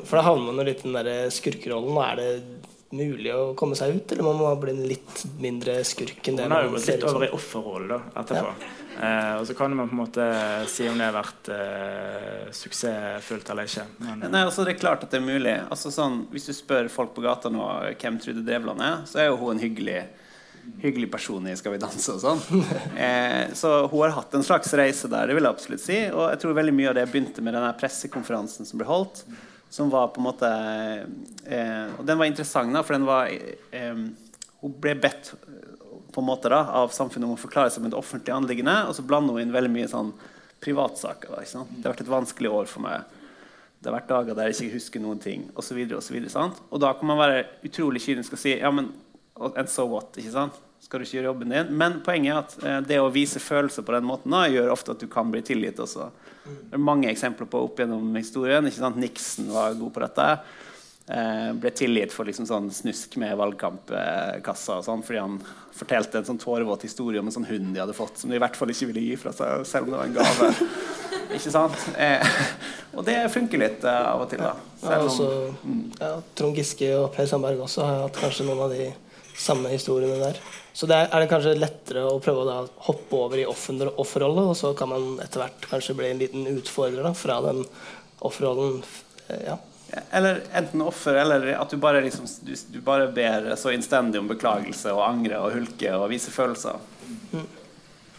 For 0.07 0.19
da 0.19 0.23
havner 0.27 0.47
man 0.49 0.61
jo 0.61 0.67
litt 0.69 0.83
i 0.83 0.87
den 0.87 0.97
der 0.97 1.31
skurkerollen. 1.33 1.97
da 1.97 2.07
er 2.11 2.21
det 2.21 2.76
mulig 2.95 3.31
å 3.35 3.53
komme 3.57 3.75
seg 3.75 3.95
ut, 3.97 4.11
eller 4.11 4.23
må 4.23 4.33
man 4.37 4.59
bli 4.61 4.73
litt 4.93 5.23
mindre 5.41 5.79
skurk 5.87 6.29
enn 6.29 6.37
det 6.39 6.45
Hun 6.47 6.55
har 6.55 6.67
jo 6.67 6.75
gått 6.77 6.87
litt 6.87 7.07
over 7.07 7.25
i 7.27 7.31
offerrollen 7.35 7.89
da, 7.91 7.97
etterpå. 8.21 8.53
Eh, 8.97 9.33
og 9.37 9.43
så 9.45 9.53
kan 9.53 9.75
man 9.77 9.89
på 9.89 9.93
en 9.93 9.99
måte 9.99 10.27
si 10.71 10.87
om 10.89 10.97
det 10.97 11.05
har 11.05 11.17
vært 11.17 11.49
eh, 11.53 12.45
suksessfullt 12.55 13.51
eller 13.53 13.67
ikke. 13.69 13.83
Men, 14.01 14.23
Nei, 14.33 14.45
altså 14.47 14.65
Det 14.65 14.73
er 14.73 14.79
klart 14.79 15.03
at 15.05 15.13
det 15.13 15.19
er 15.19 15.27
mulig. 15.27 15.57
Altså 15.67 15.91
sånn, 15.93 16.23
Hvis 16.31 16.47
du 16.49 16.53
spør 16.57 16.89
folk 16.89 17.13
på 17.17 17.25
gata 17.25 17.51
nå 17.53 17.67
hvem 17.99 18.17
Trude 18.23 18.45
Drevland 18.47 18.81
er, 18.81 19.03
så 19.09 19.21
er 19.21 19.29
jo 19.29 19.37
hun 19.43 19.53
en 19.53 19.61
hyggelig, 19.61 19.99
hyggelig 20.81 21.11
person 21.13 21.45
i 21.45 21.53
Skal 21.59 21.75
vi 21.75 21.83
danse 21.83 22.15
og 22.15 22.23
sånn. 22.23 22.41
Eh, 22.97 23.53
så 23.53 23.83
hun 23.91 24.01
har 24.01 24.15
hatt 24.15 24.33
en 24.33 24.47
slags 24.47 24.73
reise 24.79 25.11
der, 25.11 25.29
det 25.29 25.37
vil 25.37 25.45
jeg 25.45 25.53
absolutt 25.59 25.83
si. 25.83 25.99
Og 26.09 26.31
jeg 26.31 26.41
tror 26.41 26.57
veldig 26.57 26.73
mye 26.79 26.89
av 26.89 26.97
det 26.97 27.05
begynte 27.11 27.45
med 27.45 27.53
den 27.53 27.67
pressekonferansen 27.77 28.65
som 28.65 28.81
ble 28.81 28.89
holdt. 28.89 29.27
Som 29.69 29.91
var 29.91 30.07
på 30.13 30.21
en 30.21 30.27
måte 30.27 30.49
eh, 31.45 31.89
Og 31.97 32.05
den 32.07 32.19
var 32.19 32.29
interessant, 32.29 32.71
da, 32.73 32.83
for 32.85 32.95
den 32.95 33.07
var 33.07 33.27
eh, 33.27 33.99
Hun 34.61 34.77
ble 34.81 34.95
bedt 34.95 35.33
på 36.13 36.23
en 36.23 36.27
måte 36.27 36.49
da, 36.49 36.63
av 36.79 36.93
samfunnet 36.95 37.27
om 37.27 37.35
å 37.35 37.39
forklare 37.39 37.69
seg 37.69 37.83
med 37.83 37.91
et 37.91 37.99
offentlig 37.99 38.33
anliggende, 38.33 38.73
og 38.87 38.95
så 38.97 39.03
blander 39.05 39.35
hun 39.35 39.43
inn 39.43 39.53
veldig 39.53 39.69
mye 39.69 39.89
sånn 39.91 40.07
privatsaker. 40.63 41.29
Da, 41.29 41.43
ikke 41.43 41.51
sant? 41.51 41.75
Det 41.75 41.85
har 41.85 41.93
vært 41.93 42.01
et 42.07 42.09
vanskelig 42.09 42.49
år 42.49 42.71
for 42.71 42.81
meg. 42.87 43.03
Det 43.77 43.91
har 43.91 43.99
vært 43.99 44.09
dager 44.09 44.37
der 44.39 44.49
jeg 44.49 44.57
ikke 44.57 44.79
husker 44.79 45.03
noen 45.03 45.21
ting, 45.21 45.43
osv. 45.53 45.77
Og, 45.85 46.01
så 46.01 46.15
videre, 46.15 46.31
sant? 46.33 46.57
og 46.71 46.81
da 46.81 46.95
kan 46.97 47.11
man 47.11 47.21
være 47.21 47.43
utrolig 47.69 48.01
kynisk 48.01 48.33
og 48.33 48.41
si 48.41 48.55
ja, 48.55 48.71
men 48.73 48.89
and 49.53 49.69
so 49.69 49.85
what? 49.91 50.17
ikke 50.17 50.33
sant? 50.33 50.57
Skal 50.83 51.01
du 51.01 51.07
ikke 51.07 51.17
gjøre 51.17 51.31
jobben 51.31 51.51
din? 51.51 51.73
Men 51.79 51.99
poenget 52.05 52.31
er 52.31 52.39
at 52.39 52.55
eh, 52.63 52.79
det 52.93 53.01
å 53.03 53.11
vise 53.13 53.41
følelser 53.43 53.85
på 53.87 53.95
den 53.95 54.07
måten 54.07 54.33
da, 54.35 54.45
gjør 54.51 54.73
ofte 54.75 54.95
at 54.95 55.03
du 55.03 55.09
kan 55.11 55.31
bli 55.33 55.43
tilgitt 55.45 55.81
også. 55.83 56.11
Det 56.47 56.77
er 56.77 56.81
mange 56.81 57.09
eksempler 57.11 57.49
på 57.51 57.65
opp 57.67 57.81
gjennom 57.81 58.15
historien. 58.15 58.69
Nixon 58.95 59.51
var 59.51 59.75
god 59.75 59.93
på 59.95 60.03
dette. 60.05 60.27
Eh, 61.07 61.53
ble 61.55 61.71
tilgitt 61.71 62.11
for 62.11 62.27
liksom 62.27 62.43
sånn 62.49 62.65
snusk 62.75 63.13
med 63.21 63.37
valgkampkassa 63.39 64.81
og 64.81 64.83
sånn, 64.83 65.03
fordi 65.07 65.21
han 65.23 65.37
fortalte 65.77 66.19
en 66.19 66.27
sånn 66.27 66.41
tårevåt 66.41 66.83
historie 66.83 67.21
om 67.21 67.29
en 67.29 67.35
sånn 67.35 67.47
hund 67.47 67.69
de 67.71 67.79
hadde 67.79 67.95
fått, 67.95 68.19
som 68.19 68.31
de 68.31 68.35
i 68.35 68.41
hvert 68.43 68.57
fall 68.59 68.73
ikke 68.73 68.89
ville 68.89 69.05
gi 69.05 69.19
fra 69.21 69.31
seg, 69.35 69.63
selv 69.69 69.87
om 69.87 69.95
det 69.95 70.01
var 70.01 70.09
en 70.09 70.17
gave. 70.17 70.49
ikke 71.37 71.53
sant? 71.53 71.85
Eh, 71.95 72.35
og 72.91 73.07
det 73.07 73.21
funker 73.31 73.63
litt 73.63 73.87
eh, 73.87 74.01
av 74.11 74.25
og 74.25 74.33
til, 74.33 74.43
da. 74.43 74.51
Ja, 74.83 74.99
også, 74.99 75.29
ja, 76.01 76.11
Trond 76.35 76.59
Giske 76.59 76.91
og 76.97 77.09
Per 77.15 77.31
Sandberg 77.31 77.63
også 77.63 77.87
har 77.87 78.03
hatt 78.03 78.19
kanskje 78.19 78.49
noen 78.49 78.65
av 78.67 78.75
de 78.75 78.89
samme 79.37 79.69
historiene 79.69 80.17
der. 80.21 80.39
Så 80.73 80.87
det 80.89 80.95
er, 80.97 81.07
er 81.13 81.23
det 81.23 81.29
kanskje 81.31 81.55
lettere 81.57 82.03
å 82.09 82.17
prøve 82.21 82.43
å 82.43 82.47
da 82.49 82.57
hoppe 82.87 83.17
over 83.17 83.37
i 83.41 83.45
offer- 83.49 83.93
offerrolle, 84.01 84.43
og 84.51 84.57
så 84.57 84.73
kan 84.77 84.89
man 84.91 85.07
etter 85.23 85.41
hvert 85.45 85.67
kanskje 85.71 85.95
bli 85.97 86.09
en 86.11 86.19
liten 86.21 86.47
utfordrer 86.51 87.05
da, 87.05 87.13
fra 87.17 87.39
den 87.45 87.63
offerrollen. 88.25 88.83
eh, 89.29 89.43
Ja. 89.47 89.57
Eller 90.11 90.41
enten 90.53 90.81
offer, 90.83 91.15
eller 91.15 91.45
at 91.55 91.69
du 91.71 91.77
bare, 91.79 92.01
liksom, 92.03 92.25
du, 92.43 92.51
du 92.73 92.81
bare 92.83 93.05
ber 93.07 93.53
så 93.55 93.71
innstendig 93.71 94.19
om 94.19 94.27
beklagelse 94.27 94.91
og 94.91 94.99
angre 95.05 95.37
og 95.39 95.53
hulke 95.55 95.93
og 95.95 96.09
vise 96.11 96.27
følelser. 96.33 96.75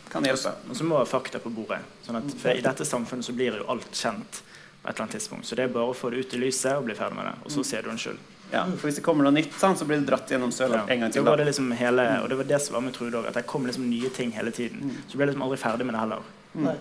Kan 0.09 0.25
hjelpe. 0.25 0.55
Og 0.71 0.77
så 0.79 0.87
må 0.89 1.03
fakta 1.05 1.39
på 1.45 1.51
bordet. 1.53 1.83
Sånn 2.07 2.17
at, 2.23 2.31
for 2.41 2.57
I 2.57 2.63
dette 2.65 2.87
samfunnet 2.89 3.27
så 3.27 3.35
blir 3.37 3.59
jo 3.61 3.67
alt 3.69 3.91
kjent 3.93 4.41
på 4.81 4.89
et 4.89 4.95
eller 4.95 5.05
annet 5.05 5.17
tidspunkt. 5.19 5.45
Så 5.45 5.59
det 5.59 5.67
er 5.67 5.75
bare 5.75 5.91
å 5.93 5.97
få 5.97 6.09
det 6.15 6.23
ut 6.25 6.33
i 6.39 6.41
lyset 6.41 6.73
og 6.79 6.87
bli 6.89 6.97
ferdig 6.97 7.19
med 7.19 7.29
det. 7.29 7.35
Og 7.45 7.53
så 7.53 7.65
sier 7.69 7.85
du 7.85 7.91
unnskyld. 7.93 8.19
Ja, 8.51 8.65
for 8.65 8.89
Hvis 8.89 8.97
det 8.97 9.05
kommer 9.05 9.27
noe 9.27 9.35
nytt, 9.37 9.53
sånn, 9.61 9.77
så 9.77 9.85
blir 9.85 10.01
det 10.01 10.09
dratt 10.09 10.31
gjennom 10.33 10.53
søla 10.55 10.81
Ja. 10.81 10.85
en 10.89 11.01
gang 11.01 11.11
til. 11.13 11.23
Det 11.23 11.31
var 11.31 11.37
det 11.37 11.47
liksom 11.47 11.73
hele, 11.77 12.05
og 12.23 12.29
det 12.29 12.37
var 12.37 12.45
det 12.45 12.61
som 12.63 12.75
var 12.75 12.81
med 12.81 12.95
Trude 12.95 13.19
òg, 13.21 13.27
at 13.29 13.35
det 13.35 13.47
kom 13.47 13.67
liksom 13.67 13.89
nye 13.91 14.09
ting 14.09 14.31
hele 14.33 14.51
tiden. 14.51 14.97
Så 15.09 15.17
ble 15.17 15.27
jeg 15.27 15.35
liksom 15.35 15.43
aldri 15.43 15.59
ferdig 15.59 15.85
med 15.85 15.95
det 15.95 16.01
heller. 16.01 16.23
Nei. 16.55 16.77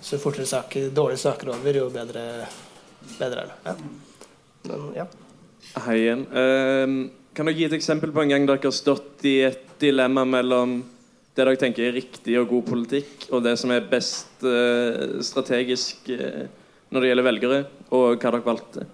Så 0.00 0.16
jo 0.16 0.22
fortere 0.22 0.46
saker, 0.46 0.90
dårlige 0.90 1.18
saker 1.18 1.50
over, 1.52 1.72
jo 1.76 1.90
bedre, 1.90 2.46
bedre 3.18 3.42
er 3.42 3.46
det. 3.46 3.58
Ja. 3.66 3.74
Men, 4.64 4.94
ja. 4.96 5.06
Hei 5.84 5.96
igjen. 5.98 6.26
Ehm, 6.32 7.10
kan 7.34 7.46
dere 7.46 7.56
gi 7.56 7.64
et 7.64 7.76
eksempel 7.76 8.12
på 8.12 8.22
en 8.22 8.32
gang 8.32 8.46
dere 8.46 8.58
har 8.62 8.72
stått 8.72 9.24
i 9.28 9.42
et 9.44 9.78
dilemma 9.78 10.24
mellom 10.24 10.82
det 11.34 11.44
dere 11.44 11.56
tenker 11.56 11.86
er 11.86 11.92
riktig 11.94 12.34
og 12.40 12.48
god 12.50 12.64
politikk, 12.66 13.28
og 13.30 13.44
det 13.44 13.54
som 13.60 13.70
er 13.70 13.86
best 13.88 14.42
uh, 14.42 15.20
strategisk 15.22 16.10
uh, 16.10 16.48
når 16.90 17.00
det 17.00 17.10
gjelder 17.12 17.26
velgere, 17.28 17.60
og 17.94 18.16
hva 18.16 18.32
dere 18.32 18.42
valgte? 18.44 18.86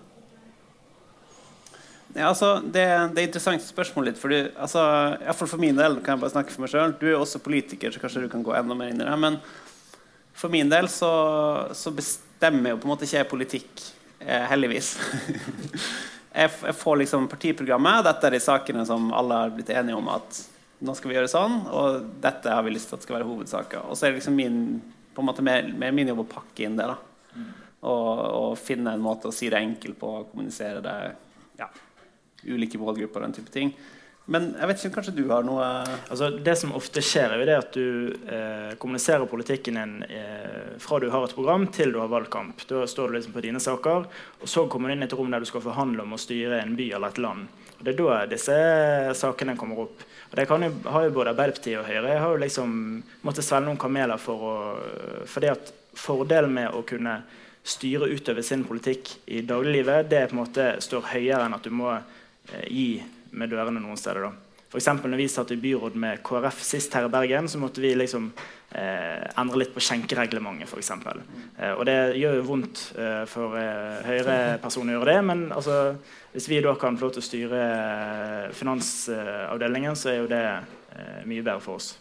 Ja, 2.17 2.31
altså, 2.31 2.63
det, 2.65 2.83
det 3.13 3.21
er 3.21 3.27
interessant 3.29 3.65
spørsmål 3.65 4.09
litt. 4.09 4.19
Fordi, 4.21 4.39
altså, 4.57 4.81
hvert 5.21 5.41
for 5.43 5.61
min 5.61 5.77
del 5.77 5.99
kan 6.01 6.15
jeg 6.15 6.23
bare 6.23 6.33
snakke 6.33 6.55
for 6.55 6.65
meg 6.65 6.73
selv. 6.73 6.97
Du 6.97 7.05
er 7.11 7.19
også 7.19 7.43
politiker, 7.45 7.93
så 7.93 8.01
kanskje 8.01 8.25
du 8.25 8.31
kan 8.33 8.45
gå 8.47 8.55
enda 8.57 8.77
mer 8.79 8.93
inn 8.93 9.03
i 9.03 9.05
det. 9.05 9.17
Men 9.21 9.37
for 10.37 10.53
min 10.53 10.73
del 10.73 10.89
så, 10.93 11.11
så 11.77 11.93
bestemmer 11.93 12.73
jo 12.73 12.81
på 12.81 12.89
en 12.89 12.95
måte 12.95 13.05
ikke 13.05 13.21
jeg 13.21 13.31
politikk, 13.31 13.85
eh, 14.25 14.47
heldigvis. 14.49 14.95
jeg, 16.41 16.51
jeg 16.71 16.77
får 16.81 17.01
liksom 17.03 17.29
partiprogrammet. 17.33 18.05
Dette 18.09 18.31
er 18.31 18.39
de 18.39 18.45
sakene 18.47 18.85
som 18.89 19.11
alle 19.17 19.43
har 19.43 19.53
blitt 19.53 19.73
enige 19.77 20.01
om 20.01 20.09
at 20.17 20.43
nå 20.87 20.93
skal 20.97 21.13
vi 21.13 21.17
gjøre 21.17 21.33
sånn, 21.33 21.63
og 21.73 22.09
dette 22.25 22.53
har 22.53 22.65
vi 22.65 22.73
lyst 22.73 22.91
til 22.91 22.99
at 22.99 23.05
skal 23.05 23.19
være 23.19 23.29
hovedsaker. 23.29 23.85
Og 23.89 23.97
så 23.97 24.07
er 24.07 24.13
det 24.13 24.23
liksom 24.23 24.37
min, 24.37 24.63
på 25.17 25.25
en 25.25 25.29
måte 25.29 25.45
mer, 25.45 25.69
mer 25.73 25.93
min 25.97 26.13
jobb 26.13 26.25
å 26.25 26.31
pakke 26.39 26.65
inn 26.65 26.81
det. 26.81 26.89
da. 26.89 26.97
Og, 27.87 28.09
og 28.17 28.57
finne 28.61 28.97
en 28.97 29.05
måte 29.05 29.29
å 29.29 29.37
si 29.37 29.53
det 29.53 29.61
enkelt 29.61 30.01
på, 30.01 30.15
kommunisere 30.33 30.81
det. 30.85 30.97
ja, 31.61 31.69
ulike 32.55 32.81
målgrupper 32.81 33.23
og 33.23 33.29
den 33.29 33.39
type 33.41 33.55
ting. 33.55 33.75
Men 34.27 34.49
jeg 34.59 34.67
vet 34.67 34.81
ikke, 34.81 34.95
kanskje 34.97 35.13
du 35.15 35.27
har 35.31 35.45
noe 35.47 35.67
Altså, 36.11 36.33
det 36.43 36.57
som 36.59 36.75
ofte 36.75 37.03
skjer, 37.05 37.37
er 37.37 37.53
at 37.55 37.77
du 37.77 38.11
eh, 38.27 38.73
kommuniserer 38.83 39.29
politikken 39.31 39.79
din 39.79 39.93
eh, 40.09 40.75
fra 40.83 40.99
du 41.03 41.07
har 41.13 41.27
et 41.27 41.35
program 41.37 41.69
til 41.71 41.95
du 41.95 42.01
har 42.03 42.11
valgkamp. 42.11 42.65
Da 42.67 42.83
står 42.91 43.13
du 43.13 43.19
liksom 43.19 43.37
på 43.37 43.45
dine 43.47 43.63
saker, 43.63 44.09
og 44.41 44.51
så 44.51 44.67
kommer 44.71 44.91
du 44.91 44.97
inn 44.97 45.07
i 45.07 45.07
et 45.07 45.15
rom 45.15 45.31
der 45.31 45.45
du 45.45 45.49
skal 45.49 45.63
forhandle 45.63 46.03
om 46.03 46.17
å 46.17 46.21
styre 46.21 46.59
en 46.63 46.75
by 46.79 46.91
eller 46.99 47.15
et 47.15 47.23
land. 47.23 47.47
Og 47.77 47.85
Det 47.85 47.93
er 47.93 48.01
da 48.01 48.19
disse 48.31 48.59
sakene 49.21 49.55
kommer 49.57 49.85
opp. 49.87 50.03
Og 50.31 50.37
det 50.37 50.49
jo, 50.49 50.75
har 50.91 51.07
jo 51.07 51.15
både 51.15 51.31
Arbeiderpartiet 51.31 51.79
og 51.79 51.87
Høyre 51.87 52.11
jeg 52.11 52.23
har 52.25 52.33
jo 52.33 52.43
liksom 52.43 52.71
måttet 53.23 53.47
svelge 53.47 53.69
noen 53.69 53.81
kameler 53.81 54.19
for 54.19 54.43
å 54.43 54.55
fordi 55.31 55.53
at 55.53 55.75
Fordelen 55.97 56.53
med 56.53 56.75
å 56.75 56.83
kunne 56.85 57.21
styre 57.67 58.11
utover 58.11 58.45
sin 58.45 58.67
politikk 58.67 59.15
i 59.33 59.41
dagliglivet, 59.47 60.11
det 60.11 60.27
på 60.29 60.37
en 60.37 60.43
måte 60.43 60.67
står 60.85 61.09
høyere 61.15 61.47
enn 61.47 61.57
at 61.57 61.65
du 61.65 61.73
må 61.75 61.95
gi 62.67 62.91
med 63.37 63.51
dørene 63.53 63.83
noen 63.83 63.99
steder. 64.01 64.29
da. 64.29 64.47
For 64.77 65.09
når 65.09 65.21
vi 65.21 65.29
satt 65.31 65.53
i 65.55 65.57
byråd 65.61 65.95
med 65.97 66.23
KrF 66.27 66.59
sist 66.67 66.95
her 66.99 67.07
i 67.07 67.11
Bergen, 67.13 67.47
så 67.49 67.59
måtte 67.63 67.81
vi 67.81 67.95
liksom 67.95 68.33
eh, 68.75 69.23
endre 69.39 69.61
litt 69.63 69.73
på 69.73 69.81
skjenkereglementet, 69.81 70.69
f.eks. 70.69 70.91
Eh, 70.91 71.73
og 71.73 71.85
det 71.87 71.97
gjør 72.19 72.41
jo 72.41 72.47
vondt 72.49 72.83
eh, 72.99 73.23
for 73.31 73.57
eh, 73.61 74.03
Høyre-personer 74.09 74.97
å 74.97 74.99
gjøre 74.99 75.15
det, 75.15 75.23
men 75.31 75.47
altså, 75.55 75.79
hvis 76.35 76.51
vi 76.51 76.61
da 76.67 76.75
kan 76.81 76.99
få 76.99 77.07
lov 77.07 77.15
til 77.17 77.23
å 77.23 77.29
styre 77.31 77.63
eh, 77.63 78.51
finansavdelingen, 78.59 79.97
så 79.97 80.13
er 80.13 80.21
jo 80.21 80.31
det 80.35 80.45
eh, 80.51 81.23
mye 81.31 81.47
bedre 81.47 81.63
for 81.63 81.79
oss. 81.79 81.95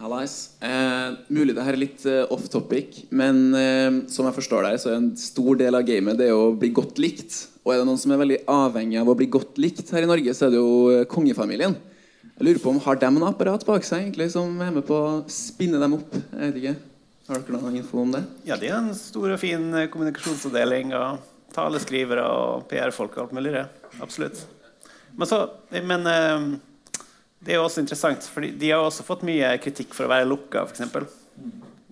Hallais. 0.00 0.34
Eh, 0.64 1.08
mulig 1.28 1.52
det 1.52 1.64
her 1.66 1.76
er 1.76 1.82
litt 1.82 2.04
eh, 2.08 2.24
off 2.32 2.46
topic, 2.48 3.02
men 3.12 3.50
eh, 3.52 3.90
som 4.08 4.24
jeg 4.24 4.38
forstår 4.38 4.64
deg, 4.64 4.80
så 4.80 4.94
er 4.94 4.96
en 4.96 5.10
stor 5.20 5.60
del 5.60 5.76
av 5.76 5.84
gamet 5.84 6.16
det 6.16 6.30
å 6.32 6.54
bli 6.56 6.72
godt 6.72 6.96
likt. 7.02 7.36
Og 7.70 7.76
er 7.76 7.84
det 7.84 7.86
noen 7.86 7.98
som 8.02 8.10
er 8.10 8.18
veldig 8.18 8.36
avhengig 8.50 8.96
av 8.98 9.08
å 9.12 9.14
bli 9.14 9.28
godt 9.30 9.58
likt 9.62 9.92
her 9.94 10.02
i 10.02 10.08
Norge, 10.10 10.32
så 10.34 10.48
er 10.48 10.50
det 10.50 10.58
jo 10.58 10.70
eh, 10.90 11.04
kongefamilien. 11.06 11.76
Jeg 12.26 12.46
lurer 12.48 12.58
på 12.58 12.72
om 12.72 12.80
Har 12.82 12.98
de 12.98 13.10
noe 13.14 13.28
apparat 13.30 13.62
bak 13.68 13.86
seg 13.86 14.08
egentlig 14.08 14.26
som 14.32 14.56
er 14.64 14.72
med 14.74 14.82
på 14.88 14.96
å 14.98 15.12
spinne 15.30 15.78
dem 15.78 15.94
opp? 16.00 16.16
Jeg 16.16 16.40
vet 16.48 16.58
ikke. 16.58 16.72
Har 17.28 17.44
dere 17.46 17.60
noen 17.62 17.76
info 17.78 18.00
om 18.02 18.10
det? 18.16 18.24
Ja, 18.48 18.58
de 18.58 18.72
har 18.72 18.82
en 18.82 18.90
stor 18.98 19.36
og 19.36 19.38
fin 19.38 19.68
eh, 19.70 19.86
kommunikasjonsavdeling 19.92 20.96
og 20.98 21.22
taleskrivere 21.54 22.26
og 22.26 22.66
PR-folk 22.72 23.14
og 23.14 23.28
alt 23.28 23.38
mulig. 23.38 23.54
det. 23.54 23.62
Absolutt. 24.02 24.42
Men, 25.14 25.30
så, 25.30 25.44
men 25.70 26.10
eh, 26.10 26.50
det 27.38 27.54
er 27.54 27.60
jo 27.60 27.68
også 27.68 27.84
interessant, 27.86 28.26
for 28.34 28.50
de 28.50 28.74
har 28.74 28.82
også 28.82 29.06
fått 29.06 29.22
mye 29.30 29.54
kritikk 29.62 29.94
for 29.94 30.10
å 30.10 30.14
være 30.16 30.26
lukka, 30.26 30.66
f.eks. 30.66 30.90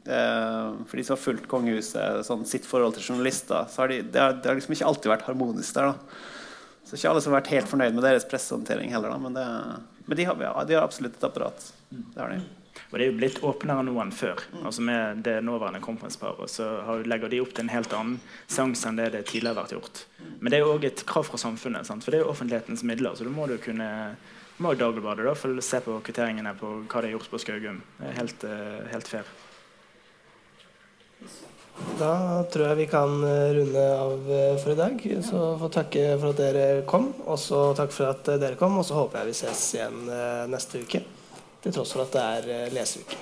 Eh, 0.09 0.73
for 0.89 0.97
de 0.97 1.05
som 1.05 1.17
har 1.17 1.23
fulgt 1.23 1.49
kongehuset, 1.51 2.25
sånn, 2.27 2.47
sitt 2.49 2.67
forhold 2.67 2.97
til 2.97 3.11
journalister, 3.11 3.67
så 3.69 3.85
har 3.85 3.93
de, 3.93 4.03
det, 4.03 4.21
har, 4.23 4.37
det 4.41 4.49
har 4.51 4.57
liksom 4.57 4.77
ikke 4.77 4.89
alltid 4.89 5.13
vært 5.13 5.27
harmonisk 5.29 5.77
der. 5.77 5.93
da. 5.93 6.23
Så 6.89 6.97
ikke 6.97 7.11
alle 7.13 7.25
som 7.25 7.35
har 7.35 7.43
vært 7.43 7.53
helt 7.53 7.69
fornøyd 7.69 7.97
med 7.97 8.07
deres 8.07 8.25
pressehåndtering 8.29 8.95
heller. 8.95 9.13
Da. 9.13 9.19
Men, 9.21 9.37
det, 9.37 10.05
men 10.07 10.21
de, 10.21 10.29
har, 10.31 10.47
ja, 10.47 10.55
de 10.65 10.79
har 10.79 10.87
absolutt 10.87 11.19
et 11.19 11.29
apparat. 11.29 11.67
Det 11.91 12.23
har 12.23 12.33
de. 12.33 12.41
Og 12.89 12.95
det 12.95 13.05
er 13.05 13.11
jo 13.11 13.17
blitt 13.19 13.43
åpnere 13.45 13.85
nå 13.85 13.93
enn 14.01 14.15
før. 14.15 14.41
Altså 14.63 14.85
Med 14.87 15.21
det 15.27 15.35
nåværende 15.45 15.83
kronprinsparet 15.85 16.53
så 16.53 16.97
legger 17.05 17.29
de 17.29 17.43
opp 17.43 17.53
til 17.53 17.67
en 17.67 17.75
helt 17.75 17.93
annen 17.93 18.17
seanse 18.47 18.89
enn 18.89 18.97
det 18.97 19.11
det 19.13 19.27
tidligere 19.29 19.59
har 19.59 19.67
vært 19.67 19.75
gjort. 19.77 20.01
Men 20.39 20.49
det 20.49 20.61
er 20.61 20.65
jo 20.65 20.73
òg 20.79 20.87
et 20.89 21.05
krav 21.11 21.29
fra 21.29 21.41
samfunnet, 21.43 21.85
sant? 21.85 22.07
for 22.07 22.15
det 22.15 22.23
er 22.23 22.25
jo 22.25 22.33
offentlighetens 22.33 22.87
midler. 22.89 23.19
Så 23.19 23.27
da 23.29 23.35
må 23.35 23.51
du 23.51 23.59
kunne 23.61 23.91
må 24.59 24.73
jo 24.73 24.81
Dagbladet 24.81 25.27
da, 25.29 25.61
se 25.63 25.79
på 25.85 25.99
kvitteringene 26.07 26.55
på 26.59 26.71
hva 26.81 27.03
de 27.03 27.11
har 27.11 27.15
gjort 27.19 27.29
på 27.31 27.43
Skaugum. 27.43 27.83
Det 27.99 28.09
er 28.09 28.17
helt, 28.17 28.47
eh, 28.49 28.89
helt 28.95 29.11
fair. 29.11 29.29
Da 31.99 32.45
tror 32.51 32.71
jeg 32.71 32.79
vi 32.79 32.87
kan 32.91 33.12
eh, 33.27 33.53
runde 33.57 33.85
av 33.95 34.33
eh, 34.33 34.57
for 34.62 34.73
i 34.73 34.79
dag. 34.79 35.03
Så 35.25 35.43
få 35.61 35.71
takke 35.73 36.05
for 36.19 36.33
at 36.33 36.41
dere 36.41 36.66
kom, 36.91 37.11
og 37.27 37.39
så 37.43 37.62
takk 37.79 37.95
for 37.95 38.11
at 38.12 38.31
eh, 38.33 38.41
dere 38.43 38.59
kom. 38.59 38.79
Og 38.79 38.87
så 38.87 38.99
håper 38.99 39.23
jeg 39.23 39.31
vi 39.31 39.39
ses 39.41 39.64
igjen 39.79 39.99
neste 40.51 40.83
uke, 40.85 41.03
til 41.62 41.75
tross 41.75 41.95
for 41.97 42.07
at 42.07 42.14
det 42.14 42.27
er 42.59 42.75
leseuke. 42.75 43.19